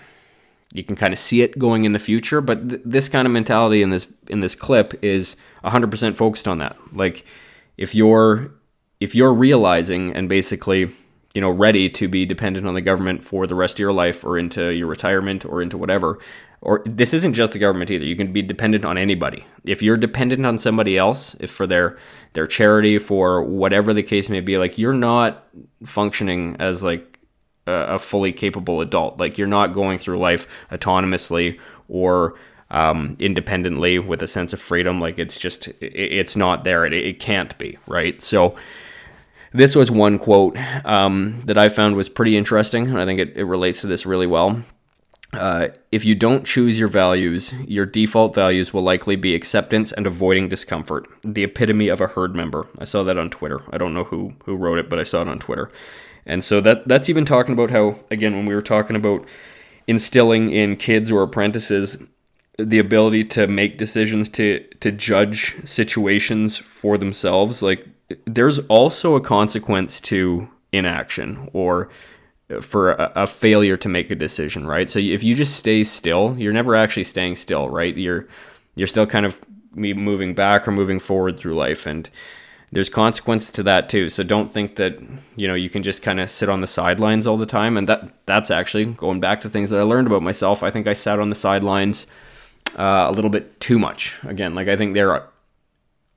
you 0.73 0.83
can 0.83 0.97
kind 0.97 1.13
of 1.13 1.19
see 1.19 1.41
it 1.41 1.57
going 1.57 1.85
in 1.85 1.93
the 1.93 1.99
future. 1.99 2.41
But 2.41 2.69
th- 2.69 2.81
this 2.83 3.07
kind 3.07 3.25
of 3.25 3.31
mentality 3.31 3.81
in 3.81 3.89
this 3.91 4.07
in 4.27 4.41
this 4.41 4.55
clip 4.55 4.93
is 5.03 5.37
100% 5.63 6.15
focused 6.15 6.47
on 6.47 6.57
that. 6.59 6.75
Like 6.93 7.25
if 7.77 7.95
you're 7.95 8.51
if 8.99 9.15
you're 9.15 9.33
realizing 9.33 10.13
and 10.13 10.27
basically 10.27 10.91
you 11.35 11.41
know 11.41 11.51
ready 11.51 11.89
to 11.89 12.07
be 12.07 12.25
dependent 12.25 12.65
on 12.65 12.73
the 12.73 12.81
government 12.81 13.23
for 13.23 13.45
the 13.45 13.55
rest 13.55 13.75
of 13.75 13.79
your 13.79 13.93
life 13.93 14.23
or 14.23 14.37
into 14.37 14.69
your 14.69 14.87
retirement 14.87 15.45
or 15.45 15.61
into 15.61 15.77
whatever 15.77 16.17
or 16.65 16.81
this 16.83 17.13
isn't 17.13 17.33
just 17.33 17.53
the 17.53 17.59
government 17.59 17.91
either. 17.91 18.05
You 18.05 18.15
can 18.15 18.33
be 18.33 18.41
dependent 18.41 18.83
on 18.85 18.97
anybody. 18.97 19.45
If 19.65 19.83
you're 19.83 19.97
dependent 19.97 20.47
on 20.47 20.57
somebody 20.57 20.97
else, 20.97 21.35
if 21.39 21.51
for 21.51 21.67
their 21.67 21.95
their 22.33 22.47
charity, 22.47 22.97
for 22.97 23.43
whatever 23.43 23.93
the 23.93 24.01
case 24.01 24.29
may 24.29 24.41
be, 24.41 24.57
like 24.57 24.79
you're 24.79 24.91
not 24.91 25.45
functioning 25.85 26.55
as 26.59 26.83
like 26.83 27.19
a, 27.67 27.71
a 27.71 27.99
fully 27.99 28.33
capable 28.33 28.81
adult. 28.81 29.19
Like 29.19 29.37
you're 29.37 29.47
not 29.47 29.73
going 29.73 29.99
through 29.99 30.17
life 30.17 30.47
autonomously 30.71 31.59
or 31.87 32.33
um, 32.71 33.15
independently 33.19 33.99
with 33.99 34.23
a 34.23 34.27
sense 34.27 34.51
of 34.51 34.59
freedom. 34.59 34.99
Like 34.99 35.19
it's 35.19 35.37
just 35.37 35.67
it, 35.67 35.93
it's 35.93 36.35
not 36.35 36.63
there. 36.63 36.83
It, 36.83 36.93
it 36.93 37.19
can't 37.19 37.55
be 37.59 37.77
right. 37.85 38.19
So 38.23 38.55
this 39.55 39.75
was 39.75 39.89
one 39.89 40.19
quote 40.19 40.57
um, 40.85 41.41
that 41.45 41.57
I 41.57 41.69
found 41.69 41.95
was 41.95 42.09
pretty 42.09 42.37
interesting, 42.37 42.87
and 42.87 42.99
I 42.99 43.05
think 43.05 43.19
it, 43.19 43.37
it 43.37 43.45
relates 43.45 43.81
to 43.81 43.87
this 43.87 44.05
really 44.05 44.27
well. 44.27 44.63
Uh, 45.33 45.69
if 45.91 46.05
you 46.05 46.15
don't 46.15 46.45
choose 46.45 46.79
your 46.79 46.87
values, 46.87 47.53
your 47.67 47.85
default 47.85 48.33
values 48.33 48.73
will 48.73 48.83
likely 48.83 49.15
be 49.15 49.35
acceptance 49.35 49.91
and 49.91 50.07
avoiding 50.07 50.47
discomfort. 50.47 51.07
The 51.23 51.43
epitome 51.43 51.89
of 51.89 51.99
a 51.99 52.07
herd 52.07 52.35
member. 52.35 52.67
I 52.77 52.85
saw 52.85 53.03
that 53.03 53.17
on 53.17 53.29
Twitter. 53.29 53.61
I 53.71 53.77
don't 53.77 53.93
know 53.93 54.05
who 54.05 54.35
who 54.45 54.55
wrote 54.55 54.77
it, 54.77 54.89
but 54.89 54.99
I 54.99 55.03
saw 55.03 55.21
it 55.21 55.27
on 55.27 55.39
Twitter. 55.39 55.71
And 56.25 56.43
so 56.43 56.61
that 56.61 56.87
that's 56.87 57.09
even 57.09 57.25
talking 57.25 57.53
about 57.53 57.71
how 57.71 57.99
again 58.09 58.35
when 58.35 58.45
we 58.45 58.55
were 58.55 58.61
talking 58.61 58.95
about 58.95 59.25
instilling 59.87 60.51
in 60.51 60.77
kids 60.77 61.11
or 61.11 61.21
apprentices 61.21 61.97
the 62.57 62.79
ability 62.79 63.23
to 63.25 63.47
make 63.47 63.77
decisions 63.77 64.29
to 64.29 64.59
to 64.79 64.91
judge 64.91 65.55
situations 65.67 66.57
for 66.57 66.97
themselves 66.97 67.61
like 67.61 67.85
there's 68.25 68.59
also 68.67 69.15
a 69.15 69.21
consequence 69.21 69.99
to 69.99 70.47
inaction 70.71 71.49
or 71.53 71.89
for 72.61 72.91
a, 72.91 73.11
a, 73.15 73.27
failure 73.27 73.75
to 73.75 73.89
make 73.89 74.11
a 74.11 74.15
decision 74.15 74.67
right 74.67 74.89
so 74.89 74.99
if 74.99 75.23
you 75.23 75.33
just 75.33 75.55
stay 75.55 75.83
still 75.83 76.35
you're 76.37 76.53
never 76.53 76.75
actually 76.75 77.03
staying 77.03 77.35
still 77.35 77.69
right 77.69 77.97
you're 77.97 78.27
you're 78.75 78.87
still 78.87 79.07
kind 79.07 79.25
of 79.25 79.35
moving 79.73 80.35
back 80.35 80.67
or 80.67 80.71
moving 80.71 80.99
forward 80.99 81.39
through 81.39 81.55
life 81.55 81.85
and 81.85 82.09
there's 82.71 82.89
consequences 82.89 83.51
to 83.51 83.63
that 83.63 83.89
too. 83.89 84.09
So 84.09 84.21
don't 84.23 84.51
think 84.51 84.75
that 84.75 84.99
you 85.35 85.47
know 85.47 85.53
you 85.53 85.69
can 85.69 85.81
just 85.81 86.01
kind 86.01 86.19
of 86.19 86.29
sit 86.29 86.49
on 86.49 86.61
the 86.61 86.67
sidelines 86.67 87.25
all 87.25 87.37
the 87.37 87.45
time. 87.45 87.77
And 87.77 87.87
that 87.87 88.09
that's 88.25 88.51
actually 88.51 88.85
going 88.85 89.19
back 89.19 89.41
to 89.41 89.49
things 89.49 89.69
that 89.69 89.79
I 89.79 89.83
learned 89.83 90.07
about 90.07 90.23
myself. 90.23 90.61
I 90.61 90.71
think 90.71 90.87
I 90.87 90.93
sat 90.93 91.19
on 91.19 91.29
the 91.29 91.35
sidelines 91.35 92.05
uh, 92.77 93.07
a 93.07 93.11
little 93.11 93.29
bit 93.29 93.59
too 93.59 93.79
much. 93.79 94.17
Again, 94.23 94.55
like 94.55 94.67
I 94.67 94.75
think 94.75 94.93
there 94.93 95.11
are, 95.11 95.27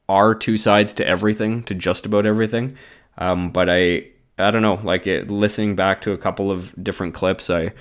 are 0.08 0.34
two 0.34 0.56
sides 0.56 0.94
to 0.94 1.06
everything, 1.06 1.62
to 1.64 1.74
just 1.74 2.06
about 2.06 2.26
everything. 2.26 2.76
Um, 3.18 3.50
but 3.50 3.68
I 3.68 4.06
I 4.38 4.50
don't 4.50 4.62
know. 4.62 4.80
Like 4.82 5.06
it, 5.06 5.30
listening 5.30 5.74
back 5.76 6.00
to 6.02 6.12
a 6.12 6.18
couple 6.18 6.50
of 6.50 6.72
different 6.82 7.14
clips, 7.14 7.50
I 7.50 7.72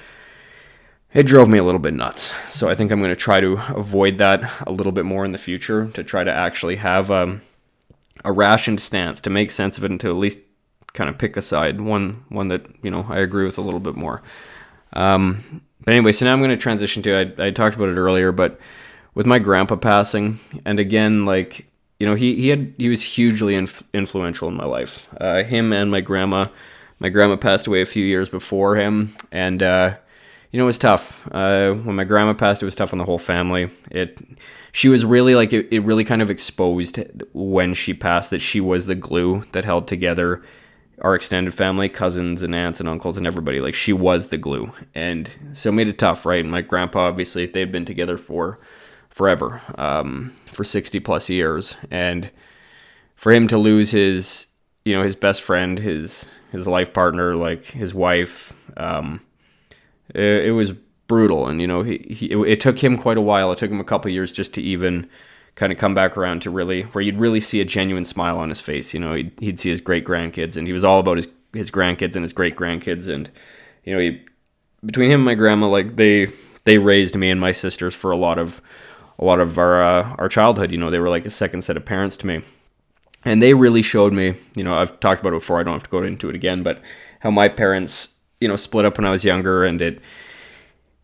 it 1.14 1.26
drove 1.26 1.48
me 1.48 1.58
a 1.58 1.64
little 1.64 1.80
bit 1.80 1.94
nuts. 1.94 2.34
So 2.50 2.70
I 2.70 2.76
think 2.76 2.92
I'm 2.92 3.00
going 3.00 3.12
to 3.12 3.16
try 3.16 3.40
to 3.40 3.60
avoid 3.70 4.18
that 4.18 4.52
a 4.68 4.72
little 4.72 4.92
bit 4.92 5.06
more 5.06 5.24
in 5.24 5.32
the 5.32 5.38
future 5.38 5.88
to 5.94 6.04
try 6.04 6.24
to 6.24 6.32
actually 6.32 6.76
have 6.78 7.10
um, 7.10 7.42
a 8.26 8.32
rationed 8.32 8.82
stance 8.82 9.22
to 9.22 9.30
make 9.30 9.52
sense 9.52 9.78
of 9.78 9.84
it 9.84 9.92
and 9.92 10.00
to 10.02 10.08
at 10.08 10.16
least 10.16 10.40
kind 10.94 11.10
of 11.10 11.18
pick 11.18 11.38
a 11.38 11.42
side, 11.42 11.80
one 11.80 12.24
one 12.30 12.48
that 12.50 12.66
you 12.82 12.92
know 12.92 13.06
I 13.10 13.20
agree 13.20 13.46
with 13.46 13.58
a 13.58 13.62
little 13.62 13.80
bit 13.80 13.96
more. 13.96 14.22
Um, 14.94 15.62
but 15.84 15.94
anyway, 15.94 16.12
so 16.12 16.26
now 16.26 16.34
I'm 16.34 16.40
going 16.40 16.50
to 16.50 16.58
transition 16.58 17.04
to 17.04 17.16
I, 17.40 17.48
I 17.48 17.52
talked 17.52 17.76
about 17.76 17.90
it 17.90 17.98
earlier, 17.98 18.32
but 18.32 18.60
with 19.14 19.26
my 19.26 19.40
grandpa 19.40 19.76
passing, 19.76 20.40
and 20.66 20.80
again, 20.80 21.26
like 21.26 21.68
you 22.00 22.08
know, 22.08 22.16
he 22.16 22.36
he 22.36 22.50
had 22.50 22.74
he 22.78 22.90
was 22.90 23.04
hugely 23.04 23.56
inf- 23.56 23.84
influential 23.94 24.48
in 24.48 24.56
my 24.56 24.66
life. 24.66 25.08
Uh, 25.20 25.44
him 25.44 25.74
and 25.74 25.92
my 25.92 26.02
grandma. 26.02 26.48
My 27.00 27.10
grandma 27.10 27.36
passed 27.36 27.68
away 27.68 27.82
a 27.82 27.86
few 27.86 28.04
years 28.04 28.28
before 28.28 28.76
him, 28.76 29.16
and 29.32 29.62
uh, 29.62 29.96
you 30.52 30.58
know, 30.58 30.64
it 30.64 30.68
was 30.68 30.80
tough. 30.80 31.28
Uh, 31.32 31.74
when 31.74 31.96
my 31.96 32.04
grandma 32.04 32.34
passed, 32.34 32.62
it 32.62 32.66
was 32.66 32.76
tough 32.76 32.94
on 32.94 33.00
the 33.00 33.06
whole 33.06 33.20
family. 33.20 33.70
It 33.92 34.20
she 34.72 34.90
was 34.90 35.06
really 35.06 35.36
like 35.36 35.54
it, 35.54 35.68
it 35.72 35.80
really 35.80 36.04
kind 36.04 36.22
of 36.22 36.30
exposed 36.30 37.00
when 37.34 37.74
she 37.74 37.94
passed 37.94 38.30
that 38.32 38.40
she 38.40 38.62
was 38.62 38.86
the 38.86 38.96
glue 38.96 39.44
that 39.52 39.66
held 39.66 39.88
together 39.88 40.44
our 41.02 41.16
extended 41.16 41.54
family, 41.54 41.90
cousins 41.90 42.42
and 42.42 42.56
aunts 42.56 42.80
and 42.80 42.90
uncles 42.90 43.18
and 43.18 43.28
everybody. 43.28 43.60
Like 43.60 43.76
she 43.76 43.94
was 43.94 44.30
the 44.30 44.38
glue. 44.38 44.72
And 44.96 45.30
so 45.54 45.70
it 45.70 45.74
made 45.74 45.88
it 45.88 46.00
tough, 46.00 46.26
right? 46.26 46.44
And 46.44 46.52
my 46.52 46.62
grandpa, 46.62 47.02
obviously, 47.08 47.46
they'd 47.46 47.72
been 47.72 47.86
together 47.86 48.18
for 48.18 48.60
forever, 49.18 49.64
um, 49.80 50.32
for 50.46 50.64
60 50.64 51.00
plus 51.00 51.28
years. 51.28 51.76
And 51.90 52.32
for 53.16 53.32
him 53.32 53.48
to 53.48 53.58
lose 53.58 53.90
his, 53.90 54.46
you 54.86 54.96
know, 54.96 55.04
his 55.04 55.16
best 55.16 55.42
friend, 55.42 55.80
his, 55.80 56.28
his 56.52 56.68
life 56.68 56.94
partner, 56.94 57.36
like 57.36 57.66
his 57.66 57.96
wife, 57.96 58.54
um, 58.78 59.22
it, 60.14 60.46
it 60.46 60.52
was 60.52 60.74
brutal. 61.08 61.48
And 61.48 61.60
you 61.60 61.66
know, 61.66 61.82
he, 61.82 61.98
he 62.10 62.26
it, 62.28 62.38
it, 62.38 62.62
took 62.62 62.84
him 62.84 62.96
quite 62.96 63.18
a 63.18 63.22
while. 63.22 63.52
It 63.52 63.58
took 63.58 63.72
him 63.72 63.80
a 63.80 63.84
couple 63.84 64.12
years 64.12 64.32
just 64.32 64.54
to 64.54 64.62
even 64.62 65.10
kind 65.56 65.72
of 65.72 65.80
come 65.80 65.96
back 65.96 66.16
around 66.16 66.44
to 66.44 66.52
really 66.52 66.84
where 66.84 67.04
you'd 67.04 67.18
really 67.18 67.40
see 67.40 67.60
a 67.60 67.66
genuine 67.66 68.06
smile 68.06 68.38
on 68.38 68.50
his 68.50 68.62
face. 68.62 68.94
You 68.94 69.00
know, 69.00 69.16
he'd, 69.16 69.32
he'd 69.40 69.60
see 69.60 69.72
his 69.72 69.82
great 69.82 70.06
grandkids, 70.06 70.56
and 70.56 70.68
he 70.68 70.74
was 70.74 70.84
all 70.84 71.00
about 71.00 71.18
his 71.18 71.28
his 71.54 71.72
grandkids 71.72 72.16
and 72.16 72.24
his 72.24 72.34
great 72.34 72.56
grandkids. 72.56 73.12
And 73.12 73.32
you 73.84 73.94
know, 73.94 74.00
he 74.00 74.22
between 74.86 75.10
him 75.10 75.22
and 75.22 75.26
my 75.26 75.34
grandma, 75.34 75.68
like 75.68 75.96
they 75.96 76.28
they 76.66 76.78
raised 76.78 77.16
me 77.16 77.32
and 77.32 77.42
my 77.42 77.54
sisters 77.54 77.96
for 77.96 78.12
a 78.12 78.18
lot 78.18 78.38
of 78.38 78.62
a 79.20 79.26
lot 79.26 79.40
of 79.40 79.58
our 79.58 79.82
uh, 79.82 80.16
our 80.18 80.30
childhood. 80.30 80.72
You 80.72 80.78
know, 80.78 80.90
they 80.90 81.00
were 81.00 81.10
like 81.10 81.26
a 81.26 81.30
second 81.30 81.62
set 81.62 81.78
of 81.78 81.86
parents 81.86 82.18
to 82.18 82.28
me. 82.28 82.42
And 83.26 83.42
they 83.42 83.54
really 83.54 83.82
showed 83.82 84.14
me, 84.14 84.36
you 84.56 84.64
know, 84.64 84.76
I've 84.76 85.00
talked 85.00 85.20
about 85.20 85.34
it 85.34 85.42
before, 85.42 85.60
I 85.60 85.64
don't 85.64 85.74
have 85.74 85.84
to 85.84 85.90
go 85.90 86.02
into 86.02 86.30
it 86.30 86.36
again, 86.36 86.64
but 86.64 86.82
how 87.20 87.32
my 87.32 87.50
parents, 87.50 88.10
you 88.40 88.48
know, 88.48 88.56
split 88.56 88.86
up 88.86 88.98
when 88.98 89.06
I 89.06 89.12
was 89.12 89.26
younger 89.26 89.66
and 89.66 89.82
it 89.82 90.02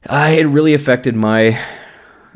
uh, 0.08 0.34
it 0.38 0.46
really 0.46 0.74
affected 0.74 1.16
my 1.16 1.60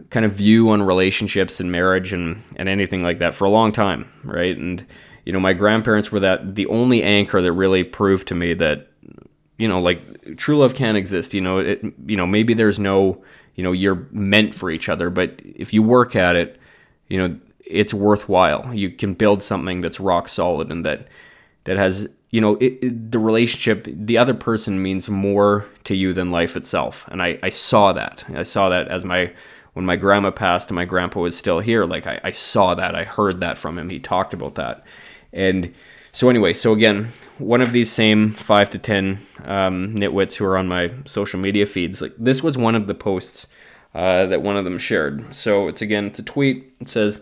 kind 0.09 0.25
of 0.25 0.33
view 0.33 0.69
on 0.69 0.81
relationships 0.83 1.59
and 1.59 1.71
marriage 1.71 2.13
and, 2.13 2.43
and 2.55 2.69
anything 2.69 3.03
like 3.03 3.19
that 3.19 3.33
for 3.33 3.45
a 3.45 3.49
long 3.49 3.71
time, 3.71 4.11
right? 4.23 4.57
And 4.57 4.85
you 5.25 5.33
know, 5.33 5.39
my 5.39 5.53
grandparents 5.53 6.11
were 6.11 6.21
that 6.21 6.55
the 6.55 6.67
only 6.67 7.03
anchor 7.03 7.41
that 7.41 7.51
really 7.51 7.83
proved 7.83 8.27
to 8.29 8.35
me 8.35 8.53
that 8.55 8.89
you 9.57 9.67
know, 9.67 9.81
like 9.81 10.37
true 10.37 10.57
love 10.57 10.75
can 10.75 10.95
exist. 10.95 11.33
You 11.33 11.41
know, 11.41 11.59
it 11.59 11.83
you 12.05 12.15
know 12.15 12.27
maybe 12.27 12.53
there's 12.53 12.79
no 12.79 13.23
you 13.57 13.63
know 13.63 13.73
you're 13.73 14.07
meant 14.11 14.55
for 14.55 14.69
each 14.69 14.87
other, 14.87 15.09
but 15.09 15.41
if 15.43 15.73
you 15.73 15.83
work 15.83 16.15
at 16.15 16.37
it, 16.37 16.57
you 17.09 17.17
know 17.17 17.37
it's 17.65 17.93
worthwhile. 17.93 18.73
You 18.73 18.89
can 18.89 19.13
build 19.13 19.43
something 19.43 19.81
that's 19.81 19.99
rock 19.99 20.29
solid 20.29 20.71
and 20.71 20.85
that 20.85 21.09
that 21.65 21.75
has 21.75 22.07
you 22.29 22.41
know, 22.41 22.55
it, 22.55 22.77
it, 22.81 23.11
the 23.11 23.19
relationship, 23.19 23.87
the 23.89 24.17
other 24.17 24.33
person 24.33 24.81
means 24.81 25.09
more 25.09 25.65
to 25.85 25.95
you 25.95 26.13
than 26.13 26.29
life 26.29 26.55
itself. 26.55 27.07
And 27.07 27.21
I, 27.21 27.39
I 27.41 27.49
saw 27.49 27.93
that. 27.93 28.25
I 28.33 28.43
saw 28.43 28.69
that 28.69 28.89
as 28.89 29.05
my, 29.05 29.31
when 29.73 29.85
my 29.85 29.95
grandma 29.95 30.31
passed 30.31 30.69
and 30.69 30.75
my 30.75 30.85
grandpa 30.85 31.21
was 31.21 31.37
still 31.37 31.59
here, 31.59 31.85
like 31.85 32.05
I, 32.05 32.19
I 32.23 32.31
saw 32.31 32.75
that. 32.75 32.95
I 32.95 33.05
heard 33.05 33.39
that 33.39 33.57
from 33.57 33.79
him. 33.79 33.89
He 33.89 33.99
talked 33.99 34.33
about 34.33 34.55
that. 34.55 34.83
And 35.31 35.73
so, 36.11 36.29
anyway, 36.29 36.53
so 36.53 36.73
again, 36.73 37.09
one 37.37 37.61
of 37.61 37.71
these 37.71 37.91
same 37.91 38.31
five 38.31 38.69
to 38.71 38.77
10 38.77 39.19
um, 39.45 39.93
nitwits 39.95 40.35
who 40.35 40.45
are 40.45 40.57
on 40.57 40.67
my 40.67 40.91
social 41.05 41.39
media 41.39 41.65
feeds, 41.65 42.01
like 42.01 42.13
this 42.17 42.43
was 42.43 42.57
one 42.57 42.75
of 42.75 42.87
the 42.87 42.95
posts 42.95 43.47
uh, 43.93 44.25
that 44.27 44.41
one 44.41 44.57
of 44.57 44.63
them 44.63 44.77
shared. 44.77 45.33
So 45.33 45.67
it's 45.67 45.81
again, 45.81 46.05
it's 46.05 46.19
a 46.19 46.23
tweet. 46.23 46.75
It 46.79 46.89
says, 46.89 47.21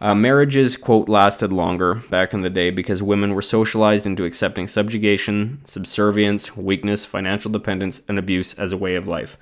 uh, 0.00 0.16
marriages, 0.16 0.76
quote, 0.76 1.08
lasted 1.08 1.52
longer 1.52 1.94
back 1.94 2.34
in 2.34 2.40
the 2.40 2.50
day 2.50 2.70
because 2.70 3.02
women 3.02 3.34
were 3.34 3.42
socialized 3.42 4.04
into 4.04 4.24
accepting 4.24 4.66
subjugation, 4.66 5.60
subservience, 5.64 6.56
weakness, 6.56 7.06
financial 7.06 7.52
dependence, 7.52 8.00
and 8.08 8.18
abuse 8.18 8.54
as 8.54 8.72
a 8.72 8.76
way 8.76 8.96
of 8.96 9.06
life. 9.06 9.36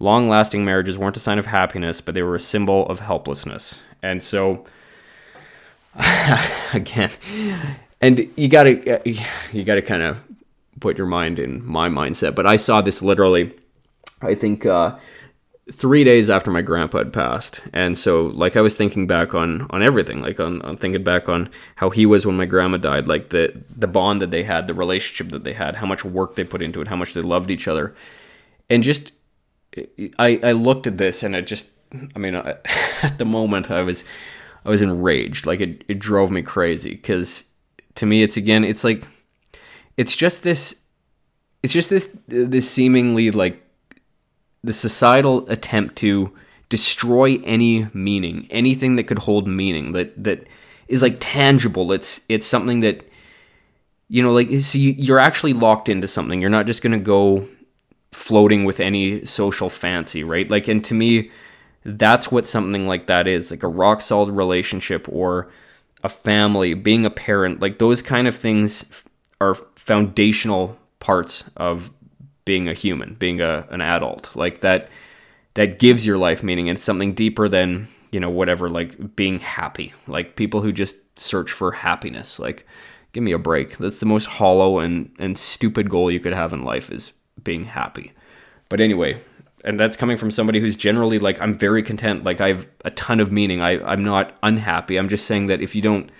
Long 0.00 0.28
lasting 0.28 0.64
marriages 0.64 0.98
weren't 0.98 1.16
a 1.16 1.20
sign 1.20 1.38
of 1.38 1.46
happiness, 1.46 2.00
but 2.00 2.16
they 2.16 2.22
were 2.22 2.34
a 2.34 2.40
symbol 2.40 2.86
of 2.88 2.98
helplessness. 2.98 3.80
And 4.02 4.20
so, 4.20 4.66
again, 6.72 7.10
and 8.04 8.30
you 8.36 8.48
gotta, 8.48 9.00
you 9.52 9.64
gotta 9.64 9.82
kind 9.82 10.02
of 10.02 10.22
put 10.80 10.98
your 10.98 11.06
mind 11.06 11.38
in 11.38 11.64
my 11.64 11.88
mindset. 11.88 12.34
But 12.34 12.46
I 12.46 12.56
saw 12.56 12.82
this 12.82 13.02
literally, 13.02 13.52
I 14.20 14.34
think, 14.34 14.66
uh, 14.66 14.98
three 15.72 16.04
days 16.04 16.28
after 16.28 16.50
my 16.50 16.60
grandpa 16.60 16.98
had 16.98 17.10
passed 17.10 17.62
and 17.72 17.96
so 17.96 18.26
like 18.26 18.54
i 18.54 18.60
was 18.60 18.76
thinking 18.76 19.06
back 19.06 19.34
on 19.34 19.66
on 19.70 19.82
everything 19.82 20.20
like 20.20 20.38
on, 20.38 20.60
on 20.60 20.76
thinking 20.76 21.02
back 21.02 21.26
on 21.26 21.48
how 21.76 21.88
he 21.88 22.04
was 22.04 22.26
when 22.26 22.36
my 22.36 22.44
grandma 22.44 22.76
died 22.76 23.08
like 23.08 23.30
the 23.30 23.50
the 23.74 23.86
bond 23.86 24.20
that 24.20 24.30
they 24.30 24.42
had 24.42 24.66
the 24.66 24.74
relationship 24.74 25.32
that 25.32 25.42
they 25.42 25.54
had 25.54 25.76
how 25.76 25.86
much 25.86 26.04
work 26.04 26.34
they 26.34 26.44
put 26.44 26.60
into 26.60 26.82
it 26.82 26.88
how 26.88 26.96
much 26.96 27.14
they 27.14 27.22
loved 27.22 27.50
each 27.50 27.66
other 27.66 27.94
and 28.68 28.82
just 28.82 29.12
i 30.18 30.38
i 30.42 30.52
looked 30.52 30.86
at 30.86 30.98
this 30.98 31.22
and 31.22 31.34
it 31.34 31.46
just 31.46 31.68
i 32.14 32.18
mean 32.18 32.34
at 33.02 33.16
the 33.16 33.24
moment 33.24 33.70
i 33.70 33.80
was 33.80 34.04
i 34.66 34.68
was 34.68 34.82
enraged 34.82 35.46
like 35.46 35.60
it, 35.60 35.82
it 35.88 35.98
drove 35.98 36.30
me 36.30 36.42
crazy 36.42 36.90
because 36.90 37.44
to 37.94 38.06
me 38.06 38.22
it's 38.22 38.36
again 38.36 38.64
it's 38.64 38.84
like 38.84 39.04
it's 39.96 40.16
just 40.16 40.42
this 40.42 40.76
it's 41.62 41.72
just 41.72 41.90
this 41.90 42.10
this 42.26 42.70
seemingly 42.70 43.30
like 43.30 43.64
the 44.64 44.72
societal 44.72 45.48
attempt 45.50 45.96
to 45.96 46.32
destroy 46.70 47.38
any 47.44 47.86
meaning, 47.92 48.48
anything 48.50 48.96
that 48.96 49.04
could 49.04 49.20
hold 49.20 49.46
meaning 49.46 49.92
that 49.92 50.24
that 50.24 50.48
is 50.88 51.02
like 51.02 51.16
tangible. 51.20 51.92
It's 51.92 52.20
it's 52.28 52.46
something 52.46 52.80
that 52.80 53.08
you 54.08 54.22
know, 54.22 54.32
like 54.32 54.50
so 54.60 54.78
you, 54.78 54.90
you're 54.92 55.18
actually 55.18 55.52
locked 55.52 55.88
into 55.88 56.08
something. 56.08 56.40
You're 56.40 56.50
not 56.50 56.66
just 56.66 56.82
gonna 56.82 56.98
go 56.98 57.46
floating 58.12 58.64
with 58.64 58.80
any 58.80 59.24
social 59.26 59.68
fancy, 59.68 60.24
right? 60.24 60.50
Like, 60.50 60.68
and 60.68 60.84
to 60.84 60.94
me, 60.94 61.30
that's 61.84 62.32
what 62.32 62.46
something 62.46 62.86
like 62.86 63.06
that 63.06 63.26
is 63.26 63.50
like 63.50 63.62
a 63.62 63.68
rock 63.68 64.00
solid 64.00 64.30
relationship 64.30 65.06
or 65.08 65.50
a 66.04 66.08
family, 66.08 66.74
being 66.74 67.04
a 67.04 67.10
parent. 67.10 67.60
Like 67.60 67.78
those 67.78 68.02
kind 68.02 68.28
of 68.28 68.36
things 68.36 68.84
are 69.40 69.56
foundational 69.74 70.78
parts 71.00 71.44
of 71.56 71.90
being 72.44 72.68
a 72.68 72.74
human, 72.74 73.14
being 73.14 73.40
a 73.40 73.66
an 73.70 73.80
adult. 73.80 74.36
Like 74.36 74.60
that 74.60 74.88
that 75.54 75.78
gives 75.78 76.06
your 76.06 76.18
life 76.18 76.42
meaning 76.42 76.68
and 76.68 76.76
it's 76.76 76.84
something 76.84 77.14
deeper 77.14 77.48
than, 77.48 77.88
you 78.12 78.20
know, 78.20 78.30
whatever 78.30 78.68
like 78.68 79.16
being 79.16 79.38
happy. 79.38 79.94
Like 80.06 80.36
people 80.36 80.60
who 80.60 80.70
just 80.70 80.96
search 81.16 81.50
for 81.50 81.72
happiness. 81.72 82.38
Like 82.38 82.66
give 83.12 83.22
me 83.22 83.32
a 83.32 83.38
break. 83.38 83.78
That's 83.78 84.00
the 84.00 84.06
most 84.06 84.26
hollow 84.26 84.78
and 84.78 85.10
and 85.18 85.38
stupid 85.38 85.88
goal 85.88 86.10
you 86.10 86.20
could 86.20 86.34
have 86.34 86.52
in 86.52 86.64
life 86.64 86.90
is 86.90 87.12
being 87.42 87.64
happy. 87.64 88.12
But 88.68 88.80
anyway, 88.80 89.20
and 89.64 89.80
that's 89.80 89.96
coming 89.96 90.16
from 90.16 90.30
somebody 90.30 90.60
who's 90.60 90.76
generally 90.76 91.18
like 91.18 91.40
I'm 91.40 91.54
very 91.54 91.82
content. 91.82 92.24
Like 92.24 92.40
I 92.40 92.48
have 92.48 92.66
a 92.84 92.90
ton 92.90 93.20
of 93.20 93.32
meaning. 93.32 93.60
I 93.60 93.82
I'm 93.84 94.02
not 94.04 94.36
unhappy. 94.42 94.96
I'm 94.96 95.08
just 95.08 95.26
saying 95.26 95.46
that 95.48 95.60
if 95.60 95.74
you 95.74 95.82
don't 95.82 96.10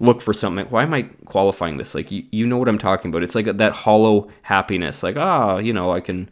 look 0.00 0.20
for 0.20 0.32
something, 0.32 0.66
why 0.66 0.82
am 0.82 0.94
I 0.94 1.02
qualifying 1.24 1.76
this? 1.76 1.94
Like 1.94 2.10
you 2.10 2.24
you 2.30 2.46
know 2.46 2.58
what 2.58 2.68
I'm 2.68 2.78
talking 2.78 3.10
about. 3.10 3.22
It's 3.22 3.34
like 3.34 3.46
that 3.46 3.72
hollow 3.72 4.30
happiness. 4.42 5.02
Like 5.02 5.16
ah, 5.16 5.58
you 5.58 5.72
know, 5.72 5.92
I 5.92 6.00
can 6.00 6.30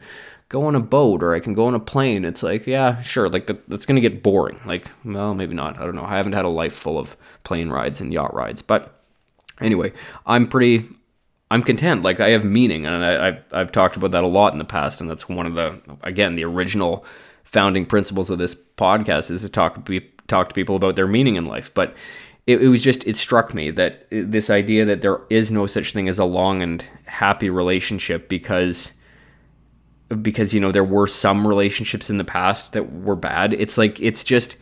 go 0.53 0.67
on 0.67 0.75
a 0.75 0.81
boat 0.81 1.23
or 1.23 1.35
I 1.35 1.41
can 1.41 1.55
go 1.55 1.65
on 1.65 1.75
a 1.75 1.81
plane. 1.81 2.27
It's 2.27 2.43
like, 2.43 2.67
yeah, 2.67 3.01
sure. 3.01 3.29
Like 3.31 3.47
that, 3.47 3.67
that's 3.71 3.87
going 3.87 4.01
to 4.01 4.07
get 4.07 4.23
boring. 4.23 4.61
Like, 4.67 4.87
well, 5.03 5.35
maybe 5.35 5.55
not. 5.55 5.81
I 5.81 5.87
don't 5.87 5.95
know. 5.95 6.05
I 6.05 6.19
haven't 6.19 6.35
had 6.35 6.45
a 6.45 6.51
life 6.51 6.75
full 6.75 6.99
of 6.99 7.17
plane 7.43 7.71
rides 7.71 8.03
and 8.03 8.13
yacht 8.13 8.35
rides, 8.35 8.61
but 8.61 9.01
anyway, 9.63 9.95
I'm 10.27 10.47
pretty, 10.47 10.91
I'm 11.53 11.63
content. 11.63 12.03
Like 12.03 12.19
I 12.19 12.31
have 12.31 12.45
meaning, 12.45 12.87
and 12.87 13.05
I, 13.05 13.27
have 13.27 13.45
I've 13.53 13.73
talked 13.73 13.97
about 13.97 14.13
that 14.13 14.25
a 14.25 14.27
lot 14.27 14.55
in 14.55 14.59
the 14.59 14.65
past, 14.65 15.03
and 15.03 15.11
that's 15.11 15.29
one 15.29 15.47
of 15.47 15.53
the 15.53 15.79
again 16.03 16.35
the 16.35 16.45
original 16.45 17.05
founding 17.45 17.85
principles 17.85 18.31
of 18.31 18.39
this 18.39 18.55
podcast 18.55 19.31
is 19.31 19.43
to 19.43 19.51
talk 19.51 19.87
talk 20.29 20.49
to 20.49 20.55
people 20.55 20.77
about 20.77 20.97
their 20.97 21.07
meaning 21.07 21.37
in 21.37 21.45
life. 21.45 21.73
But 21.75 21.95
it, 22.47 22.63
it 22.63 22.69
was 22.69 22.83
just 22.83 23.07
it 23.07 23.19
struck 23.19 23.53
me 23.53 23.71
that 23.71 24.07
this 24.11 24.49
idea 24.49 24.87
that 24.87 25.03
there 25.03 25.21
is 25.29 25.51
no 25.51 25.67
such 25.67 25.93
thing 25.93 26.09
as 26.09 26.19
a 26.19 26.25
long 26.25 26.63
and 26.63 26.83
happy 27.05 27.51
relationship 27.51 28.31
because 28.31 28.95
because 30.23 30.55
you 30.55 30.61
know 30.61 30.73
there 30.73 30.83
were 30.83 31.07
some 31.07 31.47
relationships 31.47 32.09
in 32.09 32.17
the 32.17 32.25
past 32.25 32.73
that 32.73 32.91
were 32.91 33.15
bad. 33.15 33.53
It's 33.53 33.77
like 33.77 34.01
it's 34.01 34.25
just 34.25 34.57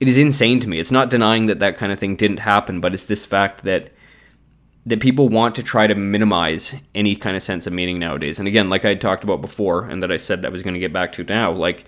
it 0.00 0.08
is 0.08 0.16
insane 0.16 0.60
to 0.60 0.68
me. 0.68 0.78
It's 0.78 0.90
not 0.90 1.10
denying 1.10 1.44
that 1.44 1.58
that 1.58 1.76
kind 1.76 1.92
of 1.92 1.98
thing 1.98 2.16
didn't 2.16 2.38
happen, 2.38 2.80
but 2.80 2.94
it's 2.94 3.04
this 3.04 3.26
fact 3.26 3.64
that 3.64 3.91
that 4.84 5.00
people 5.00 5.28
want 5.28 5.54
to 5.54 5.62
try 5.62 5.86
to 5.86 5.94
minimize 5.94 6.74
any 6.94 7.14
kind 7.14 7.36
of 7.36 7.42
sense 7.42 7.66
of 7.66 7.72
meaning 7.72 7.98
nowadays. 7.98 8.38
And 8.38 8.48
again, 8.48 8.68
like 8.68 8.84
I 8.84 8.94
talked 8.94 9.22
about 9.22 9.40
before, 9.40 9.84
and 9.84 10.02
that 10.02 10.10
I 10.10 10.16
said 10.16 10.44
I 10.44 10.48
was 10.48 10.62
going 10.62 10.74
to 10.74 10.80
get 10.80 10.92
back 10.92 11.12
to 11.12 11.24
now, 11.24 11.52
like 11.52 11.84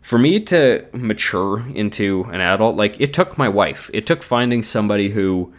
for 0.00 0.18
me 0.18 0.40
to 0.40 0.84
mature 0.92 1.64
into 1.74 2.24
an 2.32 2.40
adult, 2.40 2.76
like 2.76 3.00
it 3.00 3.14
took 3.14 3.38
my 3.38 3.48
wife. 3.48 3.88
It 3.94 4.06
took 4.06 4.22
finding 4.22 4.62
somebody 4.62 5.10
who 5.10 5.54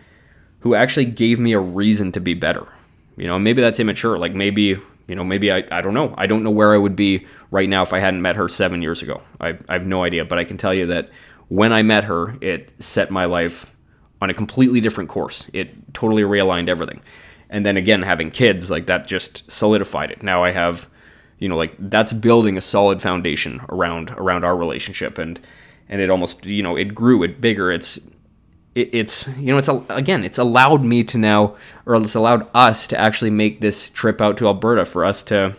who 0.60 0.76
actually 0.76 1.06
gave 1.06 1.40
me 1.40 1.54
a 1.54 1.60
reason 1.60 2.12
to 2.14 2.20
be 2.22 2.34
better. 2.34 2.68
You 3.18 3.28
know, 3.28 3.38
maybe 3.38 3.62
that's 3.62 3.80
immature. 3.80 4.18
Like 4.18 4.34
maybe, 4.34 4.78
you 5.08 5.16
know, 5.16 5.24
maybe 5.24 5.52
I, 5.52 5.64
I 5.72 5.82
don't 5.82 5.94
know. 5.94 6.14
I 6.18 6.26
don't 6.26 6.42
know 6.42 6.52
where 6.52 6.74
I 6.74 6.78
would 6.78 6.96
be 6.96 7.28
right 7.52 7.68
now 7.68 7.84
if 7.84 7.92
I 7.92 8.00
hadn't 8.00 8.22
met 8.22 8.38
her 8.38 8.48
seven 8.48 8.82
years 8.82 9.02
ago. 9.02 9.22
I, 9.42 9.58
I 9.68 9.74
have 9.74 9.86
no 9.86 10.04
idea. 10.04 10.24
But 10.24 10.40
I 10.40 10.46
can 10.46 10.58
tell 10.58 10.74
you 10.74 10.86
that 10.88 11.10
when 11.50 11.74
I 11.74 11.82
met 11.84 12.06
her, 12.06 12.38
it 12.40 12.72
set 12.82 13.12
my 13.12 13.26
life 13.26 13.76
on 14.24 14.30
a 14.30 14.34
completely 14.34 14.80
different 14.80 15.09
course. 15.09 15.47
It 15.53 15.93
totally 15.93 16.24
realigned 16.24 16.69
everything. 16.69 17.01
And 17.49 17.65
then 17.65 17.78
again, 17.78 18.01
having 18.01 18.32
kids, 18.32 18.71
like 18.71 18.88
that 18.88 19.05
just 19.05 19.49
solidified 19.51 20.11
it. 20.11 20.24
Now 20.24 20.43
I 20.43 20.51
have, 20.51 20.88
you 21.38 21.49
know, 21.49 21.57
like 21.57 21.76
that's 21.78 22.13
building 22.13 22.57
a 22.57 22.61
solid 22.61 23.01
foundation 23.01 23.61
around 23.69 24.11
around 24.11 24.43
our 24.43 24.55
relationship 24.55 25.17
and 25.17 25.39
and 25.89 26.01
it 26.01 26.09
almost, 26.09 26.45
you 26.45 26.63
know, 26.63 26.78
it 26.78 26.95
grew, 26.95 27.21
it 27.21 27.41
bigger. 27.41 27.69
It's 27.69 27.99
it, 28.76 28.95
it's 28.95 29.28
you 29.38 29.51
know 29.51 29.57
it's 29.57 29.69
again 29.89 30.24
it's 30.24 30.38
allowed 30.38 30.84
me 30.84 31.03
to 31.03 31.17
now 31.17 31.55
or 31.86 31.95
it's 31.95 32.15
allowed 32.15 32.49
us 32.53 32.88
to 32.88 32.99
actually 32.99 33.30
make 33.30 33.61
this 33.61 33.89
trip 33.89 34.21
out 34.21 34.38
to 34.38 34.47
Alberta 34.47 34.86
for 34.86 35.05
us 35.05 35.21
to 35.24 35.55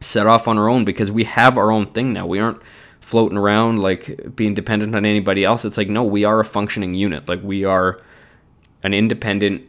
set 0.00 0.26
off 0.26 0.48
on 0.48 0.58
our 0.58 0.68
own 0.68 0.84
because 0.84 1.12
we 1.12 1.24
have 1.24 1.56
our 1.56 1.70
own 1.70 1.86
thing 1.86 2.12
now 2.12 2.26
we 2.26 2.40
aren't 2.40 2.60
floating 3.12 3.36
around 3.36 3.78
like 3.82 4.34
being 4.34 4.54
dependent 4.54 4.94
on 4.96 5.04
anybody 5.04 5.44
else. 5.44 5.66
It's 5.66 5.76
like 5.76 5.90
no, 5.90 6.02
we 6.02 6.24
are 6.24 6.40
a 6.40 6.46
functioning 6.46 6.94
unit. 6.94 7.28
Like 7.28 7.42
we 7.42 7.62
are 7.62 8.00
an 8.82 8.94
independent 8.94 9.68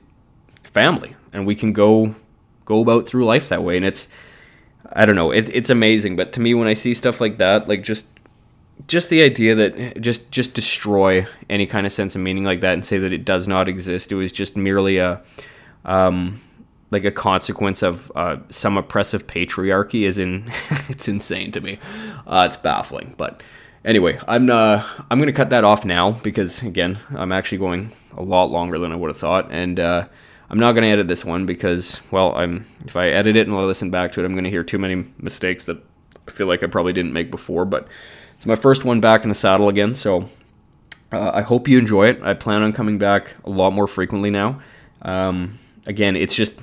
family, 0.63 1.13
and 1.33 1.45
we 1.45 1.53
can 1.53 1.73
go 1.73 2.15
go 2.63 2.79
about 2.79 3.05
through 3.05 3.25
life 3.25 3.49
that 3.49 3.61
way. 3.61 3.75
And 3.75 3.85
it's 3.85 4.07
I 4.93 5.05
don't 5.05 5.17
know, 5.17 5.31
it, 5.31 5.53
it's 5.53 5.69
amazing. 5.69 6.15
But 6.15 6.31
to 6.33 6.39
me, 6.39 6.53
when 6.53 6.69
I 6.69 6.73
see 6.73 6.93
stuff 6.93 7.19
like 7.19 7.37
that, 7.39 7.67
like 7.67 7.83
just 7.83 8.05
just 8.87 9.09
the 9.09 9.21
idea 9.21 9.55
that 9.55 9.99
just 9.99 10.31
just 10.31 10.53
destroy 10.53 11.27
any 11.49 11.65
kind 11.65 11.85
of 11.85 11.91
sense 11.91 12.15
of 12.15 12.21
meaning 12.21 12.45
like 12.45 12.61
that 12.61 12.75
and 12.75 12.85
say 12.85 12.97
that 12.97 13.11
it 13.11 13.25
does 13.25 13.45
not 13.45 13.67
exist. 13.67 14.09
It 14.09 14.15
was 14.15 14.31
just 14.31 14.55
merely 14.55 14.99
a 14.99 15.21
um, 15.83 16.39
like 16.93 17.03
a 17.03 17.11
consequence 17.11 17.81
of 17.81 18.11
uh, 18.15 18.37
some 18.49 18.77
oppressive 18.77 19.27
patriarchy 19.27 20.03
is 20.03 20.17
in 20.17 20.45
it's 20.89 21.07
insane 21.07 21.51
to 21.51 21.61
me. 21.61 21.79
Uh, 22.25 22.43
it's 22.47 22.57
baffling, 22.57 23.15
but 23.17 23.43
anyway, 23.83 24.19
I'm 24.27 24.49
uh, 24.49 24.87
I'm 25.09 25.19
gonna 25.19 25.33
cut 25.33 25.49
that 25.49 25.63
off 25.63 25.83
now 25.83 26.11
because 26.11 26.61
again, 26.61 26.99
I'm 27.15 27.31
actually 27.31 27.57
going 27.57 27.91
a 28.15 28.23
lot 28.23 28.51
longer 28.51 28.77
than 28.77 28.91
I 28.91 28.95
would 28.95 29.09
have 29.09 29.17
thought, 29.17 29.51
and 29.51 29.79
uh, 29.79 30.07
I'm 30.49 30.59
not 30.59 30.73
gonna 30.73 30.87
edit 30.87 31.07
this 31.07 31.25
one 31.25 31.45
because 31.45 32.01
well, 32.11 32.35
I'm 32.35 32.65
if 32.85 32.95
I 32.95 33.09
edit 33.09 33.35
it 33.35 33.47
and 33.47 33.55
I 33.55 33.61
listen 33.61 33.91
back 33.91 34.11
to 34.13 34.21
it, 34.21 34.25
I'm 34.25 34.35
gonna 34.35 34.49
hear 34.49 34.63
too 34.63 34.77
many 34.79 35.05
mistakes 35.17 35.65
that 35.65 35.77
I 36.27 36.31
feel 36.31 36.47
like 36.47 36.63
I 36.63 36.67
probably 36.67 36.93
didn't 36.93 37.13
make 37.13 37.31
before. 37.31 37.65
But 37.65 37.87
it's 38.35 38.45
my 38.45 38.55
first 38.55 38.85
one 38.85 39.01
back 39.01 39.23
in 39.23 39.29
the 39.29 39.35
saddle 39.35 39.69
again, 39.69 39.95
so 39.95 40.29
uh, 41.11 41.31
I 41.33 41.41
hope 41.41 41.67
you 41.67 41.77
enjoy 41.77 42.07
it. 42.07 42.21
I 42.21 42.33
plan 42.33 42.63
on 42.63 42.73
coming 42.73 42.97
back 42.97 43.35
a 43.43 43.49
lot 43.49 43.71
more 43.71 43.87
frequently 43.87 44.29
now. 44.29 44.61
Um, 45.01 45.59
again, 45.85 46.15
it's 46.15 46.35
just 46.35 46.55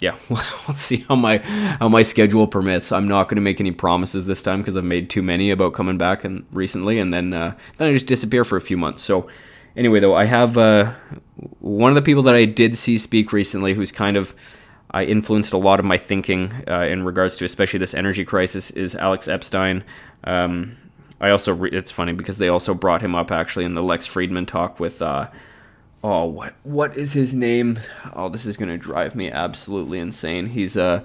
yeah, 0.00 0.16
we'll 0.28 0.38
see 0.74 1.04
how 1.08 1.16
my 1.16 1.38
how 1.38 1.88
my 1.88 2.02
schedule 2.02 2.46
permits. 2.46 2.92
I'm 2.92 3.08
not 3.08 3.28
going 3.28 3.36
to 3.36 3.42
make 3.42 3.60
any 3.60 3.72
promises 3.72 4.26
this 4.26 4.42
time 4.42 4.60
because 4.60 4.76
I've 4.76 4.84
made 4.84 5.10
too 5.10 5.22
many 5.22 5.50
about 5.50 5.74
coming 5.74 5.98
back 5.98 6.24
and 6.24 6.44
recently, 6.52 6.98
and 6.98 7.12
then 7.12 7.32
uh, 7.32 7.56
then 7.78 7.88
I 7.88 7.92
just 7.92 8.06
disappear 8.06 8.44
for 8.44 8.56
a 8.56 8.60
few 8.60 8.76
months. 8.76 9.02
So 9.02 9.28
anyway, 9.76 10.00
though, 10.00 10.14
I 10.14 10.24
have 10.24 10.58
uh, 10.58 10.92
one 11.60 11.90
of 11.90 11.94
the 11.94 12.02
people 12.02 12.22
that 12.24 12.34
I 12.34 12.44
did 12.44 12.76
see 12.76 12.98
speak 12.98 13.32
recently, 13.32 13.74
who's 13.74 13.92
kind 13.92 14.16
of 14.16 14.34
I 14.90 15.04
influenced 15.04 15.52
a 15.52 15.58
lot 15.58 15.80
of 15.80 15.84
my 15.84 15.96
thinking 15.96 16.52
uh, 16.68 16.82
in 16.82 17.04
regards 17.04 17.36
to 17.36 17.44
especially 17.44 17.78
this 17.78 17.94
energy 17.94 18.24
crisis, 18.24 18.70
is 18.70 18.94
Alex 18.94 19.28
Epstein. 19.28 19.84
Um, 20.24 20.76
I 21.20 21.30
also 21.30 21.54
re- 21.54 21.70
it's 21.70 21.90
funny 21.90 22.12
because 22.12 22.38
they 22.38 22.48
also 22.48 22.74
brought 22.74 23.02
him 23.02 23.14
up 23.14 23.30
actually 23.30 23.64
in 23.64 23.74
the 23.74 23.82
Lex 23.82 24.06
Fridman 24.06 24.46
talk 24.46 24.78
with 24.78 25.00
uh, 25.00 25.28
oh 26.04 26.26
what 26.26 26.54
what 26.62 26.96
is 26.96 27.14
his 27.14 27.34
name? 27.34 27.80
Oh, 28.14 28.28
this 28.28 28.46
is 28.46 28.56
gonna 28.56 28.78
drive 28.78 29.16
me 29.16 29.30
absolutely 29.30 29.98
insane. 29.98 30.50
He's 30.50 30.76
uh 30.76 31.02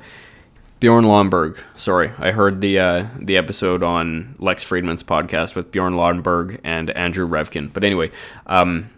Bjorn 0.80 1.06
Lomborg. 1.06 1.60
Sorry, 1.76 2.12
I 2.18 2.32
heard 2.32 2.62
the 2.62 2.80
uh, 2.80 3.08
the 3.18 3.36
episode 3.36 3.84
on 3.84 4.36
Lex 4.39 4.64
Fridman's 4.64 5.04
podcast 5.04 5.54
with 5.54 5.72
Bjorn 5.72 5.93
Lomborg 5.93 6.60
and 6.64 6.89
Andrew 6.91 7.28
Revkin. 7.28 7.74
But 7.74 7.84
anyway, 7.84 8.12
um, 8.47 8.89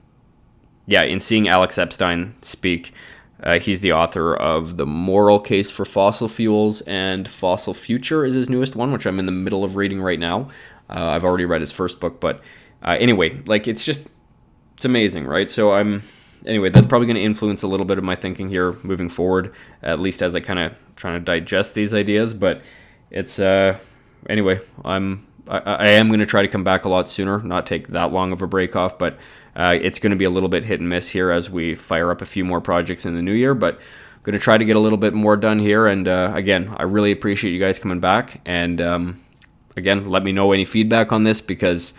yeah, 0.86 1.02
in 1.02 1.20
seeing 1.20 1.48
Alex 1.48 1.80
Epstein 1.80 2.36
speak, 2.44 2.94
uh, 3.42 3.58
he's 3.58 3.80
the 3.80 3.94
author 3.94 4.36
of 4.36 4.78
The 4.78 4.86
Moral 4.86 5.40
Case 5.40 5.72
for 5.72 5.84
Fossil 5.84 6.28
Fuels 6.28 6.82
and 6.82 7.28
Fossil 7.28 7.74
Future 7.74 8.26
is 8.26 8.36
his 8.36 8.48
newest 8.48 8.76
one, 8.76 8.92
which 8.92 9.08
I'm 9.08 9.18
in 9.18 9.26
the 9.26 9.32
middle 9.32 9.64
of 9.64 9.76
reading 9.76 10.02
right 10.02 10.20
now. 10.20 10.50
Uh, 10.88 11.06
I've 11.06 11.24
already 11.24 11.46
read 11.46 11.62
his 11.62 11.72
first 11.72 12.00
book, 12.00 12.20
but 12.20 12.44
uh, 12.84 12.98
anyway, 13.00 13.42
like 13.48 13.68
it's 13.68 13.84
just 13.84 14.02
it's 14.82 14.86
amazing, 14.88 15.28
right? 15.28 15.48
So 15.48 15.74
I'm 15.74 16.02
anyway, 16.44 16.72
that's 16.72 16.88
probably 16.88 17.06
going 17.06 17.16
to 17.16 17.22
influence 17.22 17.62
a 17.62 17.68
little 17.68 17.86
bit 17.86 18.00
of 18.00 18.04
my 18.04 18.16
thinking 18.16 18.50
here 18.50 18.74
moving 18.82 19.10
forward, 19.10 19.54
at 19.84 20.00
least 20.00 20.24
as 20.24 20.36
I 20.36 20.40
kind 20.40 20.58
of 20.58 20.74
trying 20.96 21.20
to 21.20 21.24
digest 21.24 21.76
these 21.76 21.94
ideas. 21.94 22.34
But 22.34 22.64
it's 23.12 23.38
uh, 23.38 23.78
anyway, 24.28 24.60
I'm 24.84 25.28
I, 25.48 25.60
I 25.60 25.88
am 25.90 26.08
going 26.08 26.20
to 26.20 26.26
try 26.26 26.42
to 26.42 26.48
come 26.48 26.64
back 26.64 26.86
a 26.86 26.90
lot 26.90 27.10
sooner, 27.10 27.44
not 27.44 27.68
take 27.68 27.90
that 27.90 28.12
long 28.12 28.32
of 28.32 28.42
a 28.42 28.48
break 28.48 28.76
off, 28.76 28.98
but 28.98 29.20
uh, 29.56 29.78
it's 29.80 30.00
going 30.00 30.10
to 30.10 30.16
be 30.16 30.26
a 30.26 30.32
little 30.32 30.50
bit 30.50 30.64
hit 30.64 30.80
and 30.80 30.90
miss 30.90 31.10
here 31.10 31.30
as 31.30 31.52
we 31.52 31.76
fire 31.76 32.10
up 32.10 32.24
a 32.24 32.26
few 32.26 32.44
more 32.44 32.60
projects 32.60 33.06
in 33.06 33.14
the 33.14 33.22
new 33.22 33.34
year. 33.34 33.54
But 33.54 33.76
I'm 33.76 34.24
going 34.24 34.34
to 34.34 34.40
try 34.40 34.58
to 34.58 34.66
get 34.66 34.76
a 34.76 34.80
little 34.80 34.98
bit 34.98 35.14
more 35.14 35.38
done 35.38 35.60
here. 35.60 35.86
And 35.86 36.08
uh, 36.08 36.32
again, 36.34 36.74
I 36.78 36.84
really 36.84 37.12
appreciate 37.12 37.52
you 37.52 37.60
guys 37.60 37.78
coming 37.78 38.00
back. 38.00 38.42
And 38.48 38.82
um, 38.82 39.22
again, 39.78 40.10
let 40.10 40.24
me 40.24 40.32
know 40.32 40.54
any 40.54 40.66
feedback 40.66 41.12
on 41.12 41.24
this 41.24 41.40
because 41.40 41.94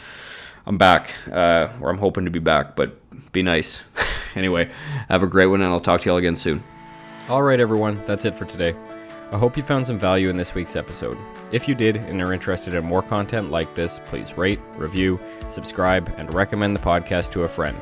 I'm 0.67 0.79
back, 0.79 1.15
uh, 1.31 1.69
or 1.81 1.91
I'm 1.91 1.99
hoping 1.99 2.25
to 2.25 2.31
be 2.31 2.39
back, 2.39 2.77
but 2.77 2.97
be 3.33 3.43
nice. 3.43 3.83
anyway, 4.37 4.71
have 5.09 5.23
a 5.23 5.27
great 5.27 5.47
one, 5.47 5.61
and 5.61 5.73
I'll 5.73 5.81
talk 5.81 6.03
to 6.03 6.07
you 6.07 6.13
all 6.13 6.19
again 6.19 6.37
soon. 6.37 6.63
All 7.29 7.43
right, 7.43 7.59
everyone, 7.59 8.01
that's 8.07 8.25
it 8.25 8.35
for 8.35 8.45
today. 8.45 8.75
I 9.33 9.39
hope 9.39 9.57
you 9.57 9.63
found 9.63 9.87
some 9.87 9.99
value 9.99 10.29
in 10.29 10.37
this 10.37 10.55
week's 10.55 10.77
episode. 10.77 11.17
If 11.51 11.67
you 11.67 11.75
did 11.75 11.97
and 11.97 12.21
are 12.23 12.33
interested 12.33 12.75
in 12.75 12.85
more 12.85 13.03
content 13.03 13.51
like 13.51 13.75
this, 13.75 13.99
please 14.07 14.37
rate, 14.39 14.61
review, 14.77 15.19
subscribe, 15.49 16.13
and 16.17 16.33
recommend 16.33 16.77
the 16.77 16.81
podcast 16.81 17.31
to 17.33 17.43
a 17.43 17.49
friend. 17.49 17.77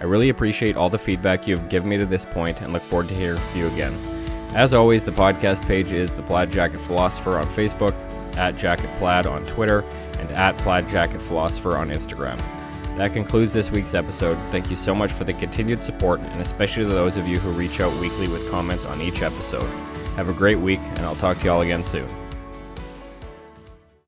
I 0.00 0.04
really 0.04 0.30
appreciate 0.30 0.76
all 0.76 0.90
the 0.90 0.98
feedback 0.98 1.46
you 1.46 1.56
have 1.56 1.68
given 1.68 1.88
me 1.88 1.96
to 1.96 2.06
this 2.06 2.24
point 2.24 2.60
and 2.60 2.72
look 2.72 2.82
forward 2.82 3.08
to 3.08 3.14
hearing 3.14 3.38
from 3.38 3.60
you 3.60 3.66
again. 3.68 3.94
As 4.54 4.74
always, 4.74 5.04
the 5.04 5.12
podcast 5.12 5.66
page 5.66 5.92
is 5.92 6.12
The 6.12 6.22
Plaid 6.22 6.50
Jacket 6.50 6.80
Philosopher 6.80 7.38
on 7.38 7.46
Facebook, 7.48 7.94
at 8.36 8.56
Jacket 8.56 8.90
Plaid 8.98 9.26
on 9.26 9.44
Twitter, 9.44 9.84
and 10.26 10.36
at 10.36 10.56
Plaid 10.58 10.88
Jacket 10.88 11.20
Philosopher 11.20 11.76
on 11.76 11.90
Instagram. 11.90 12.40
That 12.96 13.12
concludes 13.12 13.52
this 13.52 13.70
week's 13.70 13.94
episode. 13.94 14.38
Thank 14.50 14.70
you 14.70 14.76
so 14.76 14.94
much 14.94 15.12
for 15.12 15.24
the 15.24 15.34
continued 15.34 15.82
support, 15.82 16.20
and 16.20 16.40
especially 16.40 16.84
to 16.84 16.90
those 16.90 17.16
of 17.16 17.28
you 17.28 17.38
who 17.38 17.50
reach 17.50 17.80
out 17.80 17.94
weekly 18.00 18.28
with 18.28 18.50
comments 18.50 18.84
on 18.84 19.02
each 19.02 19.22
episode. 19.22 19.68
Have 20.16 20.28
a 20.28 20.32
great 20.32 20.58
week, 20.58 20.80
and 20.80 21.00
I'll 21.00 21.16
talk 21.16 21.38
to 21.38 21.44
you 21.44 21.50
all 21.50 21.60
again 21.60 21.82
soon. 21.82 22.08